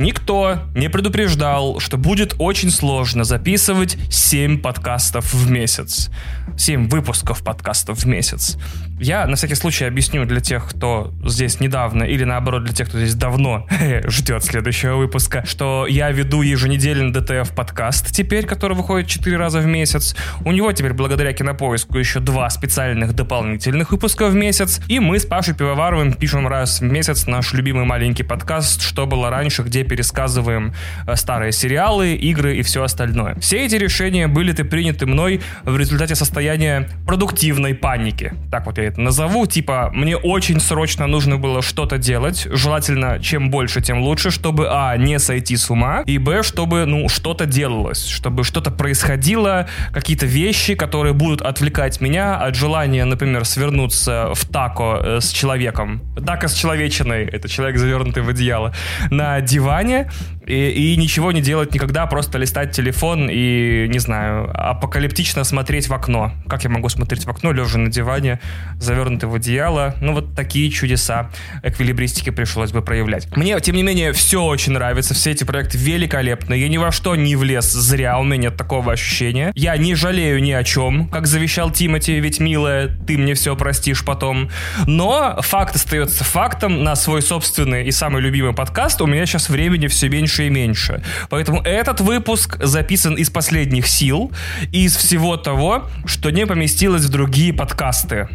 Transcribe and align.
Никто 0.00 0.60
не 0.74 0.88
предупреждал, 0.88 1.78
что 1.78 1.98
будет 1.98 2.34
очень 2.38 2.70
сложно 2.70 3.24
записывать 3.24 3.98
7 4.10 4.62
подкастов 4.62 5.34
в 5.34 5.50
месяц. 5.50 6.08
7 6.56 6.88
выпусков 6.88 7.44
подкастов 7.44 7.98
в 7.98 8.06
месяц. 8.06 8.56
Я 9.00 9.26
на 9.26 9.36
всякий 9.36 9.54
случай 9.54 9.86
объясню 9.86 10.26
для 10.26 10.40
тех, 10.40 10.68
кто 10.68 11.10
здесь 11.24 11.58
недавно, 11.58 12.02
или 12.02 12.24
наоборот 12.24 12.64
для 12.64 12.74
тех, 12.74 12.86
кто 12.88 12.98
здесь 12.98 13.14
давно 13.14 13.66
ждет 14.04 14.44
следующего 14.44 14.96
выпуска, 14.96 15.42
что 15.46 15.86
я 15.86 16.10
веду 16.10 16.42
еженедельный 16.42 17.10
ДТФ 17.10 17.50
подкаст 17.54 18.12
теперь, 18.12 18.44
который 18.44 18.76
выходит 18.76 19.08
4 19.08 19.38
раза 19.38 19.60
в 19.60 19.66
месяц. 19.66 20.14
У 20.44 20.52
него 20.52 20.70
теперь 20.72 20.92
благодаря 20.92 21.32
кинопоиску 21.32 21.96
еще 21.96 22.20
два 22.20 22.50
специальных 22.50 23.14
дополнительных 23.14 23.90
выпуска 23.90 24.28
в 24.28 24.34
месяц. 24.34 24.82
И 24.86 25.00
мы 25.00 25.18
с 25.18 25.24
Пашей 25.24 25.54
Пивоваровым 25.54 26.12
пишем 26.12 26.46
раз 26.46 26.80
в 26.80 26.84
месяц 26.84 27.26
наш 27.26 27.54
любимый 27.54 27.86
маленький 27.86 28.22
подкаст 28.22 28.82
«Что 28.82 29.06
было 29.06 29.30
раньше», 29.30 29.62
где 29.62 29.82
пересказываем 29.82 30.74
э, 31.06 31.16
старые 31.16 31.52
сериалы, 31.52 32.12
игры 32.16 32.58
и 32.58 32.62
все 32.62 32.82
остальное. 32.82 33.36
Все 33.36 33.64
эти 33.64 33.76
решения 33.76 34.28
были 34.28 34.52
приняты 34.52 35.06
мной 35.06 35.40
в 35.64 35.78
результате 35.78 36.14
состояния 36.14 36.86
продуктивной 37.06 37.74
паники. 37.74 38.34
Так 38.50 38.66
вот 38.66 38.76
я 38.76 38.89
назову. 38.96 39.46
Типа, 39.46 39.90
мне 39.92 40.16
очень 40.16 40.60
срочно 40.60 41.06
нужно 41.06 41.36
было 41.36 41.62
что-то 41.62 41.98
делать. 41.98 42.46
Желательно, 42.50 43.20
чем 43.20 43.50
больше, 43.50 43.80
тем 43.80 44.02
лучше, 44.02 44.30
чтобы, 44.30 44.68
а, 44.70 44.96
не 44.96 45.18
сойти 45.18 45.56
с 45.56 45.70
ума, 45.70 46.02
и, 46.06 46.18
б, 46.18 46.42
чтобы, 46.42 46.86
ну, 46.86 47.08
что-то 47.08 47.46
делалось, 47.46 48.06
чтобы 48.06 48.44
что-то 48.44 48.70
происходило, 48.70 49.68
какие-то 49.92 50.26
вещи, 50.26 50.74
которые 50.74 51.12
будут 51.12 51.42
отвлекать 51.42 52.00
меня 52.00 52.36
от 52.36 52.54
желания, 52.54 53.04
например, 53.04 53.44
свернуться 53.44 54.32
в 54.34 54.44
тако 54.46 54.98
э, 55.02 55.20
с 55.20 55.30
человеком. 55.30 56.02
Тако 56.26 56.48
с 56.48 56.54
человечиной, 56.54 57.24
это 57.24 57.48
человек, 57.48 57.78
завернутый 57.78 58.22
в 58.22 58.28
одеяло, 58.28 58.74
на 59.10 59.40
диване, 59.40 60.10
и, 60.50 60.92
и 60.92 60.96
ничего 60.96 61.32
не 61.32 61.40
делать 61.40 61.72
никогда, 61.72 62.06
просто 62.06 62.38
листать 62.38 62.72
телефон 62.72 63.28
и, 63.30 63.86
не 63.88 63.98
знаю, 63.98 64.50
апокалиптично 64.52 65.44
смотреть 65.44 65.88
в 65.88 65.94
окно. 65.94 66.32
Как 66.48 66.64
я 66.64 66.70
могу 66.70 66.88
смотреть 66.88 67.24
в 67.24 67.30
окно, 67.30 67.52
лежа 67.52 67.78
на 67.78 67.90
диване, 67.90 68.40
завернутый 68.78 69.28
в 69.28 69.34
одеяло? 69.34 69.94
Ну, 70.00 70.14
вот 70.14 70.34
такие 70.34 70.70
чудеса 70.70 71.30
эквилибристики 71.62 72.30
пришлось 72.30 72.72
бы 72.72 72.82
проявлять. 72.82 73.34
Мне, 73.36 73.58
тем 73.60 73.76
не 73.76 73.82
менее, 73.82 74.12
все 74.12 74.42
очень 74.42 74.72
нравится, 74.72 75.14
все 75.14 75.30
эти 75.30 75.44
проекты 75.44 75.78
великолепны. 75.78 76.54
Я 76.54 76.68
ни 76.68 76.76
во 76.76 76.90
что 76.90 77.14
не 77.14 77.36
влез 77.36 77.70
зря, 77.70 78.18
у 78.18 78.24
меня 78.24 78.36
нет 78.36 78.56
такого 78.56 78.92
ощущения. 78.92 79.52
Я 79.54 79.76
не 79.76 79.94
жалею 79.94 80.42
ни 80.42 80.52
о 80.52 80.64
чем, 80.64 81.08
как 81.08 81.26
завещал 81.26 81.70
Тимати, 81.70 82.18
ведь, 82.18 82.40
милая, 82.40 82.88
ты 82.88 83.16
мне 83.16 83.34
все 83.34 83.54
простишь 83.54 84.04
потом. 84.04 84.50
Но 84.86 85.38
факт 85.42 85.76
остается 85.76 86.24
фактом. 86.24 86.82
На 86.82 86.96
свой 86.96 87.22
собственный 87.22 87.86
и 87.86 87.90
самый 87.90 88.22
любимый 88.22 88.54
подкаст 88.54 89.00
у 89.02 89.06
меня 89.06 89.26
сейчас 89.26 89.48
времени 89.48 89.86
все 89.86 90.08
меньше 90.08 90.39
меньше 90.40 90.46
и 90.46 90.50
меньше. 90.50 91.02
Поэтому 91.28 91.60
этот 91.62 92.00
выпуск 92.00 92.56
записан 92.62 93.14
из 93.14 93.30
последних 93.30 93.86
сил, 93.86 94.32
из 94.72 94.96
всего 94.96 95.36
того, 95.36 95.88
что 96.06 96.30
не 96.30 96.46
поместилось 96.46 97.04
в 97.04 97.08
другие 97.08 97.52
подкасты 97.52 98.28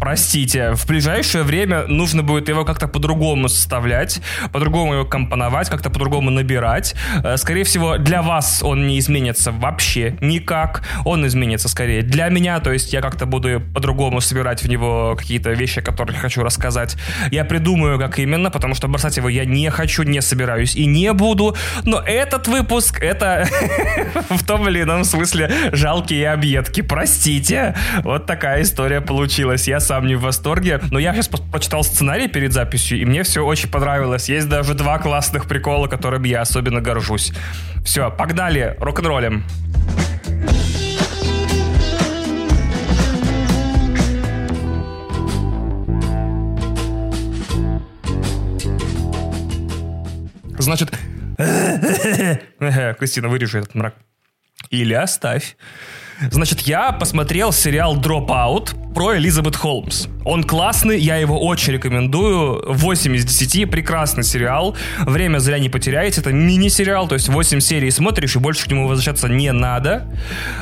простите, 0.00 0.72
в 0.72 0.86
ближайшее 0.86 1.44
время 1.44 1.86
нужно 1.86 2.22
будет 2.22 2.48
его 2.48 2.64
как-то 2.64 2.88
по-другому 2.88 3.48
составлять, 3.48 4.20
по-другому 4.52 4.94
его 4.94 5.04
компоновать, 5.04 5.68
как-то 5.68 5.90
по-другому 5.90 6.30
набирать. 6.30 6.94
Э, 7.24 7.36
скорее 7.36 7.64
всего, 7.64 7.98
для 7.98 8.22
вас 8.22 8.62
он 8.62 8.86
не 8.86 8.98
изменится 8.98 9.52
вообще 9.52 10.16
никак. 10.20 10.82
Он 11.04 11.26
изменится 11.26 11.68
скорее 11.68 12.02
для 12.02 12.28
меня, 12.28 12.60
то 12.60 12.72
есть 12.72 12.92
я 12.92 13.00
как-то 13.00 13.26
буду 13.26 13.60
по-другому 13.74 14.20
собирать 14.20 14.62
в 14.62 14.68
него 14.68 15.16
какие-то 15.16 15.50
вещи, 15.50 15.80
которые 15.80 16.18
хочу 16.18 16.42
рассказать. 16.42 16.96
Я 17.30 17.44
придумаю, 17.44 17.98
как 17.98 18.18
именно, 18.18 18.50
потому 18.50 18.74
что 18.74 18.88
бросать 18.88 19.16
его 19.16 19.28
я 19.28 19.44
не 19.44 19.70
хочу, 19.70 20.02
не 20.02 20.20
собираюсь 20.20 20.76
и 20.76 20.86
не 20.86 21.12
буду. 21.12 21.56
Но 21.84 22.00
этот 22.00 22.48
выпуск, 22.48 23.02
это 23.02 23.48
в 24.30 24.44
том 24.44 24.68
или 24.68 24.82
ином 24.82 25.04
смысле 25.04 25.50
жалкие 25.72 26.30
объедки. 26.30 26.82
Простите. 26.82 27.74
Вот 28.02 28.26
такая 28.26 28.62
история 28.62 29.00
получилась. 29.00 29.68
Я 29.68 29.80
сам 29.86 30.06
не 30.06 30.16
в 30.16 30.20
восторге. 30.20 30.80
Но 30.90 30.98
я 30.98 31.14
сейчас 31.14 31.28
прочитал 31.28 31.84
сценарий 31.84 32.26
перед 32.28 32.52
записью, 32.52 33.00
и 33.00 33.04
мне 33.04 33.22
все 33.22 33.44
очень 33.44 33.70
понравилось. 33.70 34.28
Есть 34.28 34.48
даже 34.48 34.74
два 34.74 34.98
классных 34.98 35.46
прикола, 35.46 35.86
которыми 35.86 36.28
я 36.28 36.40
особенно 36.40 36.80
горжусь. 36.80 37.32
Все, 37.84 38.10
погнали, 38.10 38.76
рок-н-роллем. 38.80 39.44
Значит, 50.58 50.90
Кристина, 52.98 53.28
вырежи 53.28 53.60
этот 53.60 53.74
мрак. 53.76 53.94
Или 54.70 54.94
оставь. 54.94 55.56
Значит, 56.30 56.60
я 56.62 56.92
посмотрел 56.92 57.52
сериал 57.52 57.96
Dropout 57.96 58.94
про 58.94 59.16
Элизабет 59.16 59.56
Холмс. 59.56 60.06
Он 60.26 60.42
классный, 60.42 60.98
я 60.98 61.16
его 61.16 61.40
очень 61.40 61.74
рекомендую. 61.74 62.60
8 62.66 63.14
из 63.14 63.24
10, 63.24 63.70
прекрасный 63.70 64.24
сериал. 64.24 64.76
Время 64.98 65.38
зря 65.38 65.60
не 65.60 65.68
потеряете. 65.68 66.20
Это 66.20 66.32
мини-сериал, 66.32 67.06
то 67.06 67.14
есть 67.14 67.28
8 67.28 67.60
серий 67.60 67.92
смотришь, 67.92 68.34
и 68.34 68.40
больше 68.40 68.66
к 68.66 68.70
нему 68.70 68.88
возвращаться 68.88 69.28
не 69.28 69.52
надо. 69.52 70.12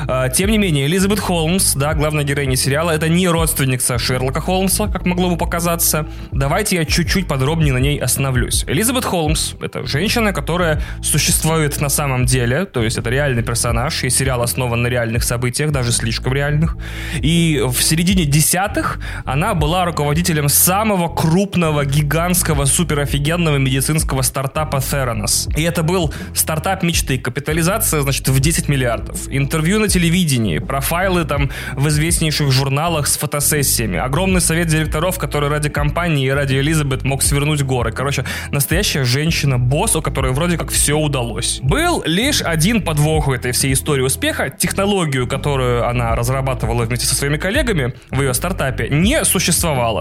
А, 0.07 0.29
тем 0.29 0.51
не 0.51 0.59
менее, 0.59 0.85
Элизабет 0.85 1.19
Холмс, 1.19 1.73
да, 1.73 1.95
главная 1.95 2.23
героиня 2.23 2.55
сериала, 2.55 2.91
это 2.91 3.09
не 3.09 3.27
родственница 3.27 3.97
Шерлока 3.97 4.39
Холмса, 4.39 4.87
как 4.87 5.07
могло 5.07 5.31
бы 5.31 5.37
показаться. 5.37 6.07
Давайте 6.31 6.75
я 6.75 6.85
чуть-чуть 6.85 7.27
подробнее 7.27 7.73
на 7.73 7.79
ней 7.79 7.97
остановлюсь. 7.97 8.65
Элизабет 8.67 9.03
Холмс— 9.03 9.55
это 9.61 9.87
женщина, 9.87 10.31
которая 10.31 10.79
существует 11.01 11.81
на 11.81 11.89
самом 11.89 12.25
деле, 12.25 12.65
то 12.65 12.83
есть 12.83 12.99
это 12.99 13.09
реальный 13.09 13.41
персонаж, 13.41 14.03
и 14.03 14.11
сериал 14.11 14.43
основан 14.43 14.83
на 14.83 14.87
реальных 14.87 15.23
событиях 15.23 15.71
даже 15.71 15.91
слишком 15.91 16.33
реальных. 16.33 16.77
И 17.15 17.63
в 17.65 17.81
середине 17.81 18.25
десятых 18.25 18.99
она 19.25 19.54
была 19.55 19.85
руководителем 19.85 20.49
самого 20.49 21.07
крупного, 21.07 21.85
гигантского, 21.85 22.65
суперофигенного 22.65 23.57
медицинского 23.57 24.21
стартапа 24.21 24.77
Theranos. 24.77 25.51
И 25.57 25.63
это 25.63 25.83
был 25.83 26.13
стартап 26.33 26.83
мечты. 26.83 27.17
Капитализация, 27.17 28.01
значит, 28.01 28.27
в 28.27 28.39
10 28.39 28.69
миллиардов. 28.69 29.27
Интервью 29.29 29.79
на 29.79 29.87
телевидении, 29.87 30.59
профайлы 30.59 31.25
там 31.25 31.49
в 31.73 31.87
известнейших 31.87 32.51
журналах 32.51 33.07
с 33.07 33.17
фотосессиями. 33.17 33.97
Огромный 33.97 34.41
совет 34.41 34.67
директоров, 34.67 35.17
который 35.17 35.49
ради 35.49 35.69
компании 35.69 36.27
и 36.27 36.29
ради 36.29 36.55
Элизабет 36.55 37.03
мог 37.03 37.23
свернуть 37.23 37.63
горы. 37.63 37.91
Короче, 37.91 38.25
настоящая 38.51 39.05
женщина, 39.05 39.57
босс, 39.57 39.95
у 39.95 40.01
которой 40.01 40.31
вроде 40.33 40.57
как 40.57 40.69
все 40.69 40.97
удалось. 40.97 41.59
Был 41.63 42.03
лишь 42.05 42.41
один 42.41 42.81
подвох 42.81 43.27
у 43.27 43.33
этой 43.33 43.51
всей 43.53 43.73
истории 43.73 44.01
успеха. 44.01 44.49
Технологию, 44.49 45.27
которую 45.27 45.87
она 45.87 46.15
разрабатывала 46.15 46.83
вместе 46.83 47.05
со 47.05 47.15
своими 47.15 47.37
коллегами 47.37 47.93
в 48.11 48.21
ее 48.21 48.33
стартапе, 48.33 48.89
не 48.89 49.23
существовало. 49.23 49.44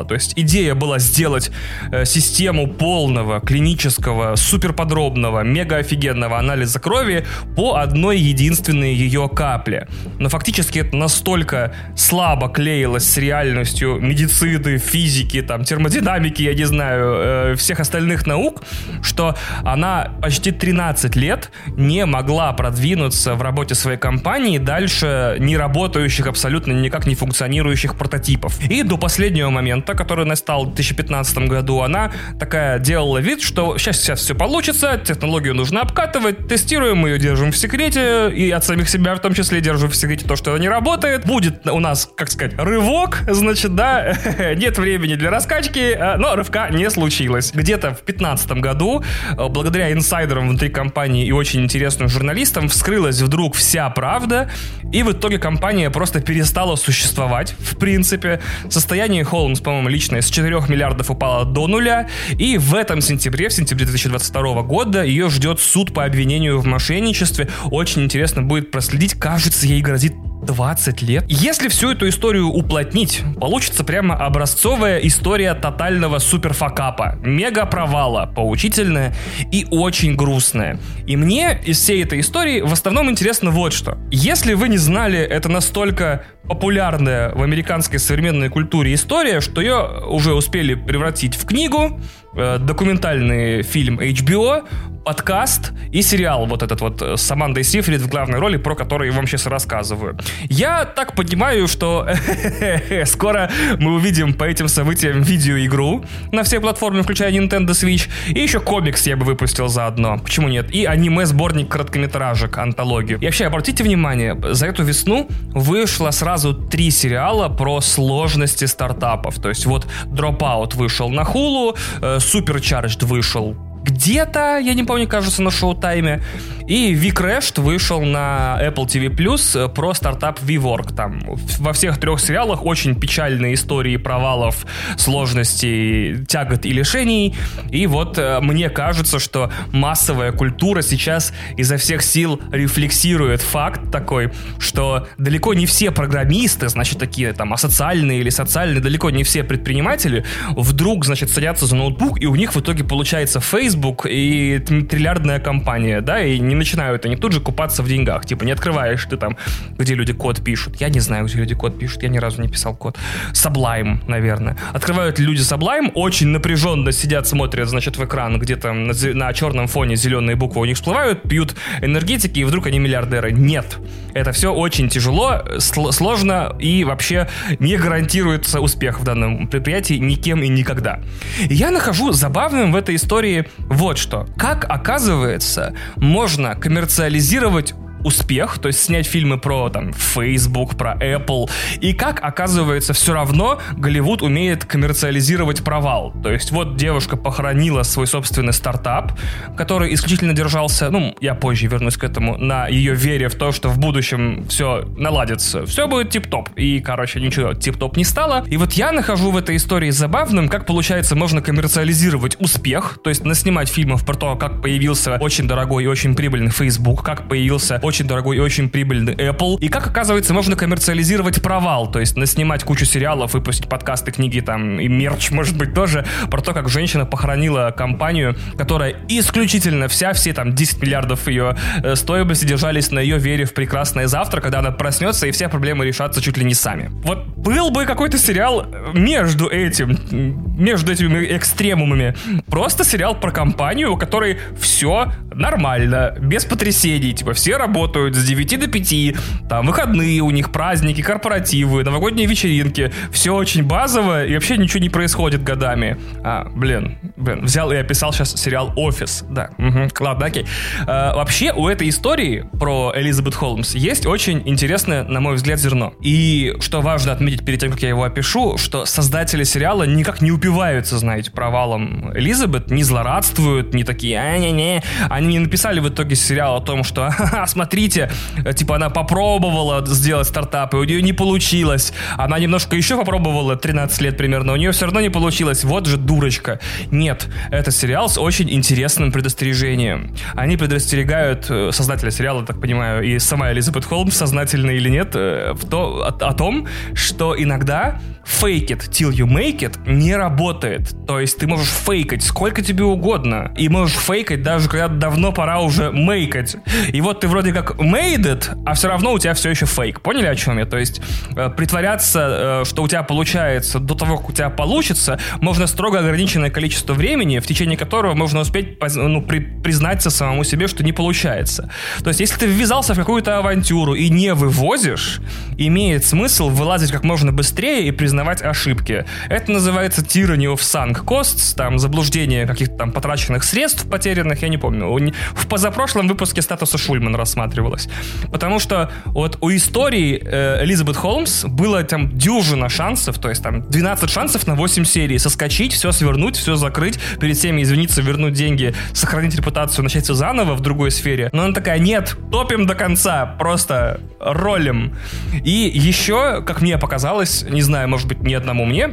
То 0.05 0.15
есть 0.15 0.33
идея 0.37 0.75
была 0.75 0.99
сделать 0.99 1.51
э, 1.91 2.05
систему 2.05 2.67
полного, 2.69 3.41
клинического, 3.41 4.37
суперподробного, 4.37 5.43
мега 5.43 5.77
офигенного 5.77 6.39
анализа 6.39 6.81
крови 6.81 7.27
по 7.57 7.77
одной 7.77 8.19
единственной 8.19 8.95
ее 8.95 9.29
капле. 9.29 9.89
Но 10.19 10.29
фактически 10.29 10.81
это 10.81 10.97
настолько 10.97 11.75
слабо 11.97 12.49
клеилось 12.49 13.05
с 13.05 13.17
реальностью 13.17 13.99
медицины, 14.01 14.79
физики, 14.79 15.43
там, 15.43 15.65
термодинамики, 15.65 16.43
я 16.43 16.55
не 16.55 16.65
знаю, 16.65 17.15
э, 17.17 17.55
всех 17.57 17.81
остальных 17.81 18.27
наук, 18.27 18.63
что 19.03 19.37
она 19.65 20.13
почти 20.23 20.51
13 20.51 21.17
лет 21.17 21.51
не 21.77 22.07
могла 22.07 22.53
продвинуться 22.53 23.35
в 23.35 23.43
работе 23.43 23.75
своей 23.75 23.99
компании 23.99 24.59
дальше 24.59 25.37
не 25.39 25.57
работающих, 25.57 26.27
абсолютно 26.27 26.73
никак 26.73 27.07
не 27.07 27.15
функционирующих 27.15 27.97
прототипов. 27.97 28.61
И 28.71 28.83
до 28.83 28.97
последнего 28.97 29.34
момента, 29.43 29.95
который 29.95 30.25
настал 30.25 30.65
в 30.65 30.75
2015 30.75 31.39
году, 31.49 31.81
она 31.81 32.13
такая 32.39 32.79
делала 32.79 33.19
вид, 33.19 33.43
что 33.43 33.79
сейчас, 33.79 34.01
сейчас 34.01 34.21
все 34.21 34.35
получится, 34.35 35.01
технологию 35.03 35.55
нужно 35.55 35.81
обкатывать, 35.81 36.49
тестируем, 36.49 37.05
ее 37.07 37.19
держим 37.19 37.53
в 37.53 37.57
секрете, 37.57 38.31
и 38.35 38.51
от 38.51 38.65
самих 38.65 38.89
себя 38.89 39.15
в 39.15 39.21
том 39.21 39.35
числе 39.35 39.61
держим 39.61 39.91
в 39.91 39.97
секрете 39.97 40.27
то, 40.27 40.37
что 40.37 40.51
она 40.51 40.61
не 40.61 40.69
работает. 40.69 41.25
Будет 41.25 41.67
у 41.67 41.81
нас, 41.81 42.09
как 42.17 42.31
сказать, 42.31 42.55
рывок, 42.59 43.23
значит, 43.29 43.75
да, 43.75 44.15
нет 44.57 44.79
времени 44.79 45.15
для 45.15 45.31
раскачки, 45.31 45.93
а, 45.93 46.17
но 46.17 46.37
рывка 46.37 46.69
не 46.71 46.89
случилось. 46.91 47.53
Где-то 47.53 47.89
в 47.91 48.05
2015 48.05 48.53
году, 48.53 49.03
э, 49.31 49.49
благодаря 49.49 49.93
инсайдерам 49.93 50.49
внутри 50.49 50.69
компании 50.69 51.27
и 51.27 51.33
очень 51.33 51.63
интересным 51.63 52.09
журналистам, 52.09 52.69
вскрылась 52.69 53.21
вдруг 53.21 53.55
вся 53.55 53.89
правда, 53.91 54.51
и 54.93 55.03
в 55.03 55.13
итоге 55.13 55.39
компания 55.39 55.91
просто 55.91 56.21
перестала 56.21 56.77
существовать, 56.77 57.55
в 57.59 57.77
принципе. 57.77 58.41
Состояние 58.69 59.24
Холмс, 59.25 59.61
по-моему, 59.61 59.89
личное 59.89 60.21
с 60.21 60.31
4 60.31 60.63
миллиардов 60.69 61.11
упало 61.11 61.45
до 61.45 61.67
нуля. 61.67 62.09
И 62.39 62.59
в 62.59 62.75
этом 62.75 63.01
сентябре, 63.01 63.49
в 63.49 63.53
сентябре 63.53 63.87
2022 63.87 64.63
года, 64.63 65.03
ее 65.03 65.31
ждет 65.31 65.61
суд 65.61 65.93
по 65.93 66.05
обвинению 66.05 66.61
в 66.61 66.67
мошенничестве. 66.67 67.49
Очень 67.71 68.05
интересно 68.05 68.43
будет 68.43 68.71
проследить. 68.71 69.15
Кажется, 69.15 69.67
ей 69.67 69.81
грозит 69.81 70.15
20 70.45 71.03
лет. 71.03 71.25
Если 71.29 71.69
всю 71.69 71.93
эту 71.93 72.09
историю 72.09 72.49
уплотнить, 72.49 73.23
получится 73.41 73.85
прямо 73.85 74.15
образцовая 74.15 74.99
история 74.99 75.55
тотального 75.55 76.19
суперфакапа, 76.19 77.19
мега 77.23 77.67
провала, 77.67 78.27
поучительная 78.27 79.15
и 79.51 79.67
очень 79.71 80.15
грустная. 80.15 80.79
И 81.07 81.17
мне 81.17 81.59
из 81.65 81.79
всей 81.79 82.03
этой 82.03 82.21
истории 82.21 82.61
в 82.61 82.73
основном 82.73 83.11
интересно 83.11 83.51
вот 83.51 83.73
что. 83.73 83.99
Если 84.11 84.55
вы 84.55 84.69
не 84.69 84.79
знали, 84.79 85.19
это 85.19 85.49
настолько 85.49 86.25
популярная 86.49 87.33
в 87.35 87.43
американской 87.43 87.99
современной 87.99 88.49
культуре 88.49 88.95
история, 88.95 89.41
что 89.41 89.61
ее 89.61 90.03
уже 90.07 90.35
успели 90.35 90.75
превратить 90.75 91.37
в 91.37 91.47
книгу, 91.47 92.01
э, 92.37 92.59
документальный 92.59 93.63
фильм 93.63 93.99
HBO, 93.99 94.65
подкаст 95.05 95.73
и 95.93 96.03
сериал 96.03 96.47
вот 96.47 96.63
этот 96.63 96.81
вот 96.81 97.03
с 97.03 97.31
Амандой 97.31 97.63
Сифрид 97.63 98.01
в 98.01 98.09
главной 98.09 98.39
роли, 98.39 98.57
про 98.57 98.75
который 98.75 99.09
я 99.09 99.15
вам 99.15 99.27
сейчас 99.27 99.47
рассказываю. 99.47 100.17
Я 100.45 100.85
так 100.85 101.15
понимаю, 101.15 101.69
что 101.69 102.09
скоро 103.05 103.51
мы 103.79 103.95
увидим 103.95 104.35
по 104.35 104.45
этим 104.45 104.69
событиям 104.69 105.23
видеоигру 105.23 106.05
на 106.33 106.43
все 106.43 106.61
платформы, 106.61 107.03
включая 107.03 107.31
Nintendo 107.33 107.71
Switch, 107.71 108.09
и 108.29 108.41
еще 108.41 108.61
комикс 108.61 109.07
я 109.07 109.17
бы 109.17 109.25
выпустил 109.25 109.69
заодно. 109.69 110.19
Почему 110.19 110.49
нет? 110.49 110.75
И 110.75 110.87
аниме-сборник 110.87 111.69
короткометражек, 111.69 112.57
антологию. 112.59 113.19
И 113.21 113.27
вообще, 113.27 113.45
обратите 113.45 113.85
внимание, 113.85 114.37
за 114.55 114.67
эту 114.67 114.83
весну 114.85 115.29
вышло 115.53 116.11
сразу 116.11 116.34
три 116.71 116.91
сериала 116.91 117.49
про 117.49 117.81
сложности 117.81 118.67
стартапов. 118.67 119.41
То 119.41 119.49
есть 119.49 119.67
вот 119.67 119.87
Dropout 120.07 120.77
вышел 120.77 121.09
на 121.09 121.23
Hulu, 121.23 121.77
э, 122.01 122.19
Supercharged 122.19 123.05
вышел 123.05 123.57
где-то, 123.85 124.59
я 124.59 124.75
не 124.75 124.83
помню, 124.83 125.07
кажется, 125.07 125.43
на 125.43 125.51
шоу-тайме. 125.51 126.23
И 126.67 126.95
V-Crashed 126.95 127.61
вышел 127.61 128.01
на 128.01 128.59
Apple 128.63 128.87
TV 128.87 129.09
Plus 129.09 129.69
про 129.69 129.93
стартап 129.93 130.41
VWork. 130.41 130.95
Там 130.95 131.21
во 131.59 131.73
всех 131.75 131.99
трех 131.99 132.21
сериалах 132.21 132.65
очень 132.65 132.99
печальные 132.99 133.55
истории 133.55 133.99
провалов, 133.99 134.65
сложностей, 134.97 136.25
тягот 136.25 136.65
и 136.65 136.73
лишений. 136.73 137.35
И 137.71 137.87
вот 137.87 138.17
э, 138.17 138.41
мне 138.41 138.71
кажется, 138.71 139.19
что 139.19 139.53
массовая 139.73 140.33
культура 140.33 140.81
сейчас 140.81 141.35
изо 141.59 141.77
всех 141.77 142.03
сил 142.03 142.41
рефлексирует 142.51 143.43
факт 143.43 143.91
такой, 143.93 144.33
что 144.59 145.07
далеко 145.19 145.53
не 145.53 145.67
все 145.67 145.91
программисты, 145.91 146.69
значит, 146.69 146.99
такие 146.99 147.35
там 147.35 147.53
асоциальные 147.53 148.21
или 148.21 148.31
социальные, 148.31 148.81
далеко 148.81 149.11
не 149.11 149.23
все 149.23 149.45
предприниматели 149.45 150.25
вдруг, 150.51 151.05
значит, 151.05 151.29
садятся 151.29 151.67
за 151.67 151.77
ноутбук, 151.77 152.23
и 152.23 152.27
у 152.27 152.35
них 152.37 152.55
в 152.55 152.61
итоге 152.61 152.85
получается 152.85 153.41
Facebook 153.41 154.07
и 154.07 154.59
триллиардная 154.59 155.41
компания, 155.41 156.01
да, 156.01 156.25
и 156.25 156.39
не 156.39 156.54
начинают 156.55 157.05
они 157.05 157.17
тут 157.17 157.33
же 157.33 157.41
купаться 157.41 157.83
в 157.83 157.89
деньгах. 157.89 158.27
Типа, 158.27 158.45
не 158.45 158.53
открываешь 158.53 159.05
ты 159.05 159.17
там, 159.17 159.37
где 159.79 159.95
люди 159.95 160.13
код 160.13 160.43
пишут. 160.43 160.81
Я 160.81 160.89
не 160.89 161.01
знаю, 161.01 161.27
где 161.27 161.39
люди 161.39 161.55
код 161.55 161.79
пишут, 161.79 162.03
я 162.03 162.09
ни 162.09 162.19
разу 162.19 162.41
не 162.43 162.49
писал 162.49 162.75
код. 162.75 162.97
Sublime, 163.33 163.99
наверное. 164.09 164.57
Открывают 164.73 165.19
люди 165.19 165.41
Sublime, 165.41 165.91
очень 165.95 166.29
напряженно 166.29 166.93
сидят, 166.93 167.27
смотрят, 167.27 167.69
значит, 167.69 167.97
в 167.97 168.05
экран, 168.05 168.39
где 168.39 168.57
там 168.57 168.87
на, 168.87 168.95
на 169.15 169.33
черном 169.33 169.67
фоне 169.67 169.97
зеленые 169.97 170.37
буквы 170.37 170.63
у 170.63 170.65
них 170.65 170.77
всплывают, 170.77 171.23
пьют 171.23 171.55
энергетики, 171.83 172.41
и 172.41 172.45
вдруг 172.45 172.67
они 172.67 172.79
миллиардеры. 172.79 173.33
Нет. 173.33 173.79
Это 174.15 174.33
все 174.33 174.53
очень 174.53 174.89
тяжело, 174.89 175.43
сложно 175.59 176.55
и 176.61 176.85
вообще 176.85 177.29
не 177.59 177.77
гарантируется 177.77 178.61
успех 178.61 179.01
в 179.01 179.05
данном 179.05 179.49
предприятии 179.49 179.95
никем 179.95 180.43
и 180.43 180.49
никогда. 180.49 181.01
Я 181.41 181.71
нахожу 181.71 182.13
забавным 182.13 182.73
в 182.73 182.77
этой 182.77 182.95
истории 182.95 183.47
вот 183.59 183.99
что. 183.99 184.27
Как 184.37 184.67
оказывается, 184.69 185.75
можно 185.97 186.44
коммерциализировать 186.55 187.75
успех, 188.05 188.59
то 188.59 188.69
есть 188.69 188.83
снять 188.83 189.07
фильмы 189.07 189.39
про 189.39 189.69
там 189.71 189.93
Facebook, 189.93 190.77
про 190.77 190.95
Apple, 190.95 191.51
и 191.81 191.93
как 191.93 192.23
оказывается 192.23 192.93
все 192.93 193.15
равно 193.15 193.61
Голливуд 193.77 194.23
умеет 194.23 194.65
коммерциализировать 194.65 195.65
провал. 195.65 196.13
То 196.23 196.31
есть 196.31 196.53
вот 196.53 196.77
девушка 196.77 197.17
похоронила 197.17 197.83
свой 197.83 198.07
собственный 198.07 198.53
стартап, 198.53 199.13
который 199.57 199.95
исключительно 199.95 200.35
держался, 200.35 200.91
ну, 200.91 201.15
я 201.21 201.35
позже 201.35 201.67
вернусь 201.67 201.97
к 201.97 202.05
этому, 202.05 202.37
на 202.37 202.69
ее 202.69 202.95
вере 202.95 203.29
в 203.29 203.35
то, 203.35 203.53
что 203.53 203.69
в 203.69 203.79
будущем 203.79 204.47
все 204.49 204.85
наладится, 204.97 205.67
все 205.67 205.87
будет 205.89 206.11
тип-топ. 206.11 206.51
И, 206.57 206.81
короче, 206.81 207.21
ничего 207.21 207.55
тип-топ 207.55 207.97
не 207.97 208.05
стало. 208.05 208.45
И 208.47 208.57
вот 208.57 208.73
я 208.73 208.93
нахожу 208.93 209.31
в 209.31 209.37
этой 209.37 209.57
истории 209.57 209.91
забавным, 209.91 210.49
как 210.49 210.67
получается 210.67 211.17
можно 211.17 211.41
коммерциализировать 211.41 212.37
успех, 212.41 212.99
то 213.03 213.11
есть 213.11 213.25
наснимать 213.25 213.69
фильмов 213.69 214.05
про 214.05 214.15
то, 214.15 214.37
как 214.37 214.63
появился 214.63 215.17
очень 215.21 215.47
дорогой 215.47 215.85
и 215.85 215.87
очень 215.87 216.15
прибыльный 216.15 216.51
Facebook, 216.51 217.03
как 217.03 217.29
появился 217.29 217.79
очень 217.83 217.94
очень 217.95 218.09
дорогой 218.09 218.39
и 218.39 218.41
очень 218.41 218.69
прибыльный 218.69 219.15
Apple. 219.15 219.59
И 219.61 219.69
как 219.69 219.87
оказывается, 219.87 220.35
можно 220.35 220.57
коммерциализировать 220.57 221.41
провал, 221.41 221.89
то 221.89 222.01
есть 222.01 222.17
наснимать 222.17 222.65
кучу 222.65 222.85
сериалов, 222.85 223.35
выпустить 223.35 223.69
подкасты, 223.69 224.11
книги 224.11 224.41
там 224.41 224.81
и 224.81 224.89
мерч, 224.89 225.31
может 225.45 225.57
быть, 225.57 225.75
тоже, 225.75 226.05
про 226.29 226.41
то, 226.41 226.53
как 226.53 226.69
женщина 226.69 227.07
похоронила 227.07 227.73
компанию, 227.77 228.35
которая 228.59 228.97
исключительно 229.09 229.87
вся, 229.87 230.13
все 230.13 230.33
там 230.33 230.57
10 230.57 230.83
миллиардов 230.83 231.29
ее 231.29 231.57
э, 231.85 231.95
стоимости 231.95 232.45
держались 232.45 232.91
на 232.91 232.99
ее 232.99 233.19
вере 233.19 233.45
в 233.45 233.55
прекрасное 233.55 234.09
завтра, 234.09 234.41
когда 234.41 234.59
она 234.59 234.73
проснется 234.73 235.29
и 235.29 235.31
все 235.31 235.49
проблемы 235.49 235.87
решатся 235.87 236.21
чуть 236.21 236.37
ли 236.37 236.45
не 236.45 236.55
сами. 236.55 236.91
Вот 237.05 237.27
был 237.37 237.71
бы 237.71 237.85
какой-то 237.85 238.19
сериал 238.19 238.67
между 238.93 239.49
этим, 239.49 240.57
между 240.59 240.91
этими 240.91 241.37
экстремумами. 241.37 242.17
Просто 242.49 242.83
сериал 242.83 243.15
про 243.15 243.31
компанию, 243.31 243.93
у 243.93 243.97
которой 243.97 244.39
все 244.59 245.13
нормально, 245.33 246.17
без 246.21 246.45
потрясений, 246.45 247.13
типа 247.13 247.35
все 247.35 247.57
работают 247.57 247.84
работают 247.85 248.17
с 248.17 248.25
9 248.25 248.61
до 248.61 248.67
5, 248.67 249.49
там 249.49 249.67
выходные 249.67 250.23
у 250.23 250.31
них, 250.31 250.51
праздники, 250.51 251.03
корпоративы, 251.03 251.85
новогодние 251.85 252.27
вечеринки, 252.27 252.91
все 253.13 253.35
очень 253.35 253.63
базово 253.63 254.25
и 254.25 254.33
вообще 254.33 254.57
ничего 254.57 254.81
не 254.81 254.89
происходит 254.89 255.43
годами. 255.43 255.99
А, 256.23 256.49
блин, 256.55 256.97
блин, 257.17 257.45
взял 257.45 257.71
и 257.73 257.77
описал 257.77 258.13
сейчас 258.13 258.35
сериал 258.37 258.73
«Офис», 258.77 259.25
да, 259.29 259.51
угу, 259.59 259.89
ладно, 260.01 260.27
окей. 260.27 260.47
А, 260.87 261.15
вообще 261.15 261.53
у 261.53 261.69
этой 261.69 261.91
истории 261.91 262.49
про 262.59 262.93
Элизабет 262.97 263.35
Холмс 263.35 263.75
есть 263.75 264.07
очень 264.07 264.43
интересное, 264.47 265.05
на 265.05 265.21
мой 265.21 265.35
взгляд, 265.35 265.59
зерно. 265.59 265.93
И 266.01 266.55
что 266.61 266.81
важно 266.81 267.13
отметить 267.13 267.45
перед 267.45 267.61
тем, 267.61 267.71
как 267.71 267.83
я 267.83 267.91
его 267.91 268.05
опишу, 268.05 268.57
что 268.57 268.87
создатели 268.87 269.45
сериала 269.45 269.83
никак 269.83 270.23
не 270.23 270.33
упиваются, 270.33 270.97
знаете, 270.99 271.31
провалом 271.31 272.17
Элизабет, 272.17 272.71
не 272.71 272.83
злорадствуют, 272.83 273.75
не 273.75 273.85
такие, 273.85 274.19
а 274.19 274.39
не 274.39 274.53
не 274.53 274.83
Они 275.11 275.27
не 275.27 275.39
написали 275.41 275.81
в 275.81 275.89
итоге 275.89 276.17
сериал 276.17 276.57
о 276.57 276.61
том, 276.61 276.83
что, 276.83 277.11
смотри, 277.47 277.64
смотрите, 277.65 278.11
э, 278.45 278.53
типа 278.53 278.77
она 278.77 278.91
попробовала 278.91 279.85
сделать 279.87 280.29
стартап, 280.29 280.75
и 280.75 280.77
у 280.77 280.85
нее 280.85 281.01
не 281.01 281.15
получилось. 281.15 281.95
Она 282.19 282.39
немножко 282.39 282.77
еще 282.77 282.97
попробовала 282.97 283.57
13 283.57 284.03
лет 284.03 284.19
примерно, 284.19 284.53
у 284.53 284.57
нее 284.57 284.71
все 284.73 284.85
равно 284.85 285.01
не 285.01 285.09
получилось. 285.09 285.65
Вот 285.65 285.87
же 285.87 285.97
дурочка. 285.97 286.61
Нет, 286.91 287.27
это 287.51 287.71
сериал 287.71 288.09
с 288.11 288.19
очень 288.19 288.51
интересным 288.51 289.13
предостережением. 289.13 290.15
Они 290.35 290.59
предостерегают 290.59 291.47
э, 291.49 291.71
создателя 291.73 292.11
сериала, 292.11 292.45
так 292.45 292.61
понимаю, 292.61 293.03
и 293.03 293.19
сама 293.19 293.51
Элизабет 293.51 293.87
Холмс, 293.87 294.15
сознательно 294.15 294.71
или 294.71 294.91
нет, 294.91 295.13
э, 295.15 295.53
в 295.55 295.67
то, 295.67 296.05
о, 296.07 296.29
о 296.29 296.35
том, 296.35 296.69
что 296.95 297.35
иногда 297.37 297.99
fake 298.25 298.69
it 298.69 298.91
till 298.91 299.11
you 299.11 299.27
make 299.27 299.61
it 299.61 299.79
не 299.87 300.17
работает. 300.17 300.95
То 301.07 301.21
есть 301.21 301.39
ты 301.39 301.47
можешь 301.47 301.69
фейкать 301.69 302.23
сколько 302.23 302.63
тебе 302.63 302.85
угодно. 302.85 303.53
И 303.57 303.69
можешь 303.69 303.97
фейкать 303.97 304.43
даже 304.43 304.69
когда 304.69 304.89
давно 304.89 305.33
пора 305.33 305.61
уже 305.61 305.91
мейкать. 305.91 306.57
И 306.93 307.01
вот 307.01 307.21
ты 307.21 307.29
вроде 307.29 307.53
как 307.55 307.77
made 307.77 308.23
it, 308.23 308.63
а 308.67 308.75
все 308.75 308.89
равно 308.89 309.13
у 309.13 309.19
тебя 309.19 309.35
все 309.35 309.51
еще 309.51 309.67
фейк. 309.67 310.01
Поняли, 310.01 310.27
о 310.27 310.35
чем 310.35 310.59
я? 310.59 310.67
То 310.67 310.79
есть 310.79 311.01
э, 311.37 311.51
притворяться, 311.51 312.63
э, 312.63 312.65
что 312.65 312.83
у 312.83 312.89
тебя 312.89 313.03
получается 313.03 313.79
до 313.79 313.95
того, 313.95 314.19
как 314.19 314.29
у 314.29 314.33
тебя 314.33 314.51
получится, 314.51 315.19
можно 315.41 315.67
строго 315.67 316.01
ограниченное 316.01 316.51
количество 316.51 316.95
времени, 316.95 317.39
в 317.39 317.47
течение 317.47 317.77
которого 317.77 318.15
можно 318.15 318.41
успеть 318.41 318.79
ну, 318.95 319.23
при, 319.23 319.39
признаться 319.39 320.11
самому 320.11 320.45
себе, 320.45 320.69
что 320.69 320.85
не 320.85 320.93
получается. 320.93 321.71
То 322.03 322.09
есть 322.09 322.21
если 322.21 322.39
ты 322.39 322.47
ввязался 322.47 322.95
в 322.95 322.97
какую-то 322.97 323.39
авантюру 323.39 323.95
и 323.95 324.09
не 324.09 324.35
вывозишь, 324.35 325.21
имеет 325.57 326.05
смысл 326.05 326.49
вылазить 326.49 326.93
как 326.93 327.05
можно 327.05 327.33
быстрее 327.33 327.87
и 327.87 327.91
признавать 327.91 328.43
ошибки. 328.43 329.05
Это 329.29 329.53
называется 329.53 330.03
tyranny 330.03 330.53
of 330.53 330.59
sunk 330.59 331.05
costs, 331.05 331.55
там 331.57 331.79
заблуждение 331.79 332.47
каких-то 332.47 332.77
там 332.77 332.93
потраченных 332.93 333.45
средств 333.45 333.89
потерянных, 333.89 334.43
я 334.43 334.49
не 334.49 334.59
помню. 334.59 335.13
В 335.35 335.47
позапрошлом 335.47 336.09
выпуске 336.09 336.43
статуса 336.43 336.79
Шульман 336.79 337.15
рассматривалось. 337.45 337.89
Потому 338.33 338.59
что 338.59 338.91
вот 339.07 339.39
у 339.41 339.51
истории 339.51 340.21
э, 340.25 340.65
Элизабет 340.65 340.97
Холмс 340.97 341.45
было 341.45 341.83
там 341.83 342.17
дюжина 342.17 342.69
шансов, 342.69 343.19
то 343.19 343.29
есть 343.29 343.43
там 343.43 343.63
12 343.63 344.11
шансов 344.11 344.47
на 344.47 344.55
8 344.55 344.85
серий 344.85 345.19
соскочить, 345.19 345.73
все 345.73 345.93
свернуть, 345.93 346.37
все 346.37 346.57
закрыть, 346.57 346.99
перед 347.21 347.37
всеми 347.37 347.63
извиниться, 347.63 348.03
вернуть 348.03 348.35
деньги, 348.35 348.75
сохранить 348.93 349.35
репутацию, 349.37 349.85
начать 349.85 350.05
все 350.05 350.15
заново 350.15 350.55
в 350.55 350.61
другой 350.61 350.91
сфере. 350.91 351.29
Но 351.33 351.45
она 351.45 351.55
такая, 351.55 351.79
нет, 351.79 352.17
топим 352.31 352.67
до 352.67 352.75
конца, 352.75 353.27
просто 353.39 354.01
ролим. 354.21 354.97
И 355.45 355.71
еще, 355.75 356.43
как 356.43 356.63
мне 356.63 356.79
показалось, 356.79 357.45
не 357.49 357.63
знаю, 357.63 357.89
может 357.89 358.09
быть, 358.09 358.23
ни 358.23 358.35
одному 358.35 358.65
мне, 358.65 358.91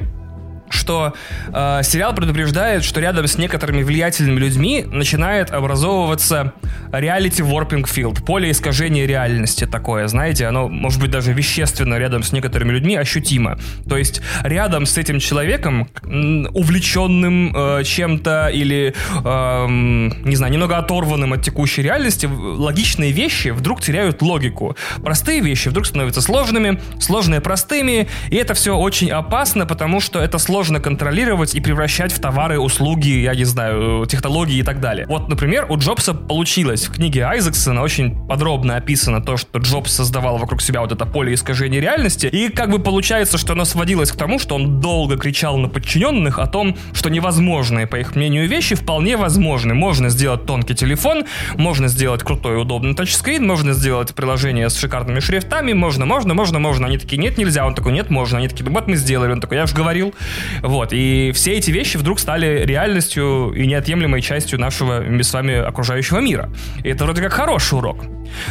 что 0.71 1.13
э, 1.53 1.81
сериал 1.83 2.13
предупреждает, 2.15 2.83
что 2.83 2.99
рядом 2.99 3.27
с 3.27 3.37
некоторыми 3.37 3.83
влиятельными 3.83 4.39
людьми 4.39 4.85
начинает 4.87 5.51
образовываться 5.51 6.53
reality 6.91 7.41
warping 7.41 7.83
field, 7.83 8.23
поле 8.25 8.51
искажения 8.51 9.05
реальности 9.05 9.65
такое, 9.65 10.07
знаете, 10.07 10.47
оно 10.47 10.67
может 10.67 10.99
быть 10.99 11.11
даже 11.11 11.33
вещественно 11.33 11.95
рядом 11.95 12.23
с 12.23 12.31
некоторыми 12.31 12.71
людьми 12.71 12.95
ощутимо. 12.95 13.59
То 13.87 13.97
есть 13.97 14.21
рядом 14.43 14.85
с 14.85 14.97
этим 14.97 15.19
человеком, 15.19 15.89
увлеченным 16.03 17.55
э, 17.55 17.83
чем-то 17.83 18.47
или, 18.47 18.93
э, 19.23 19.67
не 19.67 20.35
знаю, 20.35 20.53
немного 20.53 20.77
оторванным 20.77 21.33
от 21.33 21.43
текущей 21.43 21.81
реальности, 21.81 22.27
логичные 22.27 23.11
вещи 23.11 23.49
вдруг 23.49 23.81
теряют 23.81 24.21
логику. 24.21 24.75
Простые 25.03 25.41
вещи 25.41 25.69
вдруг 25.69 25.85
становятся 25.85 26.21
сложными, 26.21 26.79
сложные 26.99 27.41
простыми, 27.41 28.07
и 28.29 28.35
это 28.35 28.53
все 28.53 28.75
очень 28.77 29.11
опасно, 29.11 29.65
потому 29.65 29.99
что 29.99 30.19
это 30.19 30.37
сложно 30.37 30.60
контролировать 30.79 31.55
и 31.55 31.61
превращать 31.61 32.11
в 32.11 32.19
товары, 32.19 32.59
услуги, 32.59 33.09
я 33.09 33.33
не 33.33 33.43
знаю, 33.43 34.05
технологии 34.05 34.57
и 34.57 34.63
так 34.63 34.79
далее. 34.79 35.05
Вот, 35.07 35.29
например, 35.29 35.65
у 35.69 35.77
Джобса 35.77 36.13
получилось. 36.13 36.87
В 36.87 36.93
книге 36.93 37.25
Айзексона 37.25 37.81
очень 37.81 38.27
подробно 38.27 38.75
описано 38.75 39.21
то, 39.21 39.37
что 39.37 39.59
Джобс 39.59 39.91
создавал 39.91 40.37
вокруг 40.37 40.61
себя 40.61 40.81
вот 40.81 40.91
это 40.91 41.05
поле 41.05 41.33
искажения 41.33 41.79
реальности, 41.79 42.27
и 42.27 42.49
как 42.49 42.69
бы 42.69 42.79
получается, 42.79 43.37
что 43.37 43.53
оно 43.53 43.65
сводилось 43.65 44.11
к 44.11 44.15
тому, 44.15 44.39
что 44.39 44.55
он 44.55 44.79
долго 44.79 45.17
кричал 45.17 45.57
на 45.57 45.67
подчиненных 45.67 46.39
о 46.39 46.47
том, 46.47 46.77
что 46.93 47.09
невозможные, 47.09 47.87
по 47.87 47.97
их 47.97 48.15
мнению, 48.15 48.47
вещи 48.47 48.75
вполне 48.75 49.17
возможны. 49.17 49.73
Можно 49.73 50.09
сделать 50.09 50.45
тонкий 50.45 50.75
телефон, 50.75 51.25
можно 51.55 51.87
сделать 51.87 52.23
крутой 52.23 52.61
удобный 52.61 52.93
тачскрин, 52.93 53.45
можно 53.45 53.73
сделать 53.73 54.13
приложение 54.15 54.69
с 54.69 54.77
шикарными 54.77 55.19
шрифтами, 55.19 55.73
можно, 55.73 56.05
можно, 56.05 56.33
можно, 56.33 56.59
можно. 56.59 56.87
Они 56.87 56.97
такие, 56.97 57.17
нет, 57.17 57.37
нельзя. 57.37 57.65
Он 57.65 57.73
такой, 57.73 57.93
нет, 57.93 58.09
можно. 58.09 58.37
Они 58.37 58.47
такие, 58.47 58.69
вот 58.69 58.87
мы 58.87 58.95
сделали. 58.95 59.31
Он 59.31 59.41
такой, 59.41 59.57
я 59.57 59.65
же 59.65 59.75
говорил. 59.75 60.13
Вот. 60.61 60.93
И 60.93 61.31
все 61.33 61.53
эти 61.53 61.71
вещи 61.71 61.97
вдруг 61.97 62.19
стали 62.19 62.63
реальностью 62.65 63.53
и 63.53 63.65
неотъемлемой 63.67 64.21
частью 64.21 64.59
нашего 64.59 65.03
с 65.21 65.33
вами 65.33 65.55
окружающего 65.55 66.19
мира. 66.19 66.49
И 66.83 66.89
это 66.89 67.05
вроде 67.05 67.21
как 67.21 67.33
хороший 67.33 67.77
урок. 67.77 68.05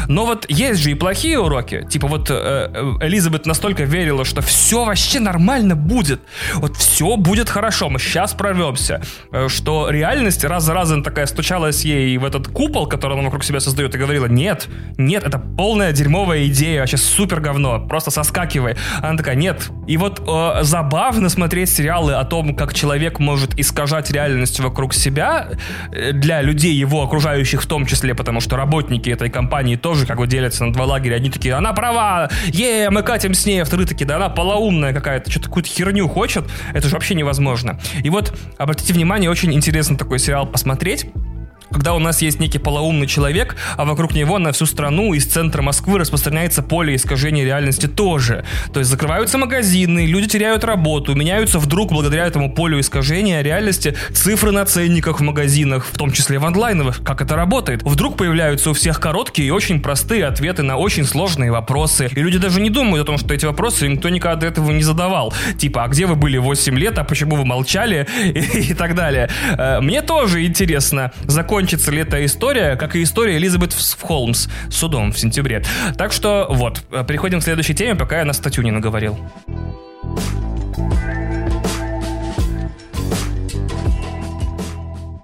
Но 0.09 0.26
вот 0.26 0.47
есть 0.49 0.80
же 0.80 0.90
и 0.90 0.95
плохие 0.95 1.38
уроки. 1.38 1.87
Типа 1.88 2.07
вот 2.07 2.30
э, 2.30 2.35
э, 2.35 3.07
Элизабет 3.07 3.47
настолько 3.47 3.85
верила, 3.85 4.25
что 4.25 4.42
все 4.42 4.85
вообще 4.85 5.21
нормально 5.21 5.76
будет. 5.76 6.21
Вот 6.54 6.76
все 6.76 7.16
будет 7.16 7.49
хорошо, 7.49 7.88
мы 7.88 7.99
сейчас 7.99 8.35
прорвемся. 8.35 9.02
Э, 9.33 9.49
что 9.49 9.88
реальность 9.90 10.45
раз 10.45 10.64
за 10.64 10.75
разом 10.75 11.02
такая 11.02 11.26
стучалась 11.26 11.85
ей 11.85 12.16
в 12.19 12.25
этот 12.25 12.49
купол, 12.49 12.87
который 12.87 13.14
она 13.14 13.25
вокруг 13.25 13.45
себя 13.45 13.61
создает, 13.61 13.95
и 13.95 13.99
говорила, 13.99 14.26
нет, 14.26 14.69
нет, 14.97 15.25
это 15.25 15.38
полная 15.38 15.92
дерьмовая 15.92 16.47
идея, 16.47 16.80
вообще 16.80 16.97
супер 16.97 17.40
говно, 17.40 17.87
просто 17.87 18.11
соскакивай. 18.11 18.76
Она 18.99 19.16
такая, 19.16 19.35
нет. 19.35 19.71
И 19.87 19.97
вот 19.97 20.21
э, 20.26 20.62
забавно 20.62 21.28
смотреть 21.28 21.71
сериалы 21.90 22.14
о 22.14 22.25
том, 22.25 22.54
как 22.54 22.73
человек 22.73 23.18
может 23.18 23.59
искажать 23.59 24.12
реальность 24.12 24.61
вокруг 24.61 24.94
себя 24.94 25.49
э, 25.90 26.12
для 26.12 26.40
людей, 26.40 26.73
его 26.73 27.02
окружающих 27.02 27.62
в 27.62 27.66
том 27.66 27.85
числе, 27.85 28.14
потому 28.14 28.40
что 28.40 28.56
работники 28.56 29.11
этой 29.11 29.28
компании 29.28 29.75
тоже 29.75 30.06
как 30.06 30.18
бы 30.18 30.28
делятся 30.28 30.64
на 30.64 30.73
два 30.73 30.85
лагеря. 30.85 31.16
Одни 31.16 31.30
такие, 31.30 31.54
она 31.54 31.73
права, 31.73 32.30
е, 32.47 32.90
мы 32.90 33.02
катим 33.02 33.35
с 33.35 33.44
ней, 33.44 33.62
а 33.62 33.64
вторые 33.64 33.88
такие, 33.88 34.06
да 34.06 34.16
она 34.16 34.28
полоумная 34.28 34.92
какая-то, 34.92 35.32
что-то 35.32 35.47
какую-то 35.49 35.68
херню 35.68 36.06
хочет. 36.06 36.44
Это 36.73 36.87
же 36.87 36.94
вообще 36.94 37.16
невозможно. 37.16 37.80
И 38.04 38.09
вот, 38.09 38.38
обратите 38.56 38.92
внимание, 38.92 39.28
очень 39.28 39.52
интересно 39.52 39.99
такой 39.99 40.20
сериал 40.20 40.47
посмотреть 40.47 41.06
когда 41.71 41.95
у 41.95 41.99
нас 41.99 42.23
есть 42.23 42.41
некий 42.41 42.59
полоумный 42.59 43.07
человек, 43.07 43.57
а 43.77 43.85
вокруг 43.85 44.15
него 44.15 44.39
на 44.39 44.53
всю 44.53 44.67
страну 44.67 45.15
из 45.15 45.27
центра 45.27 45.62
Москвы 45.62 45.99
распространяется 45.99 46.62
поле 46.62 46.95
искажения 46.95 47.45
реальности 47.45 47.87
тоже. 47.87 48.45
То 48.73 48.81
есть 48.81 48.91
закрываются 48.91 49.39
магазины, 49.39 50.07
люди 50.07 50.29
теряют 50.29 50.65
работу, 50.65 51.15
меняются 51.15 51.59
вдруг 51.59 51.93
благодаря 51.93 52.27
этому 52.27 52.53
полю 52.53 52.81
искажения 52.81 53.43
реальности 53.43 53.97
цифры 54.12 54.50
на 54.50 54.65
ценниках 54.65 55.21
в 55.21 55.23
магазинах, 55.23 55.87
в 55.87 55.97
том 55.97 56.12
числе 56.12 56.39
в 56.39 56.47
онлайновых. 56.47 57.03
Как 57.05 57.21
это 57.23 57.37
работает? 57.37 57.83
Вдруг 57.83 58.17
появляются 58.17 58.71
у 58.71 58.73
всех 58.73 59.00
короткие 59.00 59.49
и 59.49 59.50
очень 59.50 59.81
простые 59.81 60.27
ответы 60.27 60.62
на 60.62 60.77
очень 60.77 61.05
сложные 61.05 61.53
вопросы. 61.53 62.11
И 62.15 62.21
люди 62.21 62.39
даже 62.39 62.61
не 62.61 62.71
думают 62.71 63.05
о 63.05 63.07
том, 63.07 63.19
что 63.19 63.33
эти 63.35 63.47
вопросы 63.47 63.89
никто 63.89 64.09
никогда 64.09 64.41
до 64.41 64.47
этого 64.47 64.71
не 64.71 64.83
задавал. 64.83 65.33
Типа, 65.59 65.85
а 65.85 65.89
где 65.89 66.07
вы 66.07 66.17
были 66.17 66.39
8 66.39 66.79
лет, 66.79 66.99
а 66.99 67.05
почему 67.05 67.37
вы 67.37 67.45
молчали? 67.45 68.07
И, 68.25 68.31
и 68.71 68.75
так 68.75 68.95
далее. 68.95 69.29
Э, 69.57 69.81
мне 69.81 70.03
тоже 70.03 70.45
интересно, 70.45 71.12
закон 71.27 71.60
закончится 71.61 71.90
ли 71.90 72.00
эта 72.00 72.25
история, 72.25 72.75
как 72.76 72.97
и 72.97 73.02
история 73.02 73.37
Элизабет 73.37 73.75
Холмс 74.00 74.49
с 74.71 74.75
судом 74.75 75.12
в 75.12 75.19
сентябре. 75.19 75.62
Так 75.99 76.11
что 76.11 76.47
вот, 76.49 76.83
э, 76.90 77.05
переходим 77.07 77.40
к 77.40 77.43
следующей 77.43 77.75
теме, 77.75 77.97
пока 77.97 78.21
я 78.21 78.25
на 78.25 78.33
статью 78.33 78.64
не 78.64 78.71
наговорил. 78.71 79.19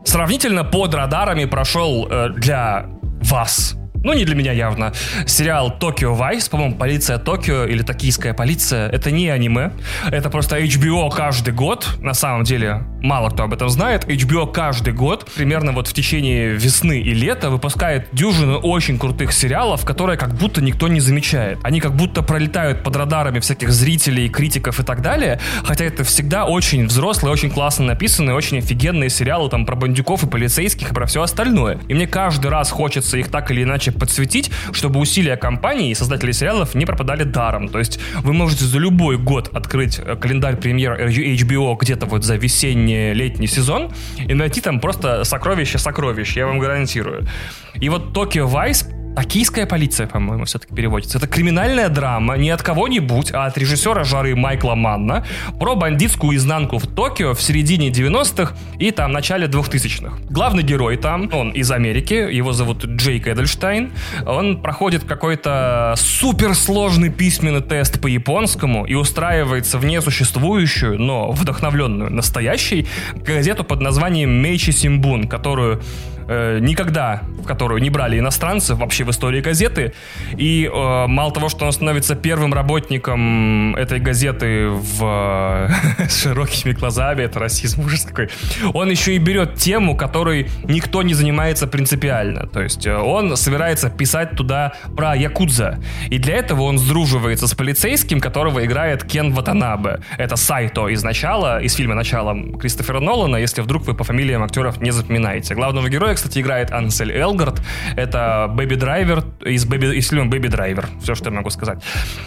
Сравнительно 0.04 0.62
под 0.62 0.94
радарами 0.94 1.46
прошел 1.46 2.06
э, 2.06 2.28
для 2.36 2.84
вас 3.22 3.76
ну 4.06 4.12
не 4.12 4.24
для 4.24 4.36
меня 4.36 4.52
явно, 4.52 4.92
сериал 5.26 5.76
Токио 5.78 6.14
Вайс, 6.14 6.48
по-моему, 6.48 6.76
Полиция 6.76 7.18
Токио 7.18 7.64
или 7.64 7.82
Токийская 7.82 8.34
полиция, 8.34 8.88
это 8.88 9.10
не 9.10 9.28
аниме, 9.28 9.72
это 10.08 10.30
просто 10.30 10.60
HBO 10.60 11.10
каждый 11.10 11.52
год, 11.52 11.88
на 12.00 12.14
самом 12.14 12.44
деле, 12.44 12.84
мало 13.02 13.30
кто 13.30 13.42
об 13.42 13.52
этом 13.52 13.68
знает, 13.68 14.04
HBO 14.04 14.50
каждый 14.50 14.92
год, 14.92 15.28
примерно 15.34 15.72
вот 15.72 15.88
в 15.88 15.92
течение 15.92 16.54
весны 16.54 17.00
и 17.00 17.12
лета, 17.12 17.50
выпускает 17.50 18.06
дюжину 18.12 18.58
очень 18.58 18.96
крутых 18.96 19.32
сериалов, 19.32 19.84
которые 19.84 20.16
как 20.16 20.34
будто 20.34 20.62
никто 20.62 20.86
не 20.86 21.00
замечает. 21.00 21.58
Они 21.64 21.80
как 21.80 21.96
будто 21.96 22.22
пролетают 22.22 22.84
под 22.84 22.94
радарами 22.94 23.40
всяких 23.40 23.72
зрителей, 23.72 24.28
критиков 24.28 24.78
и 24.78 24.84
так 24.84 25.02
далее, 25.02 25.40
хотя 25.64 25.84
это 25.84 26.04
всегда 26.04 26.44
очень 26.44 26.86
взрослые, 26.86 27.32
очень 27.32 27.50
классно 27.50 27.86
написанные, 27.86 28.36
очень 28.36 28.58
офигенные 28.58 29.10
сериалы 29.10 29.50
там 29.50 29.66
про 29.66 29.74
бандюков 29.74 30.22
и 30.22 30.28
полицейских 30.28 30.92
и 30.92 30.94
про 30.94 31.06
все 31.06 31.22
остальное. 31.22 31.80
И 31.88 31.94
мне 31.94 32.06
каждый 32.06 32.52
раз 32.52 32.70
хочется 32.70 33.18
их 33.18 33.32
так 33.32 33.50
или 33.50 33.64
иначе 33.64 33.95
подсветить, 33.96 34.50
чтобы 34.72 35.00
усилия 35.00 35.36
компании 35.36 35.90
и 35.90 35.94
создателей 35.94 36.32
сериалов 36.32 36.74
не 36.74 36.86
пропадали 36.86 37.24
даром. 37.24 37.68
То 37.68 37.78
есть 37.78 37.98
вы 38.22 38.32
можете 38.32 38.64
за 38.64 38.78
любой 38.78 39.18
год 39.18 39.50
открыть 39.54 39.98
э, 39.98 40.16
календарь 40.16 40.56
премьер 40.56 41.08
HBO 41.08 41.76
где-то 41.78 42.06
вот 42.06 42.24
за 42.24 42.36
весенний, 42.36 43.12
летний 43.12 43.46
сезон 43.46 43.92
и 44.18 44.34
найти 44.34 44.60
там 44.60 44.80
просто 44.80 45.24
сокровища 45.24 45.78
сокровищ, 45.78 46.36
я 46.36 46.46
вам 46.46 46.58
гарантирую. 46.58 47.26
И 47.74 47.88
вот 47.88 48.16
Tokyo 48.16 48.50
Vice 48.50 48.86
Токийская 49.16 49.64
полиция, 49.64 50.06
по-моему, 50.06 50.44
все-таки 50.44 50.74
переводится. 50.74 51.16
Это 51.16 51.26
криминальная 51.26 51.88
драма 51.88 52.36
не 52.36 52.50
от 52.50 52.62
кого-нибудь, 52.62 53.32
а 53.32 53.46
от 53.46 53.56
режиссера 53.56 54.04
жары 54.04 54.36
Майкла 54.36 54.74
Манна 54.74 55.24
про 55.58 55.74
бандитскую 55.74 56.36
изнанку 56.36 56.78
в 56.78 56.86
Токио 56.86 57.32
в 57.32 57.40
середине 57.40 57.88
90-х 57.88 58.54
и 58.78 58.90
там 58.90 59.12
начале 59.12 59.46
2000-х. 59.46 60.18
Главный 60.28 60.62
герой 60.62 60.98
там, 60.98 61.30
он 61.32 61.48
из 61.48 61.70
Америки, 61.70 62.12
его 62.12 62.52
зовут 62.52 62.84
Джейк 62.84 63.26
Эдельштайн. 63.26 63.90
Он 64.26 64.60
проходит 64.60 65.04
какой-то 65.04 65.94
суперсложный 65.96 67.08
письменный 67.08 67.62
тест 67.62 67.98
по 67.98 68.08
японскому 68.08 68.84
и 68.84 68.92
устраивается 68.92 69.78
в 69.78 69.86
несуществующую, 69.86 71.00
но 71.00 71.32
вдохновленную 71.32 72.12
настоящей 72.12 72.86
газету 73.14 73.64
под 73.64 73.80
названием 73.80 74.30
Мейчи 74.42 74.72
Симбун, 74.72 75.26
которую 75.26 75.80
э, 76.28 76.58
никогда, 76.60 77.22
в 77.38 77.46
которую 77.46 77.80
не 77.82 77.90
брали 77.90 78.18
иностранцев 78.18 78.78
вообще 78.78 79.04
в 79.04 79.10
истории 79.10 79.40
газеты. 79.40 79.92
И 80.36 80.70
э, 80.72 81.06
мало 81.06 81.32
того, 81.32 81.48
что 81.48 81.64
он 81.64 81.72
становится 81.72 82.14
первым 82.14 82.54
работником 82.54 83.74
этой 83.76 84.00
газеты 84.00 84.68
в, 84.68 85.68
э, 85.98 86.08
с 86.08 86.22
широкими 86.22 86.72
глазами, 86.72 87.22
это 87.22 87.38
расизм, 87.38 87.80
ужас 87.86 88.04
какой, 88.04 88.28
он 88.72 88.90
еще 88.90 89.14
и 89.14 89.18
берет 89.18 89.56
тему, 89.56 89.96
которой 89.96 90.48
никто 90.64 91.02
не 91.02 91.14
занимается 91.14 91.66
принципиально. 91.66 92.46
То 92.46 92.62
есть 92.62 92.86
э, 92.86 92.96
он 92.96 93.36
собирается 93.36 93.90
писать 93.90 94.32
туда 94.32 94.72
про 94.96 95.14
Якудза. 95.14 95.78
И 96.10 96.18
для 96.18 96.36
этого 96.36 96.62
он 96.62 96.78
сдруживается 96.78 97.46
с 97.46 97.54
полицейским, 97.54 98.20
которого 98.20 98.64
играет 98.64 99.04
Кен 99.04 99.32
Ватанабе. 99.32 100.00
Это 100.18 100.36
Сайто 100.36 100.88
из 100.88 101.02
начала, 101.02 101.60
из 101.62 101.74
фильма 101.74 101.94
«Начало» 101.94 102.36
Кристофера 102.58 103.00
Нолана, 103.00 103.36
если 103.36 103.62
вдруг 103.62 103.86
вы 103.86 103.94
по 103.94 104.04
фамилиям 104.04 104.42
актеров 104.42 104.80
не 104.80 104.90
запоминаете. 104.90 105.54
Главного 105.54 105.88
героя 105.88 106.15
кстати, 106.16 106.40
играет 106.40 106.72
Ансель 106.72 107.12
Элгард. 107.12 107.60
Это 107.96 108.50
Baby 108.50 108.74
Driver 108.74 109.24
из, 109.44 109.66
Baby, 109.66 109.94
из 109.94 110.08
фильма 110.08 110.26
Baby 110.26 110.48
Driver. 110.48 110.88
Все, 111.02 111.14
что 111.14 111.26
я 111.26 111.36
могу 111.36 111.50
сказать. 111.50 111.82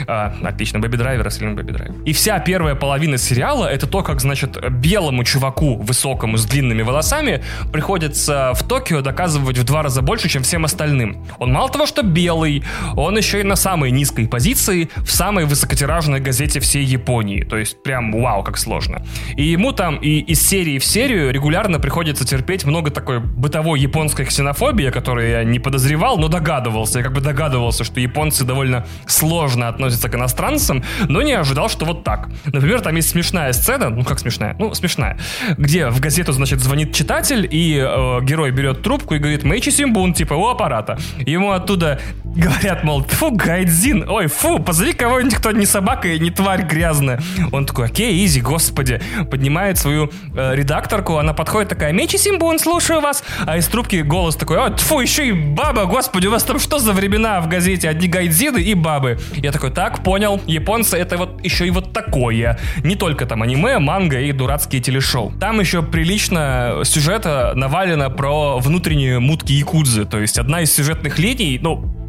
А, 0.08 0.34
отлично, 0.44 0.80
Baby 0.80 0.96
Driver 0.96 1.28
из 1.28 1.38
фильма 1.38 1.56
Baby 1.56 1.72
Driver. 1.72 1.96
И 2.06 2.14
вся 2.14 2.40
первая 2.40 2.76
половина 2.76 3.18
сериала 3.18 3.68
это 3.68 3.88
то, 3.88 4.02
как, 4.02 4.22
значит, 4.22 4.58
белому 4.72 5.24
чуваку, 5.24 5.76
высокому, 5.76 6.38
с 6.38 6.46
длинными 6.46 6.82
волосами, 6.82 7.44
приходится 7.72 8.54
в 8.54 8.64
Токио 8.64 9.02
доказывать 9.02 9.58
в 9.58 9.64
два 9.64 9.84
раза 9.84 10.02
больше, 10.02 10.30
чем 10.30 10.44
всем 10.44 10.66
остальным. 10.66 11.26
Он 11.40 11.52
мало 11.52 11.70
того, 11.70 11.86
что 11.86 12.04
белый, 12.04 12.64
он 12.96 13.18
еще 13.18 13.42
и 13.42 13.44
на 13.44 13.56
самой 13.56 13.92
низкой 13.92 14.28
позиции 14.28 14.90
в 14.98 15.12
самой 15.12 15.46
высокотиражной 15.46 16.20
газете 16.20 16.60
всей 16.60 16.84
Японии. 16.84 17.42
То 17.42 17.58
есть 17.58 17.82
прям 17.84 18.12
вау, 18.12 18.44
как 18.44 18.58
сложно. 18.58 19.04
И 19.36 19.44
ему 19.44 19.72
там 19.72 19.98
и 19.98 20.20
из 20.20 20.48
серии 20.48 20.80
в 20.80 20.86
серию 20.86 21.32
регулярно 21.32 21.80
приходится 21.80 22.26
терпеть 22.26 22.66
много 22.66 22.92
такой 22.92 23.20
бытовой 23.20 23.79
японская 23.80 24.26
ксенофобия, 24.26 24.92
которую 24.92 25.30
я 25.30 25.44
не 25.44 25.60
подозревал, 25.60 26.18
но 26.18 26.28
догадывался. 26.28 27.00
Я 27.00 27.04
как 27.04 27.14
бы 27.14 27.22
догадывался, 27.22 27.84
что 27.84 28.00
японцы 28.00 28.46
довольно 28.46 28.86
сложно 29.08 29.68
относятся 29.68 30.10
к 30.10 30.16
иностранцам, 30.16 30.84
но 31.08 31.22
не 31.22 31.34
ожидал, 31.34 31.70
что 31.70 31.86
вот 31.86 32.04
так. 32.04 32.30
Например, 32.46 32.82
там 32.82 32.96
есть 32.96 33.10
смешная 33.10 33.54
сцена, 33.54 33.90
ну 33.90 34.04
как 34.04 34.20
смешная? 34.20 34.56
Ну, 34.60 34.74
смешная. 34.74 35.18
Где 35.58 35.90
в 35.90 36.00
газету, 36.00 36.32
значит, 36.32 36.60
звонит 36.60 36.94
читатель, 36.94 37.48
и 37.50 37.78
э, 37.78 38.20
герой 38.24 38.52
берет 38.52 38.82
трубку 38.82 39.16
и 39.16 39.20
говорит 39.20 39.44
«Мэйчи 39.44 39.70
Симбун», 39.70 40.14
типа 40.14 40.34
у 40.34 40.48
аппарата. 40.48 40.98
Ему 41.20 41.52
оттуда 41.52 42.00
говорят, 42.24 42.84
мол, 42.84 43.04
фу, 43.04 43.32
Гайдзин, 43.32 44.10
ой, 44.10 44.28
фу, 44.28 44.60
позови 44.60 44.94
кого-нибудь, 44.94 45.36
кто 45.36 45.52
не 45.52 45.66
собака 45.66 46.08
и 46.08 46.20
не 46.20 46.32
тварь 46.32 46.64
грязная. 46.64 47.22
Он 47.52 47.66
такой, 47.66 47.86
окей, 47.86 48.26
изи, 48.26 48.42
господи. 48.42 49.02
Поднимает 49.32 49.78
свою 49.78 50.12
э, 50.36 50.56
редакторку, 50.56 51.18
она 51.18 51.34
подходит 51.34 51.70
такая, 51.70 51.94
Мечи 51.94 52.18
Симбун, 52.18 52.60
слушаю 52.60 53.02
вас. 53.02 53.24
А 53.46 53.58
из 53.58 53.68
трубки 53.70 53.98
голос 53.98 54.36
такой, 54.36 54.58
о, 54.58 54.70
тьфу, 54.70 55.00
еще 55.00 55.28
и 55.28 55.32
баба, 55.32 55.86
господи, 55.86 56.28
у 56.28 56.32
вас 56.32 56.44
там 56.44 56.60
что 56.60 56.80
за 56.80 56.94
времена 56.94 57.40
в 57.42 57.48
газете? 57.48 57.90
Одни 57.90 58.08
гайдзины 58.08 58.60
и 58.60 58.74
бабы. 58.74 59.20
Я 59.36 59.52
такой, 59.52 59.72
так, 59.72 60.04
понял, 60.04 60.42
японцы 60.46 60.98
это 60.98 61.18
вот 61.18 61.44
еще 61.44 61.68
и 61.68 61.72
вот 61.72 61.94
такое. 61.94 62.60
Не 62.84 62.96
только 62.96 63.26
там 63.26 63.42
аниме, 63.42 63.80
манга 63.80 64.20
и 64.20 64.32
дурацкие 64.32 64.82
телешоу. 64.82 65.32
Там 65.40 65.60
еще 65.60 65.82
прилично 65.82 66.82
сюжета 66.84 67.54
навалено 67.56 68.10
про 68.10 68.60
внутренние 68.60 69.20
мутки 69.20 69.54
якудзы. 69.54 70.06
То 70.06 70.20
есть 70.20 70.38
одна 70.38 70.62
из 70.62 70.74
сюжетных 70.74 71.20
линий, 71.20 71.60
ну, 71.62 72.00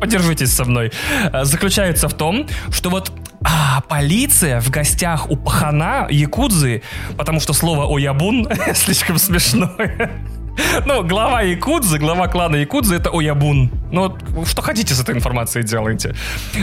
подержитесь 0.00 0.52
со 0.52 0.64
мной, 0.64 0.92
э, 1.32 1.44
заключается 1.44 2.08
в 2.08 2.14
том, 2.14 2.46
что 2.70 2.90
вот 2.90 3.12
а, 3.42 3.80
полиция 3.88 4.60
в 4.60 4.70
гостях 4.70 5.30
у 5.30 5.36
пахана 5.36 6.06
якудзы, 6.10 6.82
потому 7.16 7.40
что 7.40 7.52
слово 7.52 7.86
«оябун» 7.94 8.48
слишком 8.74 9.18
смешное. 9.18 10.10
Ну, 10.84 11.02
глава 11.02 11.42
Якудзы, 11.42 11.98
глава 11.98 12.28
клана 12.28 12.56
Якудзы 12.56 12.96
это 12.96 13.10
Оябун. 13.10 13.70
Ну, 13.92 14.16
что 14.44 14.62
хотите 14.62 14.94
с 14.94 15.00
этой 15.00 15.14
информацией 15.14 15.64
делайте. 15.64 16.14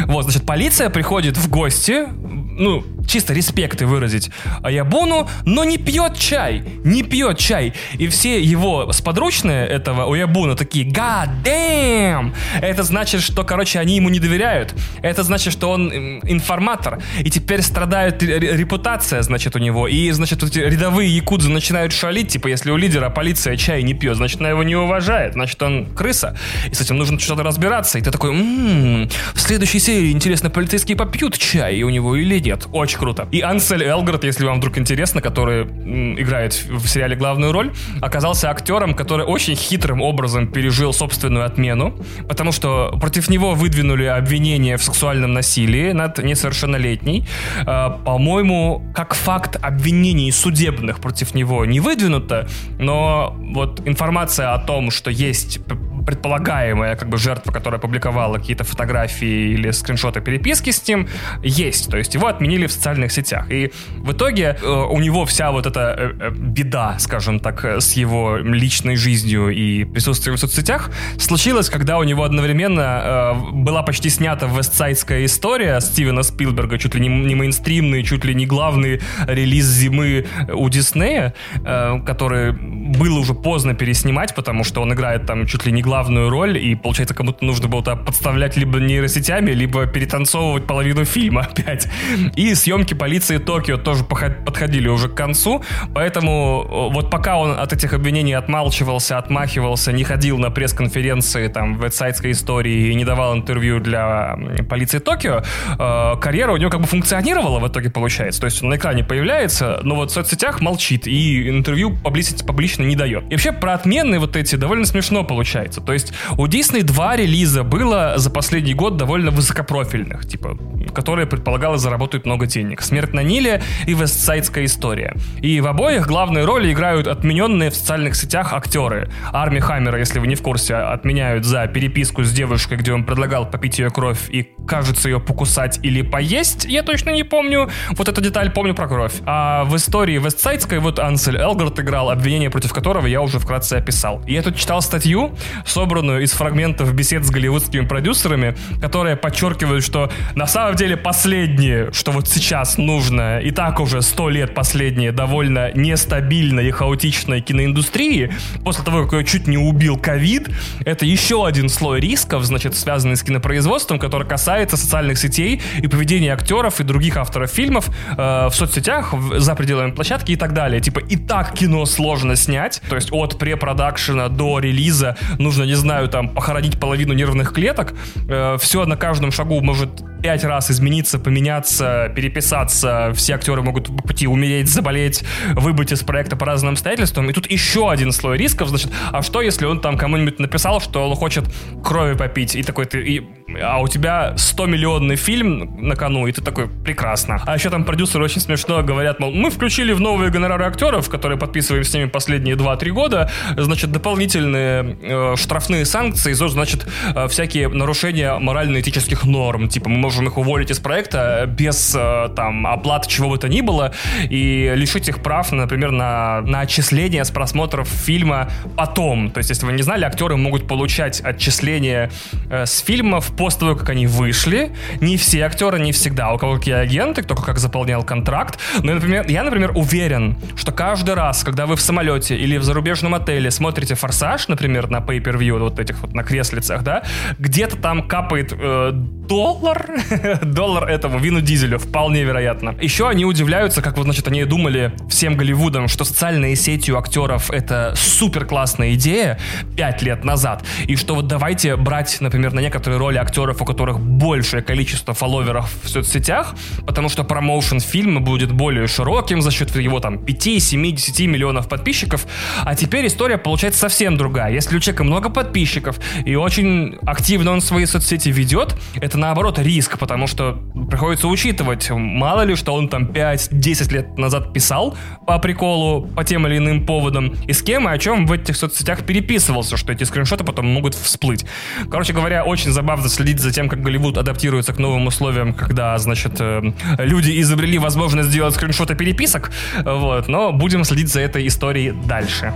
Вот, 0.05 0.23
значит, 0.23 0.45
полиция 0.45 0.89
приходит 0.89 1.37
в 1.37 1.49
гости, 1.49 2.07
ну, 2.09 2.83
чисто 3.07 3.33
респекты 3.33 3.85
выразить 3.85 4.29
Аябуну, 4.61 5.29
но 5.45 5.63
не 5.63 5.77
пьет 5.77 6.17
чай, 6.17 6.63
не 6.83 7.03
пьет 7.03 7.37
чай. 7.37 7.73
И 7.93 8.07
все 8.07 8.41
его 8.41 8.91
сподручные 8.91 9.65
этого 9.67 10.13
Аябуна 10.13 10.55
такие, 10.55 10.85
god 10.85 11.29
damn! 11.43 12.33
Это 12.61 12.83
значит, 12.83 13.21
что, 13.21 13.43
короче, 13.43 13.79
они 13.79 13.95
ему 13.95 14.09
не 14.09 14.19
доверяют. 14.19 14.75
Это 15.01 15.23
значит, 15.23 15.53
что 15.53 15.71
он 15.71 15.91
информатор. 15.91 17.01
И 17.19 17.29
теперь 17.29 17.61
страдает 17.61 18.21
репутация, 18.21 19.21
значит, 19.21 19.55
у 19.55 19.59
него. 19.59 19.87
И, 19.87 20.11
значит, 20.11 20.43
эти 20.43 20.59
рядовые 20.59 21.15
якудзы 21.15 21.49
начинают 21.49 21.93
шалить, 21.93 22.29
типа, 22.29 22.47
если 22.47 22.71
у 22.71 22.77
лидера 22.77 23.09
полиция 23.09 23.55
чай 23.57 23.82
не 23.83 23.93
пьет, 23.93 24.17
значит, 24.17 24.39
она 24.39 24.49
его 24.49 24.63
не 24.63 24.75
уважает, 24.75 25.33
значит, 25.33 25.61
он 25.61 25.85
крыса. 25.85 26.37
И 26.69 26.73
с 26.73 26.81
этим 26.81 26.97
нужно 26.97 27.19
что-то 27.19 27.43
разбираться. 27.43 27.97
И 27.97 28.01
ты 28.01 28.11
такой, 28.11 28.31
м-м, 28.31 29.09
в 29.33 29.39
следующей 29.39 29.79
серии, 29.79 30.11
интересно, 30.11 30.49
полицейские 30.49 30.97
попьют 30.97 31.37
чай 31.37 31.81
у 31.83 31.89
него 31.89 32.15
или 32.15 32.39
нет? 32.39 32.67
Очень 32.71 32.99
круто. 32.99 33.27
И 33.31 33.41
Ансель 33.41 33.83
Элгард, 33.83 34.23
если 34.23 34.45
вам 34.45 34.57
вдруг 34.57 34.77
интересно, 34.77 35.21
который 35.21 35.63
м, 35.63 36.19
играет 36.19 36.53
в 36.53 36.87
сериале 36.87 37.15
главную 37.15 37.51
роль, 37.51 37.73
оказался 38.01 38.49
актером, 38.49 38.93
который 38.93 39.25
очень 39.25 39.55
хитрым 39.55 40.01
образом 40.01 40.47
пережил 40.47 40.93
собственную 40.93 41.45
отмену, 41.45 41.97
потому 42.27 42.51
что 42.51 42.97
против 42.99 43.29
него 43.29 43.53
выдвинули 43.53 44.05
обвинение 44.05 44.77
в 44.77 44.83
сексуальном 44.83 45.33
насилии 45.33 45.91
над 45.91 46.17
несовершеннолетней. 46.17 47.27
Э, 47.65 47.89
по-моему, 48.05 48.83
как 48.93 49.13
факт 49.13 49.57
обвинений 49.61 50.31
судебных 50.31 50.99
против 50.99 51.33
него 51.33 51.65
не 51.65 51.79
выдвинуто, 51.79 52.47
но 52.79 53.35
вот 53.39 53.72
информация 53.85 54.53
о 54.53 54.59
том, 54.59 54.91
что 54.91 55.09
есть 55.09 55.59
предполагаемая 56.05 56.95
как 56.95 57.09
бы 57.09 57.17
жертва, 57.17 57.51
которая 57.51 57.79
публиковала 57.79 58.37
какие-то 58.37 58.63
фотографии 58.63 59.53
или 59.53 59.71
скриншоты 59.71 60.21
переписки 60.21 60.71
с 60.71 60.87
ним, 60.87 61.07
есть. 61.43 61.89
То 61.89 61.97
есть 61.97 62.13
его 62.13 62.27
отменили 62.27 62.67
в 62.67 62.71
социальных 62.71 63.11
сетях. 63.11 63.49
И 63.51 63.71
в 63.97 64.11
итоге 64.11 64.57
э, 64.61 64.67
у 64.67 64.99
него 64.99 65.25
вся 65.25 65.51
вот 65.51 65.65
эта 65.65 65.95
э, 65.97 66.13
э 66.19 66.31
беда, 66.31 66.97
скажем 66.99 67.39
так, 67.39 67.63
с 67.63 67.93
его 67.93 68.37
личной 68.37 68.95
жизнью 68.95 69.49
и 69.49 69.83
присутствием 69.85 70.37
в 70.37 70.39
соцсетях 70.39 70.91
случилась, 71.17 71.69
когда 71.69 71.97
у 71.97 72.03
него 72.03 72.23
одновременно 72.23 73.35
была 73.51 73.83
почти 73.83 74.09
снята 74.09 74.47
вестсайдская 74.47 75.25
история 75.25 75.79
Стивена 75.79 76.23
Спилберга, 76.23 76.77
чуть 76.77 76.95
ли 76.95 77.01
не, 77.01 77.07
не 77.07 77.35
мейнстримный, 77.35 78.03
чуть 78.03 78.25
ли 78.25 78.35
не 78.35 78.45
главный 78.45 79.01
релиз 79.27 79.65
зимы 79.65 80.25
у 80.53 80.69
Диснея, 80.69 81.33
который 81.63 82.51
было 82.51 83.19
уже 83.19 83.33
поздно 83.33 83.73
переснимать, 83.73 84.35
потому 84.35 84.63
что 84.63 84.81
он 84.81 84.93
играет 84.93 85.25
там 85.25 85.45
чуть 85.45 85.65
ли 85.65 85.71
не 85.71 85.81
главную 85.93 86.31
роль, 86.31 86.57
и, 86.57 86.73
получается, 86.73 87.13
кому-то 87.13 87.45
нужно 87.45 87.67
было 87.67 87.83
туда 87.83 87.95
подставлять 87.95 88.57
либо 88.57 88.79
нейросетями, 88.79 89.51
либо 89.51 89.85
перетанцовывать 89.85 90.65
половину 90.65 91.05
фильма 91.05 91.41
опять. 91.51 91.87
И 92.35 92.55
съемки 92.55 92.95
полиции 92.95 93.37
Токио 93.37 93.77
тоже 93.77 94.03
подходили 94.03 94.87
уже 94.87 95.07
к 95.07 95.13
концу, 95.13 95.63
поэтому 95.93 96.89
вот 96.91 97.11
пока 97.11 97.37
он 97.37 97.51
от 97.51 97.73
этих 97.73 97.93
обвинений 97.93 98.33
отмалчивался, 98.33 99.19
отмахивался, 99.19 99.91
не 99.91 100.03
ходил 100.03 100.39
на 100.39 100.49
пресс-конференции 100.49 101.47
там 101.47 101.75
в 101.75 101.81
веб-сайтской 101.81 102.31
истории 102.31 102.89
и 102.89 102.95
не 102.95 103.05
давал 103.05 103.35
интервью 103.35 103.79
для 103.79 104.35
полиции 104.67 104.97
Токио, 104.97 105.43
э, 105.77 106.15
карьера 106.19 106.53
у 106.53 106.57
него 106.57 106.71
как 106.71 106.81
бы 106.81 106.87
функционировала 106.87 107.59
в 107.59 107.67
итоге, 107.67 107.91
получается. 107.91 108.41
То 108.41 108.45
есть 108.45 108.63
он 108.63 108.69
на 108.69 108.77
экране 108.77 109.03
появляется, 109.03 109.79
но 109.83 109.93
вот 109.93 110.09
в 110.09 110.13
соцсетях 110.15 110.59
молчит 110.59 111.05
и 111.05 111.49
интервью 111.49 111.95
публично, 112.01 112.81
не 112.81 112.95
дает. 112.95 113.25
И 113.29 113.35
вообще 113.35 113.51
про 113.51 113.75
отмены 113.75 114.17
вот 114.17 114.35
эти 114.35 114.55
довольно 114.55 114.85
смешно 114.85 115.23
получается. 115.23 115.82
То 115.85 115.93
есть 115.93 116.13
у 116.37 116.47
Disney 116.47 116.83
два 116.83 117.15
релиза 117.15 117.63
было 117.63 118.13
за 118.17 118.29
последний 118.29 118.73
год 118.73 118.97
довольно 118.97 119.31
высокопрофильных, 119.31 120.27
типа, 120.27 120.57
которые 120.93 121.27
предполагало 121.27 121.77
заработать 121.77 122.25
много 122.25 122.45
денег. 122.45 122.81
«Смерть 122.81 123.13
на 123.13 123.23
Ниле» 123.23 123.61
и 123.85 123.93
«Вестсайдская 123.93 124.65
история». 124.65 125.15
И 125.41 125.61
в 125.61 125.67
обоих 125.67 126.07
главные 126.07 126.45
роли 126.45 126.71
играют 126.71 127.07
отмененные 127.07 127.69
в 127.69 127.75
социальных 127.75 128.15
сетях 128.15 128.53
актеры. 128.53 129.09
Арми 129.31 129.59
Хаммера, 129.59 129.99
если 129.99 130.19
вы 130.19 130.27
не 130.27 130.35
в 130.35 130.41
курсе, 130.41 130.75
отменяют 130.75 131.45
за 131.45 131.67
переписку 131.67 132.23
с 132.23 132.31
девушкой, 132.31 132.77
где 132.77 132.93
он 132.93 133.03
предлагал 133.03 133.49
попить 133.49 133.79
ее 133.79 133.89
кровь 133.89 134.29
и, 134.29 134.43
кажется, 134.67 135.09
ее 135.09 135.19
покусать 135.19 135.79
или 135.83 136.01
поесть. 136.01 136.65
Я 136.65 136.83
точно 136.83 137.11
не 137.11 137.23
помню. 137.23 137.69
Вот 137.91 138.07
эту 138.07 138.21
деталь 138.21 138.51
помню 138.51 138.73
про 138.73 138.87
кровь. 138.87 139.13
А 139.25 139.63
в 139.65 139.75
истории 139.75 140.17
Вестсайдской 140.17 140.79
вот 140.79 140.99
Ансель 140.99 141.37
Элгард 141.37 141.79
играл 141.79 142.09
обвинение 142.09 142.49
против 142.49 142.73
которого 142.73 143.05
я 143.05 143.21
уже 143.21 143.39
вкратце 143.39 143.75
описал. 143.75 144.21
Я 144.27 144.41
тут 144.41 144.55
читал 144.55 144.81
статью, 144.81 145.35
собранную 145.65 146.23
из 146.23 146.31
фрагментов 146.31 146.93
бесед 146.93 147.25
с 147.25 147.29
голливудскими 147.29 147.85
продюсерами, 147.85 148.55
которые 148.81 149.15
подчеркивают, 149.15 149.83
что 149.83 150.11
на 150.35 150.47
самом 150.47 150.75
деле 150.75 150.97
последнее, 150.97 151.91
что 151.91 152.11
вот 152.11 152.27
сейчас 152.27 152.77
нужно, 152.77 153.39
и 153.39 153.51
так 153.51 153.79
уже 153.79 154.01
сто 154.01 154.29
лет 154.29 154.53
последнее, 154.53 155.11
довольно 155.11 155.71
нестабильной 155.73 156.67
и 156.67 156.71
хаотичной 156.71 157.41
киноиндустрии, 157.41 158.31
после 158.63 158.83
того, 158.83 159.03
как 159.03 159.13
ее 159.13 159.25
чуть 159.25 159.47
не 159.47 159.57
убил 159.57 159.97
ковид, 159.97 160.49
это 160.85 161.05
еще 161.05 161.45
один 161.45 161.69
слой 161.69 161.99
рисков, 161.99 162.43
значит, 162.43 162.75
связанный 162.75 163.15
с 163.15 163.23
кинопроизводством, 163.23 163.99
который 163.99 164.27
касается 164.27 164.52
социальных 164.77 165.17
сетей 165.17 165.61
и 165.77 165.87
поведения 165.87 166.33
актеров 166.33 166.79
и 166.79 166.83
других 166.83 167.17
авторов 167.17 167.51
фильмов 167.51 167.89
э, 168.17 168.47
в 168.47 168.53
соцсетях, 168.53 169.13
в, 169.13 169.39
за 169.39 169.55
пределами 169.55 169.91
площадки 169.91 170.31
и 170.31 170.35
так 170.35 170.53
далее. 170.53 170.81
Типа, 170.81 170.99
и 170.99 171.15
так 171.15 171.53
кино 171.53 171.85
сложно 171.85 172.35
снять, 172.35 172.81
то 172.89 172.95
есть 172.95 173.09
от 173.11 173.37
препродакшена 173.37 174.29
до 174.29 174.59
релиза 174.59 175.17
нужно, 175.39 175.63
не 175.63 175.75
знаю, 175.75 176.09
там, 176.09 176.29
похоронить 176.29 176.79
половину 176.79 177.13
нервных 177.13 177.53
клеток. 177.53 177.93
Э, 178.29 178.57
все 178.59 178.85
на 178.85 178.95
каждом 178.95 179.31
шагу 179.31 179.61
может 179.61 180.03
пять 180.23 180.45
раз 180.45 180.71
измениться, 180.71 181.19
поменяться, 181.19 182.11
переписаться. 182.15 183.11
Все 183.13 183.35
актеры 183.35 183.61
могут 183.61 183.87
по 183.87 184.03
пути 184.03 184.25
умереть, 184.25 184.69
заболеть, 184.69 185.23
выбыть 185.51 185.91
из 185.91 186.01
проекта 186.01 186.37
по 186.37 186.45
разным 186.45 186.71
обстоятельствам. 186.71 187.29
И 187.29 187.33
тут 187.33 187.51
еще 187.51 187.91
один 187.91 188.13
слой 188.13 188.37
рисков, 188.37 188.69
значит, 188.69 188.89
а 189.11 189.21
что, 189.21 189.41
если 189.41 189.65
он 189.65 189.81
там 189.81 189.97
кому-нибудь 189.97 190.39
написал, 190.39 190.79
что 190.79 191.09
он 191.09 191.15
хочет 191.15 191.43
крови 191.83 192.15
попить, 192.15 192.55
и 192.55 192.63
такой 192.63 192.85
ты, 192.85 193.01
и, 193.01 193.21
а 193.61 193.81
у 193.81 193.87
тебя 193.89 194.33
100 194.37 194.65
миллионный 194.65 195.17
фильм 195.17 195.75
на 195.85 195.97
кону, 195.97 196.25
и 196.25 196.31
ты 196.31 196.41
такой, 196.41 196.69
прекрасно. 196.69 197.41
А 197.45 197.55
еще 197.55 197.69
там 197.69 197.83
продюсеры 197.83 198.23
очень 198.23 198.39
смешно 198.39 198.81
говорят, 198.81 199.19
мол, 199.19 199.31
мы 199.31 199.49
включили 199.49 199.91
в 199.91 199.99
новые 199.99 200.31
гонорары 200.31 200.63
актеров, 200.63 201.09
которые 201.09 201.37
подписываем 201.37 201.83
с 201.83 201.93
ними 201.93 202.05
последние 202.05 202.55
2-3 202.55 202.89
года, 202.91 203.29
значит, 203.57 203.91
дополнительные 203.91 204.97
э, 205.01 205.35
штрафные 205.35 205.83
санкции, 205.83 206.31
значит, 206.31 206.87
э, 207.13 207.27
всякие 207.27 207.67
нарушения 207.67 208.37
морально-этических 208.39 209.25
норм, 209.25 209.67
типа 209.67 209.89
мы 209.89 210.12
можем 210.13 210.27
их 210.27 210.37
уволить 210.37 210.69
из 210.69 210.79
проекта 210.79 211.45
без 211.47 211.95
э, 211.97 212.29
там 212.35 212.67
оплаты 212.67 213.09
чего 213.09 213.29
бы 213.29 213.37
то 213.39 213.47
ни 213.47 213.61
было 213.61 213.93
и 214.29 214.71
лишить 214.75 215.09
их 215.09 215.23
прав, 215.23 215.51
например, 215.51 215.91
на, 215.91 216.41
на 216.41 216.61
отчисление 216.61 217.25
с 217.25 217.31
просмотров 217.31 217.87
фильма 217.87 218.49
потом. 218.77 219.31
То 219.31 219.39
есть, 219.39 219.49
если 219.49 219.65
вы 219.65 219.73
не 219.73 219.81
знали, 219.81 220.05
актеры 220.05 220.37
могут 220.37 220.67
получать 220.67 221.19
отчисления 221.21 222.11
э, 222.49 222.65
с 222.67 222.79
фильмов 222.79 223.35
после 223.35 223.61
того, 223.61 223.75
как 223.75 223.89
они 223.89 224.05
вышли. 224.05 224.71
Не 225.01 225.17
все 225.17 225.41
актеры, 225.45 225.79
не 225.79 225.91
всегда. 225.91 226.31
У 226.31 226.37
кого 226.37 226.57
какие 226.57 226.75
агенты, 226.75 227.23
кто 227.23 227.33
как 227.35 227.57
заполнял 227.57 228.03
контракт. 228.03 228.59
Но, 228.83 228.93
например, 228.93 229.25
я, 229.27 229.43
например, 229.43 229.71
уверен, 229.75 230.37
что 230.55 230.71
каждый 230.71 231.15
раз, 231.15 231.43
когда 231.43 231.65
вы 231.65 231.75
в 231.75 231.81
самолете 231.81 232.37
или 232.37 232.57
в 232.57 232.63
зарубежном 232.63 233.15
отеле 233.15 233.49
смотрите 233.49 233.95
«Форсаж», 233.95 234.47
например, 234.47 234.89
на 234.89 234.97
pay-per-view, 234.97 235.57
вот 235.57 235.79
этих 235.79 235.99
вот 236.01 236.13
на 236.13 236.23
креслицах, 236.23 236.83
да, 236.83 237.03
где-то 237.39 237.77
там 237.77 238.07
капает 238.07 238.53
э, 238.53 238.91
доллар, 238.93 239.87
доллар 240.43 240.89
этому 240.89 241.19
Вину 241.19 241.41
Дизелю, 241.41 241.79
вполне 241.79 242.23
вероятно. 242.23 242.75
Еще 242.81 243.07
они 243.07 243.25
удивляются, 243.25 243.81
как 243.81 243.97
вот, 243.97 244.03
значит, 244.03 244.27
они 244.27 244.43
думали 244.45 244.93
всем 245.09 245.35
Голливудом, 245.35 245.87
что 245.87 246.03
социальные 246.03 246.55
сети 246.55 246.91
у 246.91 246.97
актеров 246.97 247.49
это 247.51 247.93
супер 247.95 248.45
классная 248.45 248.93
идея 248.93 249.39
пять 249.75 250.01
лет 250.01 250.23
назад, 250.23 250.63
и 250.87 250.95
что 250.95 251.15
вот 251.15 251.27
давайте 251.27 251.75
брать, 251.75 252.17
например, 252.21 252.53
на 252.53 252.59
некоторые 252.59 252.99
роли 252.99 253.17
актеров, 253.17 253.61
у 253.61 253.65
которых 253.65 253.99
большее 253.99 254.63
количество 254.63 255.13
фолловеров 255.13 255.71
в 255.83 255.89
соцсетях, 255.89 256.55
потому 256.85 257.09
что 257.09 257.23
промоушен 257.23 257.79
фильма 257.79 258.21
будет 258.21 258.51
более 258.51 258.87
широким 258.87 259.41
за 259.41 259.51
счет 259.51 259.75
его 259.75 259.99
там 259.99 260.17
5, 260.17 260.63
7, 260.63 260.95
10 260.95 261.27
миллионов 261.27 261.67
подписчиков, 261.67 262.25
а 262.63 262.75
теперь 262.75 263.07
история 263.07 263.37
получается 263.37 263.79
совсем 263.81 264.17
другая. 264.17 264.53
Если 264.53 264.75
у 264.75 264.79
человека 264.79 265.03
много 265.03 265.29
подписчиков 265.29 265.99
и 266.25 266.35
очень 266.35 266.97
активно 267.05 267.51
он 267.51 267.61
свои 267.61 267.85
соцсети 267.85 268.29
ведет, 268.29 268.75
это 268.95 269.17
наоборот 269.17 269.59
риск, 269.59 269.92
потому 269.97 270.27
что 270.27 270.59
приходится 270.89 271.27
учитывать, 271.27 271.89
мало 271.89 272.41
ли, 272.41 272.55
что 272.55 272.73
он 272.73 272.89
там 272.89 273.05
5-10 273.05 273.93
лет 273.93 274.17
назад 274.17 274.53
писал 274.53 274.97
по 275.25 275.39
приколу, 275.39 276.07
по 276.07 276.23
тем 276.23 276.47
или 276.47 276.57
иным 276.57 276.85
поводам, 276.85 277.35
и 277.47 277.53
с 277.53 277.61
кем 277.61 277.87
и 277.87 277.91
о 277.91 277.97
чем 277.97 278.25
в 278.25 278.31
этих 278.31 278.55
соцсетях 278.55 279.05
переписывался, 279.05 279.77
что 279.77 279.91
эти 279.91 280.03
скриншоты 280.03 280.43
потом 280.43 280.67
могут 280.67 280.95
всплыть. 280.95 281.45
Короче 281.89 282.13
говоря, 282.13 282.43
очень 282.43 282.71
забавно 282.71 283.09
следить 283.09 283.39
за 283.39 283.51
тем, 283.51 283.69
как 283.69 283.81
Голливуд 283.81 284.17
адаптируется 284.17 284.73
к 284.73 284.79
новым 284.79 285.07
условиям, 285.07 285.53
когда, 285.53 285.97
значит, 285.97 286.39
э, 286.39 286.61
люди 286.99 287.39
изобрели 287.41 287.77
возможность 287.77 288.29
сделать 288.29 288.55
скриншоты 288.55 288.95
переписок, 288.95 289.51
вот, 289.83 290.27
но 290.27 290.51
будем 290.51 290.83
следить 290.83 291.09
за 291.09 291.21
этой 291.21 291.47
историей 291.47 291.93
дальше. 292.05 292.53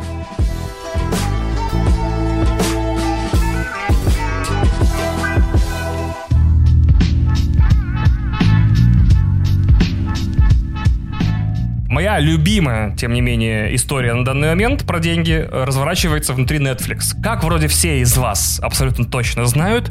Моя 11.98 12.20
любимая, 12.20 12.96
тем 12.96 13.12
не 13.12 13.22
менее, 13.22 13.76
история 13.76 14.14
на 14.14 14.24
данный 14.24 14.50
момент 14.50 14.86
про 14.86 15.00
деньги 15.00 15.50
разворачивается 15.52 16.34
внутри 16.34 16.60
Netflix. 16.60 17.20
Как 17.24 17.44
вроде 17.44 17.68
все 17.68 18.02
из 18.02 18.16
вас 18.16 18.60
абсолютно 18.62 19.04
точно 19.04 19.48
знают, 19.48 19.90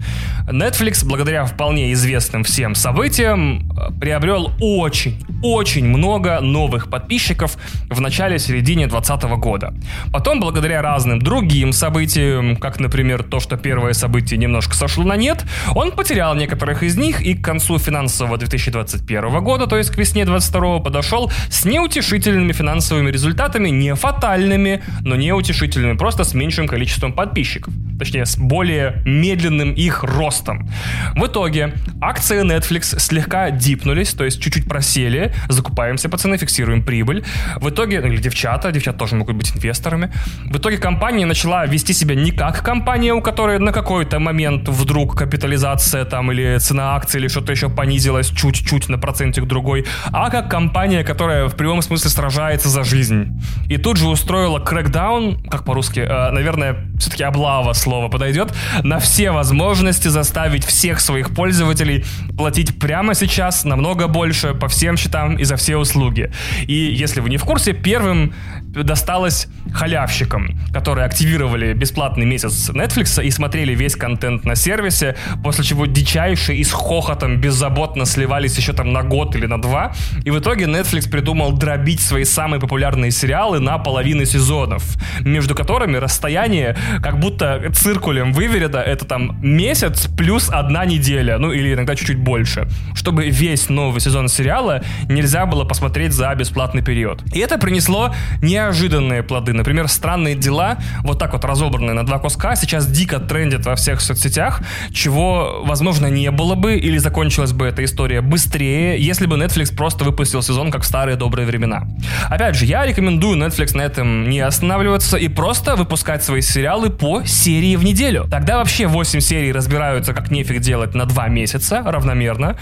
Netflix, 0.48 1.04
благодаря 1.04 1.44
вполне 1.46 1.92
известным 1.94 2.44
всем 2.44 2.76
событиям, 2.76 3.68
приобрел 4.00 4.52
очень, 4.60 5.20
очень 5.42 5.84
много 5.84 6.38
новых 6.40 6.90
подписчиков 6.90 7.56
в 7.90 8.00
начале-середине 8.00 8.86
2020 8.86 9.30
года. 9.40 9.74
Потом, 10.12 10.38
благодаря 10.38 10.82
разным 10.82 11.18
другим 11.18 11.72
событиям, 11.72 12.54
как, 12.54 12.78
например, 12.78 13.24
то, 13.24 13.40
что 13.40 13.56
первое 13.56 13.94
событие 13.94 14.38
немножко 14.38 14.76
сошло 14.76 15.02
на 15.02 15.16
нет, 15.16 15.44
он 15.74 15.90
потерял 15.90 16.36
некоторых 16.36 16.84
из 16.84 16.96
них 16.96 17.20
и 17.20 17.34
к 17.34 17.44
концу 17.44 17.80
финансового 17.80 18.38
2021 18.38 19.42
года, 19.42 19.66
то 19.66 19.76
есть 19.76 19.90
к 19.90 19.98
весне 19.98 20.24
2022 20.24 20.78
подошел 20.78 21.32
с 21.50 21.64
неутешительным 21.64 21.95
неутешительными 21.96 22.52
финансовыми 22.52 23.10
результатами, 23.10 23.70
не 23.70 23.94
фатальными, 23.94 24.82
но 25.00 25.16
неутешительными, 25.16 25.96
просто 25.96 26.24
с 26.24 26.34
меньшим 26.34 26.68
количеством 26.68 27.12
подписчиков. 27.12 27.72
Точнее, 27.98 28.26
с 28.26 28.36
более 28.36 29.02
медленным 29.04 29.72
их 29.72 30.04
ростом. 30.04 30.68
В 31.14 31.26
итоге 31.26 31.74
акции 32.00 32.42
Netflix 32.44 32.98
слегка 32.98 33.50
дипнулись, 33.50 34.12
то 34.12 34.24
есть 34.24 34.40
чуть-чуть 34.40 34.68
просели, 34.68 35.34
закупаемся 35.48 36.08
пацаны, 36.08 36.36
фиксируем 36.36 36.82
прибыль. 36.82 37.24
В 37.56 37.70
итоге, 37.70 38.00
ну, 38.00 38.08
или 38.08 38.16
девчата, 38.16 38.70
девчата 38.72 38.98
тоже 38.98 39.16
могут 39.16 39.36
быть 39.36 39.54
инвесторами. 39.56 40.12
В 40.44 40.58
итоге 40.58 40.78
компания 40.78 41.26
начала 41.26 41.66
вести 41.66 41.92
себя 41.92 42.14
не 42.14 42.30
как 42.30 42.62
компания, 42.62 43.12
у 43.12 43.22
которой 43.22 43.58
на 43.58 43.72
какой-то 43.72 44.18
момент 44.18 44.68
вдруг 44.68 45.16
капитализация 45.16 46.04
там 46.04 46.32
или 46.32 46.58
цена 46.58 46.96
акций 46.96 47.20
или 47.20 47.28
что-то 47.28 47.52
еще 47.52 47.68
понизилась 47.68 48.28
чуть-чуть 48.28 48.88
на 48.88 48.98
процентик 48.98 49.44
другой, 49.44 49.86
а 50.12 50.30
как 50.30 50.50
компания, 50.50 51.04
которая 51.04 51.48
в 51.48 51.56
прямом 51.56 51.82
смысле 51.82 52.10
сражается 52.10 52.68
за 52.68 52.84
жизнь. 52.84 53.40
И 53.68 53.78
тут 53.78 53.96
же 53.96 54.08
устроила 54.08 54.58
крэкдаун, 54.58 55.48
как 55.48 55.64
по-русски, 55.64 56.00
э, 56.00 56.30
наверное, 56.30 56.76
все-таки 56.98 57.24
облава 57.24 57.72
слово 57.86 58.08
подойдет, 58.08 58.52
на 58.82 58.98
все 58.98 59.30
возможности 59.30 60.08
заставить 60.08 60.64
всех 60.64 60.98
своих 60.98 61.32
пользователей 61.32 62.04
платить 62.36 62.80
прямо 62.80 63.14
сейчас 63.14 63.64
намного 63.64 64.08
больше 64.08 64.54
по 64.54 64.66
всем 64.66 64.96
счетам 64.96 65.36
и 65.36 65.44
за 65.44 65.54
все 65.54 65.76
услуги. 65.76 66.32
И 66.66 66.74
если 66.74 67.20
вы 67.20 67.30
не 67.30 67.36
в 67.36 67.44
курсе, 67.44 67.74
первым 67.74 68.34
досталось 68.64 69.46
халявщикам, 69.72 70.58
которые 70.72 71.06
активировали 71.06 71.74
бесплатный 71.74 72.26
месяц 72.26 72.70
Netflix 72.70 73.22
и 73.22 73.30
смотрели 73.30 73.72
весь 73.74 73.94
контент 73.94 74.44
на 74.44 74.56
сервисе, 74.56 75.14
после 75.44 75.64
чего 75.64 75.86
дичайше 75.86 76.54
и 76.54 76.64
с 76.64 76.72
хохотом 76.72 77.40
беззаботно 77.40 78.04
сливались 78.04 78.56
еще 78.56 78.72
там 78.72 78.92
на 78.92 79.02
год 79.02 79.36
или 79.36 79.46
на 79.46 79.60
два. 79.60 79.94
И 80.24 80.30
в 80.30 80.38
итоге 80.38 80.64
Netflix 80.64 81.08
придумал 81.08 81.52
дробить 81.52 82.00
свои 82.00 82.24
самые 82.24 82.60
популярные 82.60 83.12
сериалы 83.12 83.60
на 83.60 83.78
половины 83.78 84.26
сезонов, 84.26 84.82
между 85.20 85.54
которыми 85.54 85.96
расстояние 85.96 86.76
как 87.02 87.20
будто 87.20 87.70
циркулем 87.76 88.32
выверено, 88.32 88.78
это 88.78 89.04
там 89.04 89.38
месяц 89.42 90.08
плюс 90.16 90.48
одна 90.50 90.84
неделя, 90.84 91.38
ну 91.38 91.52
или 91.52 91.74
иногда 91.74 91.94
чуть-чуть 91.94 92.18
больше, 92.18 92.68
чтобы 92.94 93.28
весь 93.28 93.68
новый 93.68 94.00
сезон 94.00 94.28
сериала 94.28 94.82
нельзя 95.08 95.46
было 95.46 95.64
посмотреть 95.64 96.12
за 96.12 96.34
бесплатный 96.34 96.82
период. 96.82 97.22
И 97.34 97.38
это 97.38 97.58
принесло 97.58 98.14
неожиданные 98.42 99.22
плоды. 99.22 99.52
Например, 99.52 99.88
«Странные 99.88 100.34
дела», 100.34 100.78
вот 101.02 101.18
так 101.18 101.32
вот 101.32 101.44
разобранные 101.44 101.92
на 101.92 102.04
два 102.04 102.18
куска, 102.18 102.56
сейчас 102.56 102.86
дико 102.86 103.20
трендят 103.20 103.66
во 103.66 103.76
всех 103.76 104.00
соцсетях, 104.00 104.62
чего, 104.92 105.62
возможно, 105.64 106.06
не 106.06 106.30
было 106.30 106.54
бы 106.54 106.76
или 106.76 106.98
закончилась 106.98 107.52
бы 107.52 107.66
эта 107.66 107.84
история 107.84 108.20
быстрее, 108.20 108.98
если 108.98 109.26
бы 109.26 109.36
Netflix 109.36 109.74
просто 109.74 110.04
выпустил 110.04 110.42
сезон 110.42 110.70
как 110.70 110.82
в 110.82 110.86
старые 110.86 111.16
добрые 111.16 111.46
времена. 111.46 111.86
Опять 112.30 112.56
же, 112.56 112.64
я 112.64 112.86
рекомендую 112.86 113.38
Netflix 113.38 113.76
на 113.76 113.82
этом 113.82 114.28
не 114.28 114.40
останавливаться 114.40 115.16
и 115.16 115.28
просто 115.28 115.76
выпускать 115.76 116.24
свои 116.24 116.40
сериалы 116.40 116.90
по 116.90 117.24
серии 117.24 117.65
в 117.74 117.84
неделю. 117.84 118.26
Тогда 118.30 118.58
вообще 118.58 118.86
8 118.86 119.20
серий 119.20 119.50
разбираются, 119.50 120.14
как 120.14 120.30
нефиг 120.30 120.60
делать 120.60 120.94
на 120.94 121.06
2 121.06 121.28
месяца 121.28 121.82
равномерно. 121.84 122.56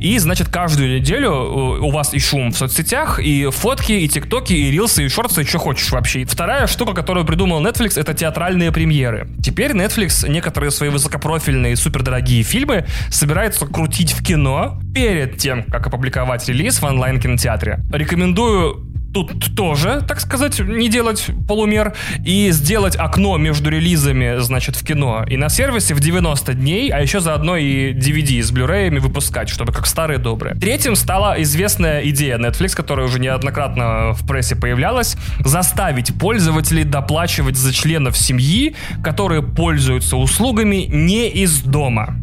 И, 0.00 0.18
значит, 0.18 0.48
каждую 0.48 0.96
неделю 0.96 1.30
э, 1.30 1.80
у 1.80 1.90
вас 1.90 2.14
и 2.14 2.18
шум 2.18 2.50
в 2.50 2.56
соцсетях, 2.56 3.20
и 3.20 3.48
фотки, 3.52 3.92
и 3.92 4.08
тиктоки, 4.08 4.52
и 4.52 4.70
рилсы, 4.70 5.04
и 5.04 5.08
шорты, 5.08 5.42
и 5.42 5.44
что 5.44 5.58
хочешь 5.58 5.90
вообще. 5.90 6.24
Вторая 6.24 6.66
штука, 6.66 6.94
которую 6.94 7.26
придумал 7.26 7.64
Netflix, 7.64 8.00
это 8.00 8.14
театральные 8.14 8.72
премьеры. 8.72 9.28
Теперь 9.42 9.72
Netflix 9.72 10.28
некоторые 10.28 10.70
свои 10.70 10.88
высокопрофильные, 10.88 11.76
супердорогие 11.76 12.42
фильмы 12.42 12.86
собирается 13.10 13.66
крутить 13.66 14.12
в 14.12 14.24
кино 14.24 14.80
перед 14.94 15.36
тем, 15.36 15.64
как 15.64 15.86
опубликовать 15.86 16.48
релиз 16.48 16.80
в 16.80 16.84
онлайн-кинотеатре. 16.84 17.80
Рекомендую 17.92 18.87
тут 19.24 19.56
тоже, 19.56 20.02
так 20.06 20.20
сказать, 20.20 20.58
не 20.60 20.88
делать 20.88 21.26
полумер 21.46 21.94
и 22.24 22.50
сделать 22.50 22.96
окно 22.96 23.36
между 23.36 23.70
релизами, 23.70 24.38
значит, 24.40 24.76
в 24.76 24.84
кино 24.84 25.24
и 25.28 25.36
на 25.36 25.48
сервисе 25.48 25.94
в 25.94 26.00
90 26.00 26.54
дней, 26.54 26.90
а 26.90 27.00
еще 27.00 27.20
заодно 27.20 27.56
и 27.56 27.92
DVD 27.92 28.42
с 28.42 28.50
блюреями 28.50 28.98
выпускать, 28.98 29.48
чтобы 29.48 29.72
как 29.72 29.86
старые 29.86 30.18
добрые. 30.18 30.54
Третьим 30.54 30.96
стала 30.96 31.40
известная 31.42 32.02
идея 32.08 32.38
Netflix, 32.38 32.74
которая 32.74 33.06
уже 33.06 33.18
неоднократно 33.18 34.12
в 34.12 34.26
прессе 34.26 34.56
появлялась, 34.56 35.16
заставить 35.40 36.18
пользователей 36.18 36.84
доплачивать 36.84 37.56
за 37.56 37.72
членов 37.72 38.16
семьи, 38.16 38.74
которые 39.02 39.42
пользуются 39.42 40.16
услугами 40.16 40.86
не 40.88 41.28
из 41.28 41.60
дома. 41.62 42.16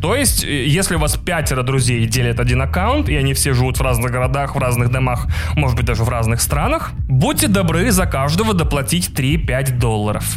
То 0.00 0.14
есть, 0.14 0.44
э, 0.44 0.66
если 0.66 0.96
у 0.96 0.98
вас 0.98 1.16
пятеро 1.16 1.62
друзей 1.62 2.06
делят 2.06 2.40
один 2.40 2.62
аккаунт, 2.62 3.08
и 3.08 3.16
они 3.16 3.34
все 3.34 3.52
живут 3.52 3.78
в 3.78 3.82
разных 3.82 4.10
городах, 4.10 4.54
в 4.54 4.58
разных 4.58 4.90
домах, 4.90 5.26
может 5.54 5.76
быть, 5.76 5.86
даже 5.86 6.04
в 6.04 6.08
разных 6.08 6.40
странах, 6.40 6.92
будьте 7.08 7.48
добры 7.48 7.90
за 7.90 8.06
каждого 8.06 8.54
доплатить 8.54 9.10
3-5 9.10 9.78
долларов. 9.78 10.36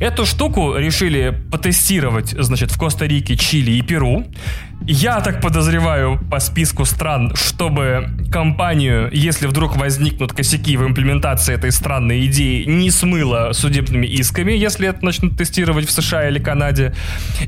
Эту 0.00 0.26
штуку 0.26 0.76
решили 0.76 1.34
потестировать, 1.50 2.30
значит, 2.30 2.70
в 2.70 2.78
Коста-Рике, 2.78 3.36
Чили 3.36 3.72
и 3.72 3.82
Перу. 3.82 4.24
Я 4.86 5.22
так 5.22 5.40
подозреваю 5.40 6.20
по 6.30 6.38
списку 6.40 6.84
стран, 6.84 7.32
чтобы 7.34 8.10
компанию, 8.30 9.08
если 9.10 9.46
вдруг 9.46 9.76
возникнут 9.76 10.34
косяки 10.34 10.76
в 10.76 10.86
имплементации 10.86 11.54
этой 11.54 11.72
странной 11.72 12.26
идеи, 12.26 12.64
не 12.64 12.90
смыло 12.90 13.52
судебными 13.52 14.06
исками, 14.06 14.52
если 14.52 14.88
это 14.88 15.02
начнут 15.02 15.38
тестировать 15.38 15.86
в 15.86 15.90
США 15.90 16.28
или 16.28 16.38
Канаде. 16.38 16.94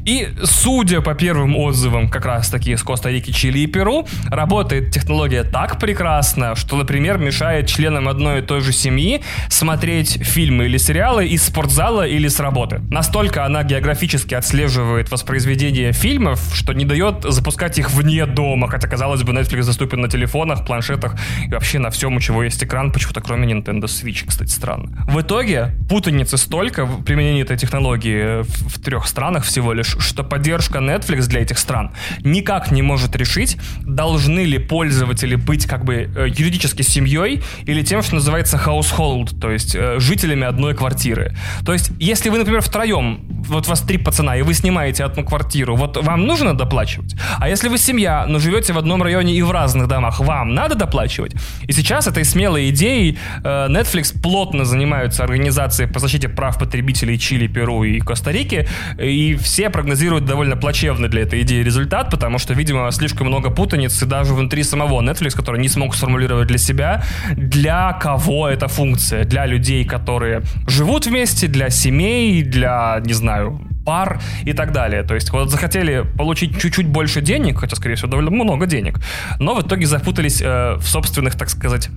И 0.06 0.28
судя 0.44 1.02
по 1.02 1.14
первым 1.14 1.56
отзывам 1.56 2.08
как 2.08 2.24
раз 2.24 2.48
таки 2.48 2.72
из 2.72 2.82
Коста-Рики, 2.82 3.32
Чили 3.32 3.58
и 3.58 3.66
Перу, 3.66 4.08
работает 4.30 4.90
технология 4.90 5.42
так 5.42 5.78
прекрасно, 5.78 6.54
что, 6.54 6.76
например, 6.76 7.18
мешает 7.18 7.66
членам 7.66 8.08
одной 8.08 8.38
и 8.38 8.42
той 8.42 8.62
же 8.62 8.72
семьи 8.72 9.20
смотреть 9.50 10.24
фильмы 10.24 10.64
или 10.64 10.78
сериалы 10.78 11.26
из 11.26 11.42
спортзала 11.42 12.06
или 12.06 12.28
с 12.28 12.40
работы. 12.40 12.80
Настолько 12.90 13.44
она 13.44 13.62
географически 13.62 14.34
отслеживает 14.34 15.10
воспроизведение 15.10 15.92
фильмов, 15.92 16.40
что 16.54 16.72
не 16.72 16.86
дает 16.86 17.25
запускать 17.30 17.78
их 17.78 17.90
вне 17.90 18.26
дома, 18.26 18.68
хотя, 18.68 18.88
казалось 18.88 19.22
бы, 19.22 19.32
Netflix 19.32 19.66
доступен 19.66 20.00
на 20.00 20.08
телефонах, 20.08 20.64
планшетах 20.66 21.14
и 21.46 21.50
вообще 21.50 21.78
на 21.78 21.90
всем, 21.90 22.16
у 22.16 22.20
чего 22.20 22.42
есть 22.42 22.62
экран, 22.62 22.92
почему-то 22.92 23.20
кроме 23.20 23.52
Nintendo 23.52 23.84
Switch, 23.84 24.24
кстати, 24.26 24.50
странно. 24.50 25.04
В 25.08 25.20
итоге 25.20 25.74
путаницы 25.88 26.36
столько 26.36 26.84
в 26.84 27.02
применении 27.04 27.42
этой 27.42 27.56
технологии 27.56 28.42
в, 28.42 28.68
в 28.68 28.82
трех 28.82 29.06
странах 29.06 29.44
всего 29.44 29.72
лишь, 29.72 29.96
что 29.98 30.24
поддержка 30.24 30.78
Netflix 30.78 31.26
для 31.26 31.42
этих 31.42 31.58
стран 31.58 31.92
никак 32.20 32.70
не 32.70 32.82
может 32.82 33.16
решить, 33.16 33.56
должны 33.82 34.40
ли 34.40 34.58
пользователи 34.58 35.36
быть 35.36 35.66
как 35.66 35.84
бы 35.84 35.94
э, 35.94 36.28
юридически 36.28 36.82
семьей 36.82 37.42
или 37.64 37.82
тем, 37.82 38.02
что 38.02 38.14
называется 38.14 38.60
household, 38.64 39.38
то 39.38 39.50
есть 39.50 39.74
э, 39.74 39.98
жителями 39.98 40.44
одной 40.44 40.74
квартиры. 40.74 41.36
То 41.64 41.72
есть, 41.72 41.92
если 41.98 42.30
вы, 42.30 42.38
например, 42.38 42.60
втроем, 42.60 43.20
вот 43.48 43.68
вас 43.68 43.80
три 43.80 43.98
пацана, 43.98 44.36
и 44.36 44.42
вы 44.42 44.54
снимаете 44.54 45.04
одну 45.04 45.24
квартиру, 45.24 45.76
вот 45.76 45.96
вам 45.96 46.26
нужно 46.26 46.56
доплачивать? 46.56 47.05
А 47.38 47.48
если 47.48 47.68
вы 47.68 47.78
семья, 47.78 48.26
но 48.28 48.38
живете 48.38 48.72
в 48.72 48.78
одном 48.78 49.02
районе 49.02 49.34
и 49.34 49.42
в 49.42 49.50
разных 49.50 49.88
домах, 49.88 50.20
вам 50.20 50.54
надо 50.54 50.74
доплачивать? 50.74 51.34
И 51.66 51.72
сейчас 51.72 52.06
этой 52.06 52.24
смелой 52.24 52.70
идеей 52.70 53.18
э, 53.42 53.66
Netflix 53.68 54.18
плотно 54.20 54.64
занимаются 54.64 55.24
организацией 55.24 55.88
по 55.88 55.98
защите 55.98 56.28
прав 56.28 56.58
потребителей 56.58 57.18
Чили, 57.18 57.46
Перу 57.46 57.84
и 57.84 58.00
Коста-Рики, 58.00 58.68
и 58.98 59.34
все 59.36 59.70
прогнозируют 59.70 60.24
довольно 60.24 60.56
плачевный 60.56 61.08
для 61.08 61.22
этой 61.22 61.42
идеи 61.42 61.62
результат, 61.62 62.10
потому 62.10 62.38
что, 62.38 62.54
видимо, 62.54 62.90
слишком 62.90 63.26
много 63.26 63.50
путаницы 63.50 64.06
даже 64.06 64.34
внутри 64.34 64.62
самого 64.62 65.00
Netflix, 65.02 65.36
который 65.36 65.60
не 65.60 65.68
смог 65.68 65.94
сформулировать 65.94 66.48
для 66.48 66.58
себя, 66.58 67.04
для 67.36 67.92
кого 67.94 68.48
эта 68.48 68.68
функция. 68.68 69.24
Для 69.24 69.46
людей, 69.46 69.84
которые 69.84 70.42
живут 70.66 71.06
вместе, 71.06 71.46
для 71.46 71.70
семей, 71.70 72.42
для, 72.42 73.00
не 73.04 73.12
знаю, 73.12 73.60
пар 73.86 74.20
и 74.44 74.52
так 74.52 74.72
далее. 74.72 75.02
То 75.04 75.14
есть 75.14 75.30
вот 75.30 75.50
захотели 75.50 76.04
получить 76.18 76.60
чуть-чуть 76.60 76.88
больше 76.88 77.22
денег, 77.22 77.60
хотя, 77.60 77.76
скорее 77.76 77.94
всего, 77.94 78.10
довольно 78.10 78.30
много 78.30 78.66
денег, 78.66 79.00
но 79.38 79.54
в 79.54 79.62
итоге 79.62 79.86
запутались 79.86 80.42
э, 80.42 80.74
в 80.74 80.82
собственных, 80.82 81.36
так 81.36 81.48
сказать, 81.48 81.88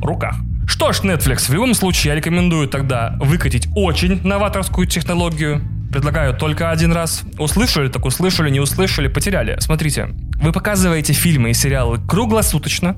руках. 0.00 0.36
Что 0.66 0.92
ж, 0.92 1.00
Netflix, 1.00 1.48
в 1.48 1.52
любом 1.52 1.74
случае 1.74 2.12
я 2.12 2.16
рекомендую 2.16 2.68
тогда 2.68 3.16
выкатить 3.20 3.68
очень 3.74 4.26
новаторскую 4.26 4.86
технологию. 4.86 5.62
Предлагаю 5.92 6.34
только 6.34 6.70
один 6.70 6.92
раз. 6.92 7.22
Услышали, 7.38 7.88
так 7.88 8.04
услышали, 8.04 8.50
не 8.50 8.60
услышали, 8.60 9.08
потеряли. 9.08 9.56
Смотрите, 9.60 10.08
вы 10.42 10.52
показываете 10.52 11.12
фильмы 11.12 11.50
и 11.50 11.54
сериалы 11.54 11.98
круглосуточно, 11.98 12.96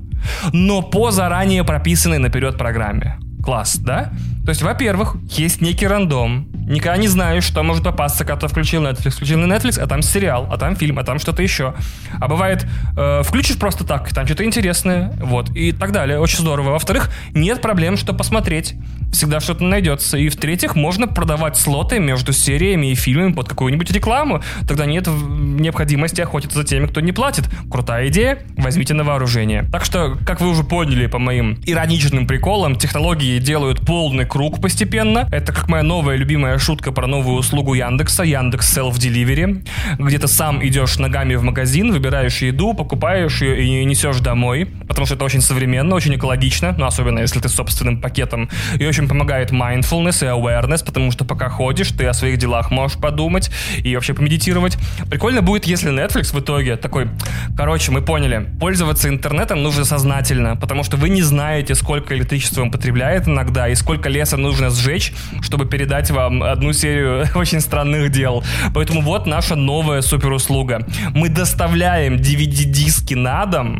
но 0.52 0.80
по 0.80 1.10
заранее 1.10 1.64
прописанной 1.64 2.18
наперед 2.18 2.56
программе. 2.56 3.18
Класс, 3.42 3.76
да? 3.76 4.12
То 4.46 4.50
есть, 4.50 4.62
во-первых, 4.62 5.16
есть 5.28 5.60
некий 5.60 5.88
рандом. 5.88 6.46
Никогда 6.68 6.96
не 6.96 7.08
знаешь, 7.08 7.42
что 7.42 7.64
может 7.64 7.82
попасться, 7.82 8.24
когда 8.24 8.42
ты 8.42 8.48
включил 8.48 8.80
Netflix. 8.80 9.10
Включил 9.10 9.38
на 9.40 9.52
Netflix, 9.52 9.80
а 9.80 9.88
там 9.88 10.02
сериал, 10.02 10.48
а 10.50 10.56
там 10.56 10.76
фильм, 10.76 11.00
а 11.00 11.04
там 11.04 11.18
что-то 11.18 11.42
еще. 11.42 11.74
А 12.20 12.28
бывает, 12.28 12.64
э, 12.96 13.22
включишь 13.24 13.56
просто 13.56 13.84
так, 13.84 14.12
там 14.12 14.24
что-то 14.24 14.44
интересное, 14.44 15.12
вот, 15.20 15.50
и 15.50 15.72
так 15.72 15.90
далее. 15.90 16.20
Очень 16.20 16.38
здорово. 16.38 16.70
Во-вторых, 16.70 17.10
нет 17.32 17.60
проблем, 17.60 17.96
что 17.96 18.12
посмотреть. 18.12 18.74
Всегда 19.12 19.40
что-то 19.40 19.64
найдется. 19.64 20.16
И 20.16 20.28
в-третьих, 20.28 20.76
можно 20.76 21.08
продавать 21.08 21.56
слоты 21.56 21.98
между 21.98 22.32
сериями 22.32 22.92
и 22.92 22.94
фильмами 22.94 23.32
под 23.32 23.48
какую-нибудь 23.48 23.90
рекламу. 23.90 24.42
Тогда 24.68 24.86
нет 24.86 25.08
необходимости 25.08 26.20
охотиться 26.20 26.58
за 26.58 26.64
теми, 26.64 26.86
кто 26.86 27.00
не 27.00 27.10
платит. 27.12 27.46
Крутая 27.70 28.08
идея, 28.08 28.38
возьмите 28.56 28.94
на 28.94 29.02
вооружение. 29.02 29.64
Так 29.72 29.84
что, 29.84 30.16
как 30.24 30.40
вы 30.40 30.50
уже 30.50 30.62
поняли 30.62 31.06
по 31.06 31.18
моим 31.18 31.60
ироничным 31.64 32.28
приколам, 32.28 32.76
технологии 32.76 33.38
делают 33.38 33.80
полный 33.80 34.24
круг 34.36 34.60
постепенно. 34.60 35.26
Это 35.32 35.50
как 35.50 35.66
моя 35.70 35.82
новая 35.82 36.16
любимая 36.16 36.58
шутка 36.58 36.92
про 36.92 37.06
новую 37.06 37.38
услугу 37.38 37.72
Яндекса, 37.72 38.22
Яндекс 38.22 38.76
Self 38.76 38.96
Delivery, 38.96 39.66
где 39.98 40.18
ты 40.18 40.28
сам 40.28 40.62
идешь 40.62 40.98
ногами 40.98 41.36
в 41.36 41.42
магазин, 41.42 41.90
выбираешь 41.90 42.42
еду, 42.42 42.74
покупаешь 42.74 43.40
ее 43.40 43.80
и 43.80 43.84
несешь 43.86 44.18
домой, 44.20 44.68
потому 44.86 45.06
что 45.06 45.14
это 45.14 45.24
очень 45.24 45.40
современно, 45.40 45.94
очень 45.94 46.14
экологично, 46.16 46.74
ну, 46.76 46.84
особенно 46.84 47.20
если 47.20 47.40
ты 47.40 47.48
с 47.48 47.54
собственным 47.54 47.98
пакетом. 47.98 48.50
И 48.78 48.84
очень 48.84 49.08
помогает 49.08 49.52
mindfulness 49.52 50.22
и 50.22 50.28
awareness, 50.28 50.84
потому 50.84 51.12
что 51.12 51.24
пока 51.24 51.48
ходишь, 51.48 51.92
ты 51.92 52.04
о 52.04 52.12
своих 52.12 52.36
делах 52.36 52.70
можешь 52.70 52.98
подумать 52.98 53.50
и 53.78 53.94
вообще 53.94 54.12
помедитировать. 54.12 54.76
Прикольно 55.08 55.40
будет, 55.40 55.64
если 55.64 55.90
Netflix 55.90 56.34
в 56.36 56.40
итоге 56.40 56.76
такой, 56.76 57.08
короче, 57.56 57.90
мы 57.90 58.02
поняли, 58.02 58.50
пользоваться 58.60 59.08
интернетом 59.08 59.62
нужно 59.62 59.86
сознательно, 59.86 60.56
потому 60.56 60.84
что 60.84 60.98
вы 60.98 61.08
не 61.08 61.22
знаете, 61.22 61.74
сколько 61.74 62.14
электричества 62.14 62.60
он 62.60 62.70
потребляет 62.70 63.26
иногда 63.26 63.66
и 63.66 63.74
сколько 63.74 64.10
леса 64.10 64.25
леса 64.26 64.36
нужно 64.36 64.70
сжечь, 64.70 65.12
чтобы 65.40 65.66
передать 65.66 66.10
вам 66.10 66.42
одну 66.42 66.72
серию 66.72 67.26
очень 67.34 67.60
странных 67.60 68.10
дел. 68.10 68.42
Поэтому 68.74 69.00
вот 69.00 69.26
наша 69.26 69.54
новая 69.54 70.02
суперуслуга. 70.02 70.86
Мы 71.14 71.28
доставляем 71.28 72.16
DVD-диски 72.16 73.14
на 73.14 73.46
дом 73.46 73.78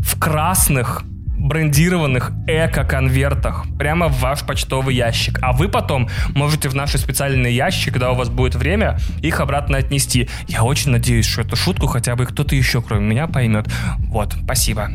в 0.00 0.18
красных 0.18 1.04
брендированных 1.38 2.32
эко-конвертах 2.46 3.64
прямо 3.78 4.08
в 4.08 4.20
ваш 4.20 4.44
почтовый 4.44 4.94
ящик. 4.94 5.38
А 5.40 5.52
вы 5.52 5.68
потом 5.68 6.08
можете 6.34 6.68
в 6.68 6.74
наш 6.74 6.90
специальный 6.90 7.54
ящик, 7.54 7.94
когда 7.94 8.10
у 8.10 8.14
вас 8.14 8.28
будет 8.28 8.56
время, 8.56 8.98
их 9.22 9.40
обратно 9.40 9.78
отнести. 9.78 10.28
Я 10.48 10.64
очень 10.64 10.90
надеюсь, 10.90 11.26
что 11.26 11.42
эту 11.42 11.56
шутку 11.56 11.86
хотя 11.86 12.16
бы 12.16 12.26
кто-то 12.26 12.54
еще, 12.54 12.82
кроме 12.82 13.06
меня, 13.06 13.26
поймет. 13.28 13.66
Вот, 14.10 14.34
спасибо. 14.44 14.90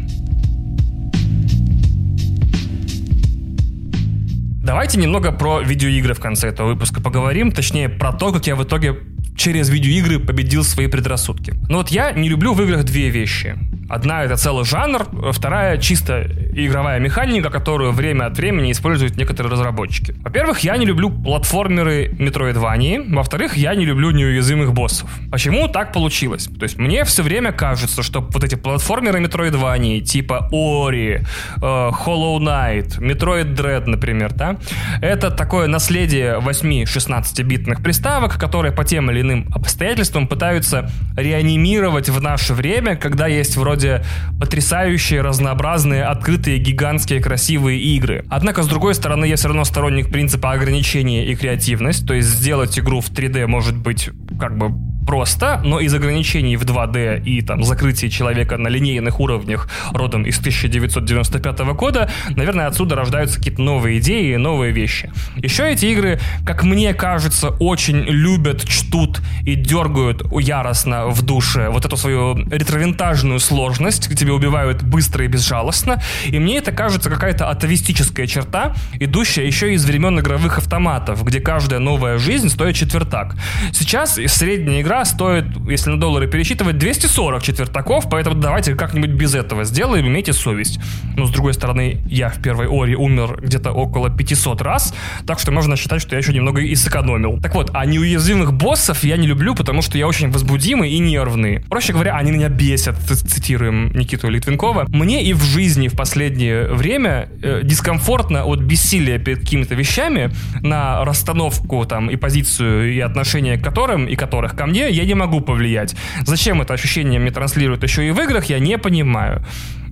Давайте 4.63 4.97
немного 4.97 5.33
про 5.33 5.59
видеоигры 5.59 6.13
в 6.13 6.21
конце 6.21 6.47
этого 6.47 6.69
выпуска 6.69 7.01
поговорим, 7.01 7.51
точнее 7.51 7.89
про 7.89 8.13
то, 8.13 8.31
как 8.31 8.47
я 8.47 8.55
в 8.55 8.63
итоге 8.63 8.93
через 9.35 9.69
видеоигры 9.69 10.19
победил 10.19 10.63
свои 10.63 10.87
предрассудки. 10.87 11.53
Но 11.69 11.77
вот 11.77 11.89
я 11.89 12.11
не 12.11 12.29
люблю 12.29 12.53
в 12.53 12.61
играх 12.61 12.83
две 12.83 13.09
вещи. 13.09 13.57
Одна 13.89 14.23
это 14.23 14.37
целый 14.37 14.65
жанр, 14.65 15.07
вторая 15.33 15.77
чисто 15.77 16.23
игровая 16.55 16.99
механика, 16.99 17.49
которую 17.49 17.91
время 17.91 18.25
от 18.25 18.37
времени 18.37 18.71
используют 18.71 19.17
некоторые 19.17 19.51
разработчики. 19.51 20.15
Во-первых, 20.23 20.59
я 20.59 20.77
не 20.77 20.85
люблю 20.85 21.09
платформеры 21.09 22.15
Метроидвании, 22.17 23.01
во-вторых, 23.07 23.57
я 23.57 23.75
не 23.75 23.85
люблю 23.85 24.11
неуязвимых 24.11 24.73
боссов. 24.73 25.09
Почему 25.31 25.67
так 25.67 25.93
получилось? 25.93 26.47
То 26.59 26.63
есть 26.63 26.77
мне 26.77 27.03
все 27.03 27.23
время 27.23 27.51
кажется, 27.51 28.03
что 28.03 28.21
вот 28.21 28.43
эти 28.43 28.55
платформеры 28.55 29.19
Метроидвании, 29.19 29.99
типа 29.99 30.49
Ори, 30.51 31.21
э, 31.57 31.59
Hollow 31.61 32.39
Knight, 32.39 32.99
Metroid 32.99 33.55
Dread, 33.55 33.85
например, 33.87 34.33
да, 34.33 34.57
это 35.01 35.31
такое 35.31 35.67
наследие 35.67 36.39
8-16-битных 36.39 37.83
приставок, 37.83 38.39
которые 38.39 38.71
по 38.71 38.83
тем 38.83 39.11
или 39.11 39.22
иным 39.23 39.47
обстоятельствам 39.53 40.27
пытаются 40.27 40.89
реанимировать 41.17 42.09
в 42.09 42.21
наше 42.21 42.53
время, 42.53 42.95
когда 42.95 43.27
есть 43.27 43.57
вроде 43.57 44.03
потрясающие, 44.39 45.21
разнообразные, 45.21 46.03
открытые, 46.03 46.59
гигантские, 46.59 47.21
красивые 47.21 47.79
игры. 47.79 48.25
Однако, 48.29 48.63
с 48.63 48.67
другой 48.67 48.95
стороны, 48.95 49.25
я 49.25 49.35
все 49.35 49.47
равно 49.47 49.63
сторонник 49.65 50.11
принципа 50.11 50.51
ограничения 50.51 51.25
и 51.25 51.35
креативность, 51.35 52.05
то 52.05 52.13
есть 52.13 52.27
сделать 52.27 52.77
игру 52.77 53.01
в 53.01 53.09
3D 53.09 53.47
может 53.47 53.75
быть 53.75 54.09
как 54.39 54.57
бы 54.57 54.71
просто, 55.05 55.61
но 55.63 55.79
из 55.79 55.93
ограничений 55.93 56.57
в 56.57 56.63
2D 56.63 57.23
и 57.23 57.41
там 57.41 57.63
закрытия 57.63 58.09
человека 58.09 58.57
на 58.57 58.67
линейных 58.67 59.19
уровнях 59.19 59.69
родом 59.91 60.23
из 60.23 60.39
1995 60.39 61.59
года, 61.75 62.09
наверное, 62.35 62.67
отсюда 62.67 62.95
рождаются 62.95 63.37
какие-то 63.37 63.61
новые 63.61 63.99
идеи, 63.99 64.35
новые 64.35 64.71
вещи. 64.71 65.11
Еще 65.35 65.71
эти 65.71 65.85
игры, 65.87 66.19
как 66.45 66.63
мне 66.63 66.93
кажется, 66.93 67.49
очень 67.49 67.97
любят, 67.97 68.67
чтут 68.67 69.21
и 69.43 69.55
дергают 69.55 70.23
яростно 70.31 71.07
в 71.07 71.21
душе 71.21 71.69
вот 71.69 71.85
эту 71.85 71.97
свою 71.97 72.35
ретровинтажную 72.35 73.39
сложность, 73.39 74.07
где 74.07 74.23
тебя 74.23 74.33
убивают 74.33 74.83
быстро 74.83 75.25
и 75.25 75.27
безжалостно. 75.27 76.01
И 76.25 76.39
мне 76.39 76.57
это 76.57 76.71
кажется 76.71 77.09
какая-то 77.09 77.49
атовистическая 77.49 78.27
черта, 78.27 78.75
идущая 78.99 79.45
еще 79.45 79.73
из 79.73 79.85
времен 79.85 80.19
игровых 80.19 80.57
автоматов, 80.57 81.23
где 81.23 81.39
каждая 81.39 81.79
новая 81.79 82.17
жизнь 82.17 82.49
стоит 82.49 82.75
четвертак. 82.75 83.35
Сейчас 83.71 84.19
средняя 84.27 84.81
игра 84.81 84.92
игра 84.93 85.05
стоит, 85.05 85.45
если 85.67 85.89
на 85.89 85.99
доллары 85.99 86.27
пересчитывать, 86.27 86.77
240 86.77 87.41
четвертаков, 87.41 88.05
поэтому 88.11 88.35
давайте 88.35 88.75
как-нибудь 88.75 89.09
без 89.09 89.33
этого 89.33 89.63
сделаем, 89.63 90.07
имейте 90.07 90.33
совесть. 90.33 90.79
Но, 91.17 91.25
с 91.25 91.31
другой 91.31 91.55
стороны, 91.55 91.97
я 92.05 92.29
в 92.29 92.39
первой 92.39 92.67
Ори 92.67 92.95
умер 92.95 93.39
где-то 93.41 93.71
около 93.71 94.11
500 94.11 94.61
раз, 94.61 94.93
так 95.25 95.39
что 95.39 95.51
можно 95.51 95.75
считать, 95.77 95.99
что 95.99 96.15
я 96.15 96.19
еще 96.19 96.31
немного 96.31 96.61
и 96.61 96.75
сэкономил. 96.75 97.39
Так 97.41 97.55
вот, 97.55 97.71
а 97.73 97.85
неуязвимых 97.85 98.53
боссов 98.53 99.03
я 99.03 99.17
не 99.17 99.25
люблю, 99.25 99.55
потому 99.55 99.81
что 99.81 99.97
я 99.97 100.07
очень 100.07 100.29
возбудимый 100.29 100.91
и 100.91 100.99
нервный. 100.99 101.61
Проще 101.69 101.93
говоря, 101.93 102.15
они 102.15 102.31
меня 102.31 102.49
бесят, 102.49 102.95
цитируем 102.97 103.91
Никиту 103.95 104.29
Литвинкова. 104.29 104.85
Мне 104.89 105.23
и 105.23 105.33
в 105.33 105.41
жизни 105.41 105.87
в 105.87 105.95
последнее 105.95 106.71
время 106.71 107.29
э, 107.41 107.61
дискомфортно 107.63 108.45
от 108.45 108.59
бессилия 108.59 109.17
перед 109.17 109.39
какими-то 109.39 109.73
вещами 109.73 110.31
на 110.61 111.03
расстановку 111.03 111.83
там 111.85 112.11
и 112.11 112.15
позицию 112.15 112.93
и 112.93 112.99
отношение 112.99 113.57
к 113.57 113.63
которым 113.63 114.05
и 114.05 114.15
которых 114.15 114.55
ко 114.55 114.67
мне 114.67 114.82
я 114.89 115.05
не 115.05 115.13
могу 115.15 115.41
повлиять. 115.41 115.95
Зачем 116.25 116.61
это 116.61 116.73
ощущение 116.73 117.19
мне 117.19 117.31
транслируют 117.31 117.83
еще 117.83 118.07
и 118.07 118.11
в 118.11 118.19
играх, 118.19 118.45
я 118.45 118.59
не 118.59 118.77
понимаю. 118.77 119.43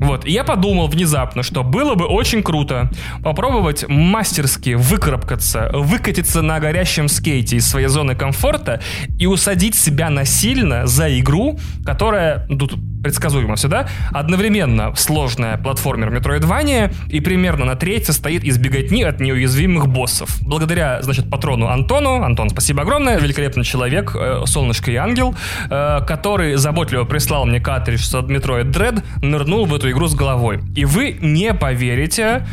Вот, 0.02 0.26
и 0.26 0.32
я 0.32 0.44
подумал 0.44 0.88
внезапно, 0.88 1.44
что 1.44 1.64
было 1.64 1.94
бы 1.94 2.06
очень 2.06 2.42
круто 2.42 2.90
попробовать 3.24 3.88
мастерски 3.88 4.74
выкарабкаться, 4.74 5.70
выкатиться 5.74 6.42
на 6.42 6.60
горящем 6.60 7.08
скейте 7.08 7.58
из 7.58 7.70
своей 7.70 7.88
зоны 7.88 8.16
комфорта 8.16 8.82
и 9.20 9.28
усадить 9.28 9.76
себя 9.76 10.10
насильно 10.10 10.88
за 10.88 11.18
игру, 11.20 11.60
которая, 11.86 12.48
ну, 12.50 12.58
тут 12.58 12.80
предсказуемо 13.04 13.56
все, 13.56 13.68
да? 13.68 13.88
Одновременно 14.12 14.94
сложная 14.96 15.58
платформер 15.58 16.10
Metroidvania 16.10 16.94
и 17.10 17.20
примерно 17.20 17.66
на 17.66 17.76
треть 17.76 18.06
состоит 18.06 18.44
из 18.44 18.58
беготни 18.58 19.04
от 19.04 19.20
неуязвимых 19.20 19.88
боссов. 19.88 20.38
Благодаря, 20.42 21.02
значит, 21.02 21.30
патрону 21.30 21.68
Антону, 21.68 22.24
Антон, 22.24 22.50
спасибо 22.50 22.82
огромное, 22.82 23.20
великолепный 23.20 23.64
человек, 23.64 24.16
э, 24.16 24.44
солнышко 24.46 24.92
и 24.92 24.96
ангел, 24.96 25.36
э, 25.70 26.00
который 26.08 26.56
заботливо 26.56 27.04
прислал 27.06 27.46
мне 27.46 27.60
картридж 27.60 28.02
с 28.02 28.14
Metroid 28.14 28.72
Dread, 28.72 29.04
нырнул 29.22 29.66
в 29.66 29.76
эту 29.76 29.91
игру 29.92 30.08
с 30.08 30.16
головой. 30.16 30.60
И 30.76 30.86
вы 30.86 31.18
не 31.22 31.54
поверите, 31.54 32.46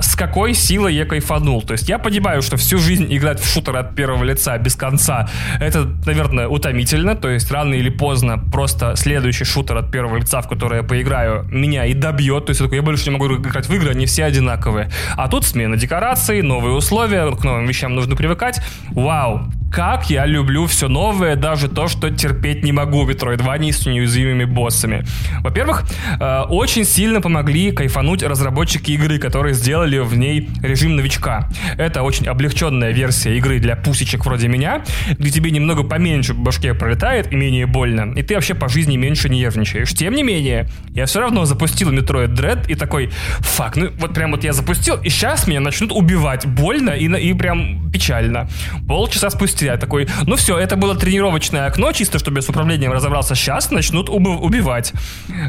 с 0.00 0.14
какой 0.14 0.54
силой 0.54 0.94
я 0.94 1.04
кайфанул. 1.04 1.62
То 1.62 1.72
есть 1.72 1.88
я 1.88 1.98
понимаю, 1.98 2.42
что 2.42 2.56
всю 2.56 2.78
жизнь 2.78 3.06
играть 3.10 3.40
в 3.40 3.50
шутер 3.50 3.76
от 3.76 3.94
первого 3.94 4.24
лица 4.24 4.56
без 4.58 4.74
конца, 4.76 5.28
это, 5.60 5.86
наверное, 6.04 6.48
утомительно. 6.48 7.14
То 7.16 7.28
есть 7.28 7.50
рано 7.50 7.74
или 7.74 7.88
поздно 7.88 8.38
просто 8.38 8.94
следующий 8.96 9.44
шутер 9.44 9.76
от 9.76 9.90
первого 9.90 10.16
лица, 10.16 10.40
в 10.42 10.48
который 10.48 10.78
я 10.78 10.82
поиграю, 10.82 11.44
меня 11.50 11.86
и 11.86 11.94
добьет. 11.94 12.46
То 12.46 12.50
есть 12.50 12.60
я, 12.60 12.66
такой, 12.66 12.78
я 12.78 12.82
больше 12.82 13.04
не 13.10 13.16
могу 13.16 13.26
играть 13.34 13.68
в 13.68 13.74
игры, 13.74 13.90
они 13.90 14.06
все 14.06 14.24
одинаковые. 14.24 14.90
А 15.16 15.28
тут 15.28 15.44
смена 15.44 15.76
декораций, 15.76 16.42
новые 16.42 16.74
условия, 16.74 17.30
к 17.34 17.44
новым 17.44 17.66
вещам 17.66 17.94
нужно 17.94 18.16
привыкать. 18.16 18.60
Вау, 18.90 19.50
как 19.76 20.08
я 20.08 20.24
люблю 20.24 20.66
все 20.66 20.88
новое, 20.88 21.36
даже 21.36 21.68
то, 21.68 21.86
что 21.86 22.10
терпеть 22.10 22.62
не 22.64 22.72
могу 22.72 23.04
в 23.04 23.10
Metroidvania 23.10 23.72
с 23.72 23.84
неуязвимыми 23.84 24.44
боссами. 24.44 25.04
Во-первых, 25.40 25.84
э, 26.18 26.40
очень 26.48 26.84
сильно 26.84 27.20
помогли 27.20 27.72
кайфануть 27.72 28.22
разработчики 28.22 28.92
игры, 28.92 29.18
которые 29.18 29.54
сделали 29.54 29.85
в 29.94 30.16
ней 30.16 30.48
режим 30.62 30.96
новичка. 30.96 31.48
Это 31.78 32.02
очень 32.02 32.26
облегченная 32.26 32.92
версия 32.92 33.36
игры 33.36 33.58
для 33.58 33.76
пусечек 33.76 34.24
вроде 34.26 34.48
меня, 34.48 34.84
где 35.18 35.30
тебе 35.30 35.50
немного 35.50 35.82
поменьше 35.82 36.34
в 36.34 36.38
башке 36.38 36.74
пролетает 36.74 37.32
и 37.32 37.36
менее 37.36 37.66
больно, 37.66 38.12
и 38.16 38.22
ты 38.22 38.34
вообще 38.34 38.54
по 38.54 38.68
жизни 38.68 38.96
меньше 38.96 39.28
нервничаешь. 39.28 39.92
Тем 39.92 40.14
не 40.14 40.22
менее, 40.22 40.68
я 40.90 41.06
все 41.06 41.20
равно 41.20 41.44
запустил 41.44 41.92
Metroid 41.92 42.34
Dread 42.34 42.68
и 42.68 42.74
такой, 42.74 43.10
фак, 43.38 43.76
ну 43.76 43.90
вот 43.98 44.14
прям 44.14 44.32
вот 44.32 44.44
я 44.44 44.52
запустил, 44.52 44.96
и 44.96 45.08
сейчас 45.08 45.46
меня 45.46 45.60
начнут 45.60 45.92
убивать 45.92 46.46
больно 46.46 46.90
и, 46.90 47.06
и 47.06 47.34
прям 47.34 47.90
печально. 47.90 48.48
Полчаса 48.86 49.30
спустя. 49.30 49.66
Я 49.66 49.76
такой, 49.76 50.06
ну 50.26 50.36
все, 50.36 50.58
это 50.58 50.76
было 50.76 50.94
тренировочное 50.94 51.66
окно, 51.66 51.92
чисто 51.92 52.18
чтобы 52.18 52.38
я 52.38 52.42
с 52.42 52.48
управлением 52.48 52.92
разобрался. 52.92 53.34
Сейчас 53.34 53.70
начнут 53.70 54.08
уб- 54.08 54.42
убивать. 54.42 54.92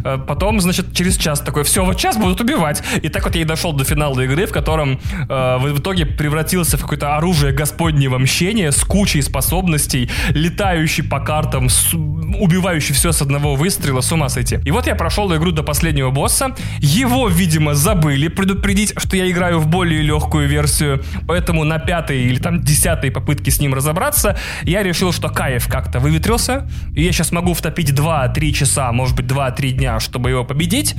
Э, 0.04 0.18
потом, 0.18 0.60
значит, 0.60 0.94
через 0.94 1.18
час 1.18 1.42
такой, 1.42 1.64
все, 1.64 1.84
вот 1.84 2.00
сейчас 2.00 2.18
будут 2.18 2.40
убивать. 2.42 2.84
И 3.02 3.10
так 3.10 3.26
вот 3.26 3.36
я 3.36 3.42
и 3.42 3.46
дошел 3.46 3.74
до 3.74 3.84
финала 3.84 4.20
игры, 4.28 4.46
в 4.46 4.52
котором 4.52 5.00
э, 5.30 5.58
в 5.58 5.80
итоге 5.80 6.06
превратился 6.06 6.78
в 6.78 6.82
какое-то 6.82 7.18
оружие 7.18 7.52
господнего 7.54 8.18
мщения 8.18 8.72
с 8.72 8.84
кучей 8.84 9.22
способностей, 9.22 10.10
летающий 10.30 11.04
по 11.04 11.20
картам, 11.20 11.70
с, 11.70 11.94
убивающий 11.94 12.94
все 12.94 13.12
с 13.12 13.22
одного 13.22 13.56
выстрела, 13.56 14.02
с 14.02 14.12
ума 14.12 14.30
сойти. 14.30 14.60
И 14.66 14.72
вот 14.72 14.88
я 14.88 14.96
прошел 14.96 15.34
игру 15.36 15.52
до 15.52 15.64
последнего 15.64 16.12
босса. 16.12 16.56
Его, 16.80 17.28
видимо, 17.28 17.74
забыли 17.74 18.28
предупредить, 18.28 18.94
что 18.98 19.18
я 19.18 19.30
играю 19.30 19.60
в 19.60 19.68
более 19.68 20.02
легкую 20.02 20.48
версию, 20.48 21.04
поэтому 21.28 21.64
на 21.64 21.80
пятой 21.80 22.24
или 22.24 22.40
там 22.40 22.62
десятой 22.62 23.12
попытке 23.12 23.52
с 23.52 23.60
ним 23.60 23.74
разобраться 23.74 24.38
я 24.64 24.84
решил, 24.84 25.12
что 25.12 25.30
кайф 25.30 25.68
как-то 25.68 26.00
выветрился, 26.00 26.70
и 26.94 27.04
я 27.04 27.12
сейчас 27.12 27.32
могу 27.32 27.54
втопить 27.54 27.92
2-3 27.92 28.52
часа, 28.52 28.92
может 28.92 29.16
быть 29.16 29.26
2-3 29.26 29.72
дня, 29.72 30.00
чтобы 30.00 30.30
его 30.30 30.44
победить, 30.44 30.96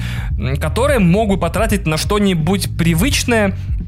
которые 0.61 0.99
могу 0.99 1.37
потратить 1.37 1.87
на 1.87 1.97
что-нибудь 1.97 2.77
привычное 2.77 3.18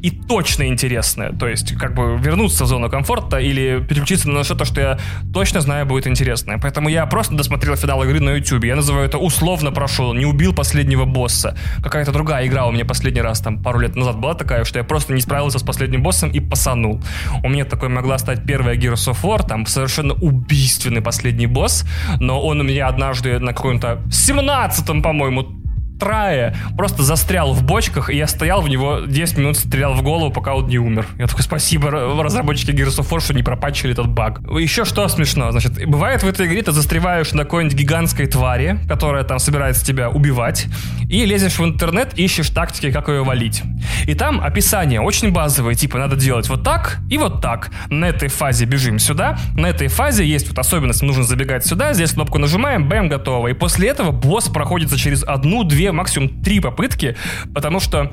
и 0.03 0.11
точно 0.11 0.67
интересное. 0.69 1.33
То 1.33 1.47
есть, 1.47 1.75
как 1.77 1.95
бы 1.95 2.17
вернуться 2.19 2.65
в 2.65 2.67
зону 2.67 2.89
комфорта 2.89 3.39
или 3.39 3.85
переключиться 3.87 4.31
на 4.31 4.45
что-то, 4.45 4.65
что 4.65 4.81
я 4.81 4.99
точно 5.33 5.61
знаю 5.61 5.87
будет 5.87 6.07
интересное. 6.07 6.59
Поэтому 6.59 6.89
я 6.89 7.05
просто 7.07 7.35
досмотрел 7.35 7.77
финал 7.77 8.03
игры 8.05 8.21
на 8.21 8.31
YouTube. 8.31 8.65
Я 8.65 8.77
называю 8.77 9.07
это 9.07 9.19
условно 9.19 9.73
прошел, 9.73 10.15
не 10.15 10.25
убил 10.25 10.55
последнего 10.55 11.05
босса. 11.05 11.57
Какая-то 11.83 12.13
другая 12.13 12.47
игра 12.47 12.67
у 12.67 12.73
меня 12.73 12.85
последний 12.85 13.21
раз, 13.21 13.41
там, 13.41 13.63
пару 13.63 13.81
лет 13.81 13.97
назад 13.97 14.19
была 14.19 14.35
такая, 14.35 14.65
что 14.65 14.79
я 14.79 14.85
просто 14.85 15.13
не 15.13 15.21
справился 15.21 15.59
с 15.59 15.63
последним 15.63 16.03
боссом 16.03 16.31
и 16.31 16.41
пасанул. 16.41 17.03
У 17.43 17.49
меня 17.49 17.65
такой 17.65 17.89
могла 17.89 18.19
стать 18.19 18.45
первая 18.45 18.77
Gears 18.77 19.13
of 19.13 19.19
War, 19.23 19.47
там 19.47 19.67
совершенно 19.67 20.15
убийственный 20.15 21.03
последний 21.03 21.47
босс, 21.47 21.85
но 22.19 22.41
он 22.41 22.61
у 22.61 22.65
меня 22.65 22.89
однажды 22.89 23.39
на 23.39 23.53
каком-то 23.53 24.03
17-м, 24.09 25.03
по-моему, 25.03 25.60
трае 26.01 26.57
просто 26.77 27.03
застрял 27.03 27.53
в 27.53 27.63
бочках, 27.63 28.11
и 28.11 28.17
я 28.17 28.27
стоял 28.27 28.61
в 28.63 28.69
него 28.69 29.01
10 29.07 29.39
минут, 29.39 29.57
стрелял 29.57 29.95
в 29.95 30.03
голову, 30.03 30.33
пока 30.33 30.55
он 30.55 30.67
не 30.67 30.79
умер. 30.79 31.07
Я 31.19 31.27
такой, 31.27 31.45
спасибо 31.45 31.91
разработчики 31.91 32.71
Gears 32.71 32.99
of 32.99 33.09
War, 33.11 33.21
что 33.21 33.35
не 33.35 33.43
пропачили 33.43 33.93
этот 33.93 34.09
баг. 34.09 34.41
Еще 34.59 34.85
что 34.85 35.07
смешно, 35.09 35.53
значит, 35.53 35.87
бывает 35.87 36.23
в 36.23 36.27
этой 36.29 36.47
игре 36.47 36.63
ты 36.63 36.73
застреваешь 36.73 37.33
на 37.33 37.45
какой-нибудь 37.45 37.77
гигантской 37.77 38.27
твари, 38.27 38.79
которая 38.89 39.23
там 39.25 39.39
собирается 39.39 39.85
тебя 39.85 40.11
убивать, 40.11 40.67
и 41.09 41.25
лезешь 41.25 41.59
в 41.59 41.65
интернет, 41.65 42.19
ищешь 42.19 42.51
тактики, 42.51 42.91
как 42.91 43.09
ее 43.09 43.23
валить. 43.23 43.63
И 44.07 44.15
там 44.15 44.41
описание 44.41 45.01
очень 45.01 45.33
базовое, 45.33 45.75
типа 45.75 45.99
надо 45.99 46.17
делать 46.17 46.49
вот 46.49 46.65
так 46.65 46.99
и 47.11 47.19
вот 47.19 47.43
так. 47.43 47.71
На 47.89 48.07
этой 48.07 48.29
фазе 48.29 48.65
бежим 48.65 48.99
сюда, 48.99 49.39
на 49.57 49.67
этой 49.67 49.89
фазе 49.89 50.25
есть 50.25 50.49
вот 50.49 50.59
особенность, 50.59 51.03
нужно 51.03 51.25
забегать 51.25 51.67
сюда, 51.67 51.93
здесь 51.93 52.13
кнопку 52.13 52.39
нажимаем, 52.39 52.89
бэм, 52.89 53.09
готово. 53.09 53.49
И 53.49 53.53
после 53.53 53.89
этого 53.89 54.11
босс 54.11 54.49
проходится 54.49 54.97
через 54.97 55.23
одну-две 55.23 55.90
максимум 55.93 56.43
три 56.43 56.61
попытки, 56.61 57.17
потому 57.55 57.81
что 57.81 58.13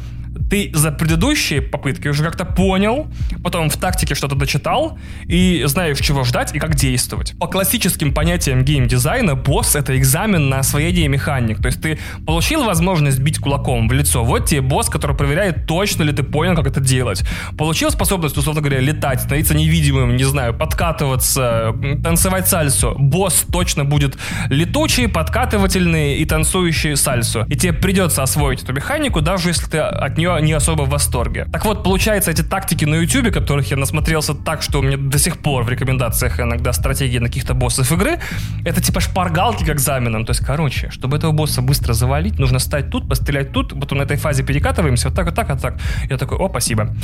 ты 0.50 0.72
за 0.74 0.92
предыдущие 0.92 1.62
попытки 1.62 2.08
уже 2.08 2.24
как-то 2.24 2.46
понял, 2.46 3.08
потом 3.44 3.70
в 3.70 3.78
тактике 3.78 4.16
что-то 4.16 4.36
дочитал 4.36 4.98
и 5.26 5.64
знаешь, 5.66 6.00
чего 6.00 6.24
ждать 6.24 6.56
и 6.56 6.60
как 6.60 6.76
действовать. 6.76 7.34
По 7.40 7.48
классическим 7.48 8.14
понятиям 8.14 8.64
геймдизайна, 8.64 9.36
босс— 9.36 9.76
это 9.76 9.98
экзамен 9.98 10.50
на 10.50 10.60
освоение 10.60 11.08
механик. 11.08 11.62
То 11.62 11.68
есть 11.68 11.82
ты 11.82 12.00
получил 12.26 12.64
возможность 12.64 13.20
бить 13.20 13.40
кулаком 13.40 13.88
в 13.88 13.94
лицо, 13.94 14.24
вот 14.24 14.46
тебе 14.46 14.62
босс, 14.62 14.90
который 14.90 15.16
проверяет, 15.16 15.66
точно 15.68 16.04
ли 16.04 16.14
ты 16.14 16.24
понял, 16.24 16.56
как 16.56 16.68
это 16.68 16.80
делать. 16.80 17.24
Получил 17.58 17.92
способность, 17.92 18.38
условно 18.38 18.62
говоря, 18.62 18.80
летать, 18.80 19.22
становиться 19.22 19.56
невидимым, 19.56 20.16
не 20.16 20.24
знаю, 20.24 20.54
подкатываться, 20.54 21.76
танцевать 22.04 22.48
сальсу. 22.48 22.96
Босс 22.98 23.46
точно 23.52 23.86
будет 23.86 24.18
летучий, 24.50 25.08
подкатывательный 25.08 26.18
и 26.18 26.26
танцующий 26.26 26.96
сальсу. 26.96 27.46
И 27.50 27.56
тебе 27.56 27.74
придется 27.74 28.24
освоить 28.24 28.64
эту 28.64 28.74
механику, 28.74 29.22
даже 29.22 29.50
если 29.50 29.66
ты 29.68 29.78
от 29.80 30.18
нее 30.18 30.27
не 30.42 30.54
особо 30.54 30.84
в 30.84 30.90
восторге. 30.90 31.46
Так 31.52 31.66
вот, 31.66 31.84
получается, 31.84 32.32
эти 32.32 32.42
тактики 32.42 32.86
на 32.86 32.96
YouTube, 32.96 33.34
которых 33.34 33.72
я 33.72 33.78
насмотрелся 33.78 34.34
так, 34.34 34.62
что 34.62 34.80
у 34.80 34.82
меня 34.82 34.98
до 34.98 35.18
сих 35.18 35.38
пор 35.38 35.64
в 35.64 35.70
рекомендациях 35.70 36.40
иногда 36.40 36.74
стратегии 36.74 37.20
на 37.20 37.28
каких-то 37.28 37.54
боссов 37.54 37.92
игры, 37.92 38.20
это 38.66 38.82
типа 38.82 39.00
шпаргалки 39.00 39.64
к 39.64 39.70
экзаменам. 39.70 40.26
То 40.26 40.32
есть, 40.32 40.46
короче, 40.46 40.90
чтобы 40.92 41.18
этого 41.18 41.32
босса 41.32 41.62
быстро 41.62 41.94
завалить, 41.94 42.40
нужно 42.40 42.60
стать 42.60 42.90
тут, 42.90 43.08
пострелять 43.08 43.52
тут, 43.52 43.80
потом 43.80 44.00
на 44.00 44.04
этой 44.04 44.18
фазе 44.18 44.44
перекатываемся, 44.44 45.10
вот 45.10 45.16
так, 45.16 45.26
вот 45.26 45.36
так, 45.36 45.50
вот 45.50 45.62
так. 45.62 45.80
Я 46.10 46.18
такой, 46.18 46.38
о, 46.38 46.50
спасибо. 46.50 46.96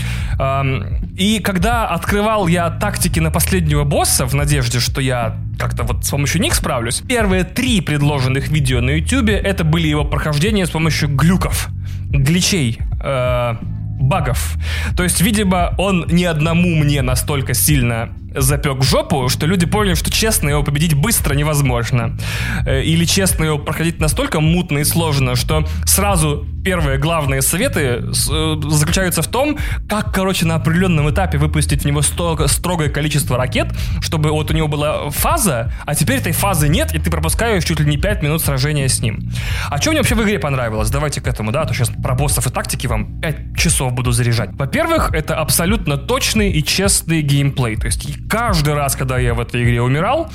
И 1.18 1.40
когда 1.44 1.88
открывал 1.88 2.48
я 2.48 2.70
тактики 2.70 3.20
на 3.20 3.32
последнего 3.32 3.84
босса 3.84 4.26
в 4.26 4.36
надежде, 4.36 4.80
что 4.80 5.02
я 5.02 5.38
как-то 5.60 5.84
вот 5.84 6.06
с 6.06 6.10
помощью 6.10 6.42
них 6.42 6.56
справлюсь, 6.56 7.02
первые 7.02 7.44
три 7.44 7.82
предложенных 7.82 8.50
видео 8.50 8.82
на 8.82 8.92
YouTube 8.92 9.30
это 9.30 9.64
были 9.64 9.88
его 9.88 10.04
прохождения 10.04 10.66
с 10.66 10.70
помощью 10.70 11.10
глюков 11.10 11.70
гличей, 12.10 12.80
э, 13.04 13.56
багов. 14.00 14.58
То 14.96 15.04
есть, 15.04 15.22
видимо, 15.22 15.74
он 15.78 16.06
ни 16.10 16.24
одному 16.24 16.76
мне 16.76 17.02
настолько 17.02 17.54
сильно 17.54 18.10
запек 18.36 18.84
жопу, 18.84 19.30
что 19.30 19.46
люди 19.46 19.66
поняли, 19.66 19.96
что 19.96 20.12
честно 20.12 20.50
его 20.50 20.64
победить 20.64 20.94
быстро 20.94 21.34
невозможно. 21.34 22.18
Э, 22.66 22.84
или 22.84 23.06
честно 23.06 23.46
его 23.46 23.58
проходить 23.58 24.00
настолько 24.00 24.40
мутно 24.40 24.80
и 24.80 24.84
сложно, 24.84 25.36
что 25.36 25.66
сразу 25.86 26.46
первые 26.64 26.98
главные 26.98 27.42
советы 27.42 27.82
э, 27.82 28.56
заключаются 28.70 29.22
в 29.22 29.28
том, 29.28 29.58
как, 29.88 30.14
короче, 30.14 30.46
на 30.46 30.56
определенном 30.56 31.10
этапе 31.10 31.38
выпустить 31.38 31.84
в 31.84 31.86
него 31.86 32.02
строгое 32.02 32.90
количество 32.90 33.38
ракет, 33.38 33.68
чтобы 34.02 34.32
вот 34.32 34.50
у 34.50 34.54
него 34.54 34.68
была 34.68 35.10
фаза, 35.10 35.72
а 35.86 35.96
теперь 35.96 36.20
этой 36.20 36.32
фазы 36.32 36.70
нет, 36.70 36.94
и 36.94 37.00
ты 37.00 37.12
пропускаешь 37.12 37.64
чуть 37.64 37.80
ли 37.80 37.86
не 37.86 37.98
5 37.98 38.24
минут 38.24 38.42
сражения 38.42 38.88
с 38.88 39.02
ним. 39.02 39.30
А 39.70 39.80
что 39.80 39.92
мне 39.92 40.00
вообще 40.00 40.16
в 40.16 40.24
игре 40.24 40.40
понравилось? 40.40 40.90
Давайте 40.90 41.22
к 41.22 41.28
этому, 41.28 41.52
да, 41.52 41.62
а 41.62 41.66
то 41.66 41.74
сейчас 41.74 41.90
про 41.90 42.16
боссов 42.16 42.48
и 42.48 42.50
тактики 42.50 42.88
вам 42.88 43.20
5 43.22 43.58
часов 43.58 43.94
буду 43.94 44.12
заряжать. 44.12 44.52
Во-первых, 44.54 45.12
это 45.14 45.38
абсолютно 45.38 45.98
точный 45.98 46.52
и 46.52 46.64
честный 46.64 47.22
геймплей. 47.22 47.76
То 47.76 47.88
есть 47.88 48.08
каждый 48.30 48.74
раз, 48.74 48.96
когда 48.96 49.18
я 49.18 49.34
в 49.34 49.40
этой 49.40 49.64
игре 49.64 49.82
умирал, 49.82 50.30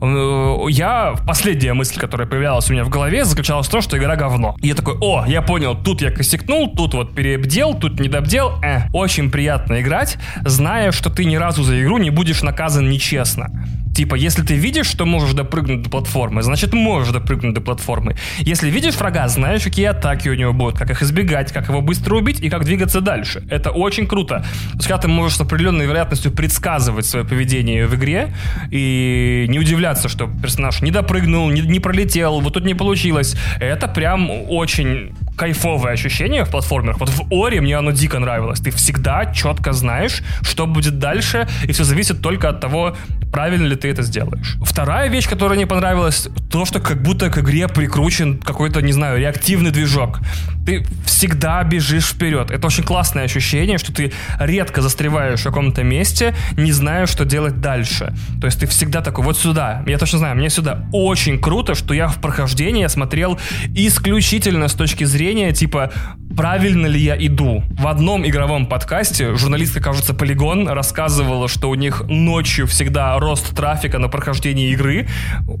э, 0.00 0.56
я, 0.70 1.14
последняя 1.26 1.74
мысль, 1.74 1.98
которая 1.98 2.26
появлялась 2.26 2.68
у 2.70 2.72
меня 2.72 2.84
в 2.84 2.88
голове, 2.88 3.24
заключалась 3.24 3.66
в 3.66 3.70
том, 3.70 3.82
что 3.82 3.98
игра 3.98 4.16
говно. 4.16 4.56
И 4.62 4.68
я 4.68 4.74
такой, 4.74 4.96
о, 5.00 5.24
я 5.26 5.42
понял, 5.42 5.76
тут 5.76 6.02
я 6.02 6.10
косякнул, 6.10 6.72
тут 6.74 6.94
вот 6.94 7.14
перебдел, 7.14 7.74
тут 7.74 8.00
недобдел. 8.00 8.52
Э, 8.62 8.88
очень 8.92 9.30
приятно 9.30 9.80
играть, 9.80 10.18
зная, 10.44 10.92
что 10.92 11.10
ты 11.10 11.24
ни 11.24 11.36
разу 11.36 11.62
за 11.62 11.80
игру 11.82 11.98
не 11.98 12.10
будешь 12.10 12.42
наказан 12.42 12.88
нечестно. 12.88 13.50
Типа, 13.94 14.14
если 14.14 14.42
ты 14.42 14.54
видишь, 14.54 14.86
что 14.86 15.04
можешь 15.06 15.34
допрыгнуть 15.34 15.82
до 15.82 15.90
платформы, 15.90 16.42
значит, 16.42 16.72
можешь 16.72 17.12
допрыгнуть 17.12 17.54
до 17.54 17.60
платформы. 17.60 18.16
Если 18.38 18.70
видишь 18.70 18.96
врага, 18.96 19.28
знаешь, 19.28 19.62
какие 19.62 19.86
атаки 19.86 20.28
у 20.28 20.34
него 20.34 20.52
будут, 20.52 20.78
как 20.78 20.90
их 20.90 21.02
избегать, 21.02 21.52
как 21.52 21.68
его 21.68 21.80
быстро 21.80 22.16
убить 22.16 22.40
и 22.40 22.48
как 22.48 22.64
двигаться 22.64 23.00
дальше. 23.00 23.46
Это 23.50 23.70
очень 23.70 24.06
круто. 24.06 24.44
То 24.70 24.76
есть, 24.76 24.88
когда 24.88 25.02
ты 25.02 25.08
можешь 25.08 25.36
с 25.36 25.40
определенной 25.40 25.86
вероятностью 25.86 26.32
предсказывать 26.32 27.06
свое 27.06 27.24
поведение 27.24 27.86
в 27.86 27.94
игре 27.94 28.34
и 28.70 29.46
не 29.48 29.58
удивляться, 29.58 30.08
что 30.08 30.28
персонаж 30.42 30.82
не 30.82 30.90
допрыгнул, 30.90 31.50
не, 31.50 31.62
не 31.62 31.80
пролетел, 31.80 32.40
вот 32.40 32.54
тут 32.54 32.64
не 32.64 32.74
получилось. 32.74 33.36
Это 33.60 33.88
прям 33.88 34.30
очень 34.30 35.14
кайфовое 35.36 35.92
ощущение 35.92 36.44
в 36.44 36.50
платформерах. 36.50 37.00
Вот 37.00 37.08
в 37.08 37.32
Ори 37.32 37.60
мне 37.60 37.76
оно 37.76 37.92
дико 37.92 38.18
нравилось. 38.18 38.60
Ты 38.60 38.70
всегда 38.70 39.32
четко 39.32 39.72
знаешь, 39.72 40.22
что 40.42 40.66
будет 40.66 40.98
дальше, 40.98 41.48
и 41.64 41.72
все 41.72 41.84
зависит 41.84 42.20
только 42.20 42.48
от 42.48 42.60
того, 42.60 42.96
правильно 43.32 43.66
ли 43.66 43.76
ты 43.76 43.88
это 43.88 44.02
сделаешь. 44.02 44.56
Вторая 44.62 45.08
вещь, 45.08 45.28
которая 45.28 45.56
мне 45.56 45.66
понравилась, 45.66 46.28
то, 46.50 46.64
что 46.64 46.80
как 46.80 47.02
будто 47.02 47.30
к 47.30 47.38
игре 47.38 47.68
прикручен 47.68 48.38
какой-то, 48.38 48.82
не 48.82 48.92
знаю, 48.92 49.18
реактивный 49.18 49.70
движок. 49.70 50.20
Ты 50.66 50.84
всегда 51.04 51.62
бежишь 51.64 52.08
вперед. 52.08 52.50
Это 52.50 52.66
очень 52.66 52.84
классное 52.84 53.24
ощущение, 53.24 53.78
что 53.78 53.92
ты 53.92 54.12
редко 54.38 54.82
застреваешь 54.82 55.40
в 55.40 55.44
каком-то 55.44 55.82
месте, 55.82 56.34
не 56.56 56.72
зная, 56.72 57.06
что 57.06 57.24
делать 57.24 57.60
дальше. 57.60 58.12
То 58.40 58.46
есть 58.46 58.60
ты 58.60 58.66
всегда 58.66 59.00
такой, 59.00 59.24
вот 59.24 59.38
сюда. 59.38 59.82
Я 59.86 59.98
точно 59.98 60.18
знаю, 60.18 60.36
мне 60.36 60.50
сюда 60.50 60.86
очень 60.92 61.40
круто, 61.40 61.74
что 61.74 61.94
я 61.94 62.08
в 62.08 62.20
прохождении 62.20 62.86
смотрел 62.88 63.38
исключительно 63.74 64.68
с 64.68 64.74
точки 64.74 65.04
зрения, 65.04 65.29
типа, 65.52 65.90
правильно 66.36 66.86
ли 66.86 67.00
я 67.00 67.16
иду. 67.16 67.62
В 67.70 67.86
одном 67.86 68.26
игровом 68.26 68.66
подкасте 68.66 69.34
журналистка, 69.34 69.80
кажется, 69.80 70.14
Полигон 70.14 70.68
рассказывала, 70.68 71.48
что 71.48 71.70
у 71.70 71.74
них 71.74 72.02
ночью 72.08 72.66
всегда 72.66 73.18
рост 73.18 73.54
трафика 73.54 73.98
на 73.98 74.08
прохождении 74.08 74.70
игры, 74.72 75.08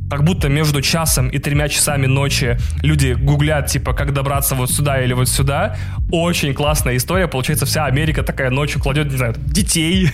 как 0.08 0.24
будто 0.24 0.48
между 0.48 0.80
часом 0.80 1.28
и 1.28 1.38
тремя 1.38 1.68
часами 1.68 2.06
ночи 2.06 2.58
люди 2.82 3.12
гуглят, 3.12 3.66
типа, 3.66 3.92
как 3.92 4.12
добраться 4.12 4.54
вот 4.54 4.70
сюда 4.70 5.02
или 5.02 5.12
вот 5.12 5.28
сюда. 5.28 5.76
Очень 6.12 6.54
классная 6.54 6.96
история. 6.96 7.28
Получается, 7.28 7.66
вся 7.66 7.84
Америка 7.86 8.22
такая 8.22 8.50
ночью 8.50 8.80
кладет, 8.80 9.10
не 9.10 9.16
знаю, 9.16 9.34
детей, 9.36 10.08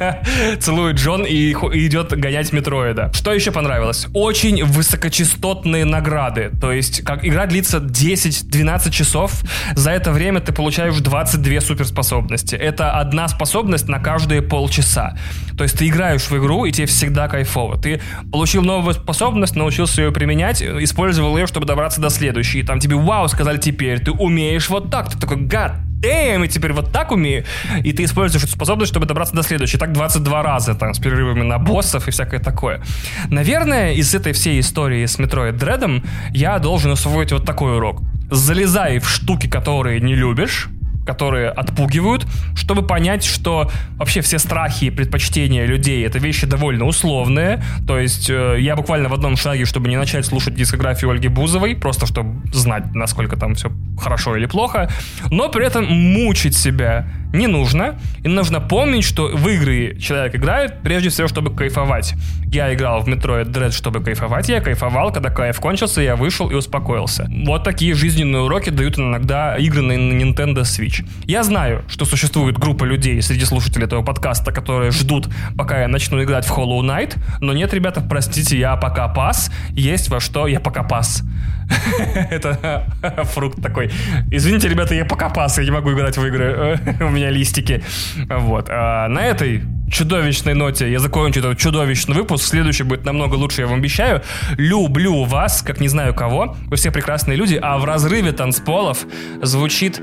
целует 0.60 0.96
Джон 0.96 1.24
и 1.24 1.52
идет 1.52 2.12
гонять 2.12 2.52
метроида. 2.52 3.12
Что 3.12 3.32
еще 3.32 3.52
понравилось? 3.52 4.06
Очень 4.14 4.64
высокочастотные 4.64 5.84
награды. 5.84 6.50
То 6.60 6.72
есть, 6.72 7.02
как 7.02 7.24
игра 7.24 7.46
длится 7.46 7.78
10-12 7.78 8.85
часов, 8.90 9.42
за 9.74 9.90
это 9.90 10.12
время 10.12 10.40
ты 10.40 10.52
получаешь 10.52 10.96
22 10.96 11.60
суперспособности. 11.60 12.54
Это 12.54 12.92
одна 12.92 13.28
способность 13.28 13.88
на 13.88 13.98
каждые 13.98 14.42
полчаса. 14.42 15.16
То 15.56 15.64
есть 15.64 15.78
ты 15.78 15.88
играешь 15.88 16.22
в 16.22 16.36
игру, 16.36 16.64
и 16.64 16.72
тебе 16.72 16.86
всегда 16.86 17.28
кайфово. 17.28 17.80
Ты 17.80 18.00
получил 18.30 18.62
новую 18.62 18.94
способность, 18.94 19.56
научился 19.56 20.02
ее 20.02 20.12
применять, 20.12 20.62
использовал 20.62 21.36
ее, 21.36 21.46
чтобы 21.46 21.66
добраться 21.66 22.00
до 22.00 22.10
следующей. 22.10 22.60
И 22.60 22.62
там 22.62 22.80
тебе 22.80 22.96
вау, 22.96 23.28
сказали 23.28 23.58
теперь, 23.58 24.00
ты 24.00 24.10
умеешь 24.10 24.68
вот 24.68 24.90
так. 24.90 25.10
Ты 25.10 25.18
такой, 25.18 25.38
гад, 25.38 25.76
damn, 26.00 26.44
и 26.44 26.48
теперь 26.48 26.72
вот 26.72 26.92
так 26.92 27.12
умею. 27.12 27.44
И 27.82 27.92
ты 27.92 28.04
используешь 28.04 28.44
эту 28.44 28.52
способность, 28.52 28.90
чтобы 28.90 29.06
добраться 29.06 29.34
до 29.34 29.42
следующей. 29.42 29.78
Так 29.78 29.92
22 29.92 30.42
раза, 30.42 30.74
там, 30.74 30.94
с 30.94 30.98
перерывами 30.98 31.42
на 31.42 31.58
боссов 31.58 32.08
и 32.08 32.10
всякое 32.10 32.40
такое. 32.40 32.82
Наверное, 33.28 33.92
из 33.94 34.14
этой 34.14 34.32
всей 34.32 34.60
истории 34.60 35.06
с 35.06 35.18
Metroid 35.18 35.58
Dread 35.58 36.04
я 36.32 36.58
должен 36.58 36.92
усвоить 36.92 37.32
вот 37.32 37.44
такой 37.44 37.76
урок. 37.76 38.02
Залезай 38.30 38.98
в 38.98 39.08
штуки, 39.08 39.48
которые 39.48 40.00
не 40.00 40.14
любишь, 40.14 40.68
которые 41.06 41.50
отпугивают, 41.50 42.26
чтобы 42.54 42.86
понять, 42.86 43.24
что 43.24 43.70
вообще 43.96 44.20
все 44.20 44.38
страхи 44.38 44.86
и 44.86 44.90
предпочтения 44.90 45.64
людей 45.66 46.04
это 46.04 46.18
вещи 46.18 46.46
довольно 46.46 46.84
условные. 46.84 47.62
То 47.86 47.98
есть 47.98 48.28
э, 48.28 48.56
я 48.58 48.76
буквально 48.76 49.08
в 49.08 49.14
одном 49.14 49.36
шаге, 49.36 49.64
чтобы 49.64 49.88
не 49.88 49.96
начать 49.96 50.26
слушать 50.26 50.54
дискографию 50.54 51.10
Ольги 51.10 51.28
Бузовой, 51.28 51.76
просто 51.76 52.06
чтобы 52.06 52.46
знать, 52.52 52.94
насколько 52.94 53.36
там 53.36 53.54
все 53.54 53.70
хорошо 53.98 54.36
или 54.36 54.46
плохо, 54.46 54.90
но 55.30 55.48
при 55.48 55.66
этом 55.66 55.86
мучить 55.86 56.56
себя 56.56 57.06
не 57.32 57.46
нужно. 57.46 57.98
И 58.24 58.28
нужно 58.28 58.60
помнить, 58.60 59.04
что 59.04 59.28
в 59.28 59.48
игры 59.48 59.96
человек 60.00 60.34
играет 60.34 60.82
прежде 60.82 61.10
всего, 61.10 61.28
чтобы 61.28 61.54
кайфовать. 61.54 62.14
Я 62.46 62.72
играл 62.74 63.00
в 63.00 63.08
Metroid 63.08 63.46
Dread, 63.46 63.72
чтобы 63.72 64.02
кайфовать. 64.02 64.48
Я 64.48 64.60
кайфовал, 64.60 65.12
когда 65.12 65.30
кайф 65.30 65.60
кончился, 65.60 66.00
я 66.00 66.16
вышел 66.16 66.50
и 66.50 66.54
успокоился. 66.54 67.28
Вот 67.46 67.64
такие 67.64 67.94
жизненные 67.94 68.42
уроки 68.42 68.70
дают 68.70 68.98
иногда 68.98 69.56
игры 69.56 69.82
на 69.82 69.92
Nintendo 69.92 70.62
Switch. 70.62 70.95
Я 71.24 71.42
знаю, 71.42 71.84
что 71.88 72.04
существует 72.04 72.58
группа 72.58 72.84
людей 72.84 73.20
среди 73.22 73.44
слушателей 73.44 73.86
этого 73.86 74.02
подкаста, 74.02 74.52
которые 74.52 74.90
ждут, 74.90 75.28
пока 75.56 75.80
я 75.82 75.88
начну 75.88 76.22
играть 76.22 76.46
в 76.46 76.50
Hollow 76.56 76.80
Knight, 76.80 77.16
но 77.40 77.52
нет, 77.52 77.72
ребята, 77.74 78.00
простите, 78.00 78.58
я 78.58 78.76
пока 78.76 79.08
пас. 79.08 79.50
Есть 79.70 80.08
во 80.08 80.20
что 80.20 80.46
я 80.46 80.60
пока 80.60 80.82
пас. 80.82 81.22
Это 82.30 82.86
фрукт 83.24 83.60
такой. 83.62 83.90
Извините, 84.30 84.68
ребята, 84.68 84.94
я 84.94 85.04
пока 85.04 85.28
пас, 85.28 85.58
я 85.58 85.64
не 85.64 85.70
могу 85.70 85.92
играть 85.92 86.16
в 86.16 86.24
игры. 86.24 86.78
У 87.00 87.10
меня 87.10 87.30
листики. 87.30 87.82
Вот. 88.28 88.68
А 88.70 89.08
на 89.08 89.20
этой 89.20 89.62
чудовищной 89.90 90.54
ноте 90.54 90.90
я 90.90 90.98
закончу 90.98 91.40
этот 91.40 91.58
чудовищный 91.58 92.14
выпуск. 92.14 92.44
Следующий 92.46 92.84
будет 92.84 93.04
намного 93.04 93.34
лучше, 93.34 93.62
я 93.62 93.66
вам 93.66 93.78
обещаю. 93.78 94.22
Люблю 94.56 95.24
вас, 95.24 95.62
как 95.62 95.80
не 95.80 95.88
знаю 95.88 96.14
кого. 96.14 96.56
Вы 96.66 96.76
все 96.76 96.90
прекрасные 96.90 97.36
люди. 97.36 97.58
А 97.60 97.78
в 97.78 97.84
разрыве 97.84 98.32
танцполов 98.32 99.06
звучит 99.42 100.00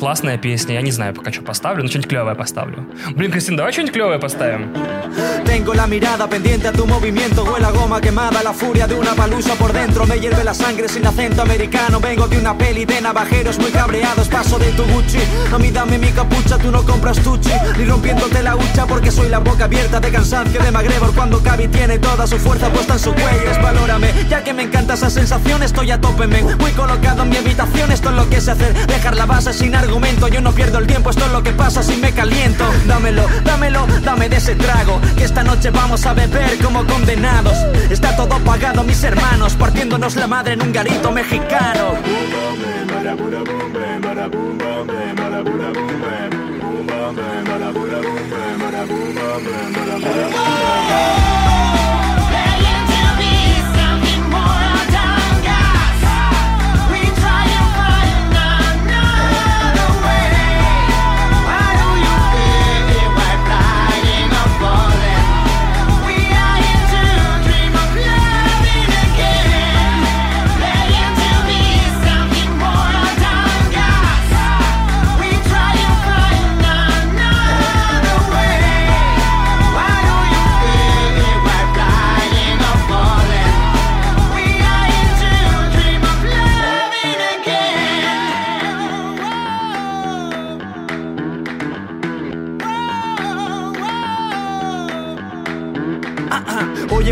Классная 0.00 0.38
песня, 0.38 0.76
я 0.76 0.80
не 0.80 0.92
знаю 0.92 1.12
пока 1.12 1.30
что 1.30 1.42
поставлю, 1.42 1.82
но 1.82 1.90
что-нибудь 1.90 2.08
клевое 2.08 2.34
поставлю. 2.34 2.86
Блин, 3.10 3.30
Кристина, 3.30 3.58
давай 3.58 3.72
что-нибудь 3.72 3.92
клевое 3.92 4.18
поставим. 4.18 4.72
Tengo 5.44 5.74
la 5.74 5.86
mirada 5.86 6.26
pendiente 6.26 6.68
a 6.68 6.72
tu 6.72 6.86
movimiento, 6.86 7.44
huele 7.44 7.66
a 7.66 7.70
goma 7.70 8.00
quemada, 8.00 8.42
la 8.42 8.52
furia 8.52 8.86
de 8.86 8.94
una 8.94 9.12
palusa 9.14 9.54
por 9.56 9.72
dentro, 9.72 10.06
me 10.06 10.18
hierve 10.18 10.42
la 10.42 10.54
sangre 10.54 10.88
sin 10.88 11.04
acento 11.04 11.42
americano, 11.42 12.00
vengo 12.00 12.28
de 12.28 12.38
una 12.38 12.56
peli 12.56 12.84
de 12.86 13.00
navajeros 13.00 13.58
muy 13.58 13.70
cabreados, 13.72 14.28
paso 14.28 14.58
de 14.58 14.70
tu 14.72 14.84
Gucci, 14.84 15.18
a 15.52 15.58
mí 15.58 15.70
dame 15.70 15.98
mi 15.98 16.08
capucha, 16.12 16.56
tú 16.56 16.70
no 16.70 16.82
compras 16.84 17.18
tucci, 17.18 17.50
ni 17.76 17.84
rompiéndote 17.84 18.42
la 18.42 18.56
hucha 18.56 18.86
porque 18.86 19.10
soy 19.10 19.28
la 19.28 19.40
boca 19.40 19.64
abierta 19.64 20.00
de 20.00 20.10
cansancio 20.10 20.62
de 20.62 20.70
MacGregor 20.70 21.12
cuando 21.14 21.42
Cavi 21.42 21.68
tiene 21.68 21.98
toda 21.98 22.26
su 22.26 22.38
fuerza 22.38 22.70
puesta 22.70 22.94
en 22.94 23.00
su 23.00 23.12
cuello, 23.12 23.62
valórame, 23.62 24.12
ya 24.30 24.42
que 24.44 24.54
me 24.54 24.62
encanta 24.62 24.94
esa 24.94 25.10
sensación, 25.10 25.62
estoy 25.62 25.90
a 25.90 26.00
tope, 26.00 26.26
men, 26.26 26.56
muy 26.58 26.70
colocado 26.72 27.24
en 27.24 27.28
mi 27.28 27.36
habitación, 27.36 27.90
esto 27.90 28.10
es 28.10 28.14
lo 28.14 28.30
que 28.30 28.40
sé 28.40 28.52
hacer, 28.52 28.72
dejar 28.86 29.16
la 29.16 29.26
base 29.26 29.52
sin 29.52 29.74
argumento 29.85 30.27
Yo 30.27 30.41
no 30.41 30.51
pierdo 30.51 30.79
el 30.79 30.87
tiempo, 30.87 31.09
esto 31.09 31.25
es 31.25 31.31
lo 31.31 31.43
que 31.43 31.51
pasa 31.51 31.83
si 31.83 31.95
me 31.97 32.11
caliento. 32.11 32.65
Dámelo, 32.87 33.25
dámelo, 33.43 33.85
dame 34.03 34.29
de 34.29 34.37
ese 34.37 34.55
trago 34.55 34.99
Que 35.15 35.23
esta 35.23 35.43
noche 35.43 35.69
vamos 35.69 36.05
a 36.05 36.13
beber 36.13 36.57
como 36.59 36.85
condenados. 36.85 37.57
Está 37.89 38.15
todo 38.15 38.39
pagado, 38.39 38.83
mis 38.83 39.03
hermanos 39.03 39.53
Partiéndonos 39.53 40.15
la 40.15 40.27
madre 40.27 40.53
en 40.53 40.61
un 40.61 40.71
garito 40.71 41.11
mexicano 41.11 41.95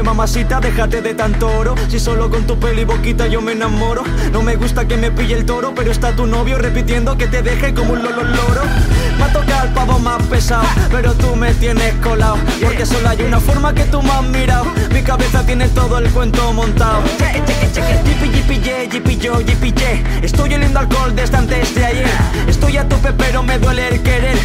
Mamacita, 0.03 0.59
déjate 0.59 1.01
de 1.01 1.13
tanto 1.13 1.47
oro. 1.47 1.75
Si 1.87 1.97
solo 1.97 2.29
con 2.29 2.45
tu 2.45 2.59
pelo 2.59 2.81
y 2.81 2.83
boquita 2.85 3.27
yo 3.27 3.41
me 3.41 3.53
enamoro. 3.53 4.03
No 4.31 4.41
me 4.41 4.55
gusta 4.55 4.85
que 4.85 4.97
me 4.97 5.11
pille 5.11 5.35
el 5.35 5.45
toro, 5.45 5.73
pero 5.73 5.91
está 5.91 6.13
tu 6.13 6.27
novio 6.27 6.57
repitiendo 6.57 7.17
que 7.17 7.27
te 7.27 7.41
deje 7.41 7.73
como 7.73 7.93
un 7.93 8.03
lolo 8.03 8.23
loro. 8.23 8.61
Me 9.17 9.23
ha 9.23 9.31
tocado 9.31 9.67
el 9.67 9.73
pavo 9.73 9.99
más 9.99 10.21
pesado, 10.23 10.65
pero 10.91 11.13
tú 11.13 11.35
me 11.35 11.53
tienes 11.53 11.93
colado. 11.95 12.37
Porque 12.61 12.85
solo 12.85 13.07
hay 13.09 13.21
una 13.21 13.39
forma 13.39 13.73
que 13.73 13.85
tú 13.85 14.01
me 14.01 14.11
has 14.11 14.23
mirado. 14.23 14.65
Mi 14.91 15.01
cabeza 15.01 15.45
tiene 15.45 15.67
todo 15.69 15.97
el 15.97 16.09
cuento 16.09 16.51
montado. 16.51 17.01
Yipi, 18.33 19.17
yo, 19.17 19.39
Estoy 20.21 20.53
oliendo 20.53 20.79
alcohol 20.79 21.15
desde 21.15 21.37
antes 21.37 21.75
de 21.75 21.82
a 22.83 22.87
tope, 22.87 23.13
pero 23.13 23.43
me 23.43 23.57
duele 23.57 23.87
el 23.87 24.01
querer. 24.01 24.37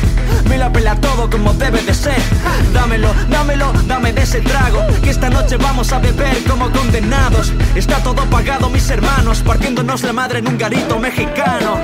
Me 0.49 0.57
la 0.59 0.67
apela 0.67 0.95
todo 0.97 1.29
como 1.29 1.53
debe 1.55 1.83
de 1.83 1.95
ser. 1.95 2.21
Dámelo, 2.73 3.13
dámelo, 3.29 3.73
dame 3.87 4.13
de 4.13 4.23
ese 4.23 4.41
trago. 4.41 4.81
Que 5.03 5.11
esta 5.11 5.29
noche 5.29 5.57
vamos 5.57 5.93
a 5.93 5.99
beber 5.99 6.37
como 6.49 6.71
condenados. 6.71 7.53
Está 7.75 7.97
todo 8.03 8.25
pagado, 8.27 8.71
mis 8.71 8.89
hermanos, 8.91 9.43
partiéndonos 9.43 10.03
la 10.03 10.13
madre 10.13 10.39
en 10.39 10.49
un 10.49 10.59
garito 10.59 10.99
mexicano. 10.99 11.79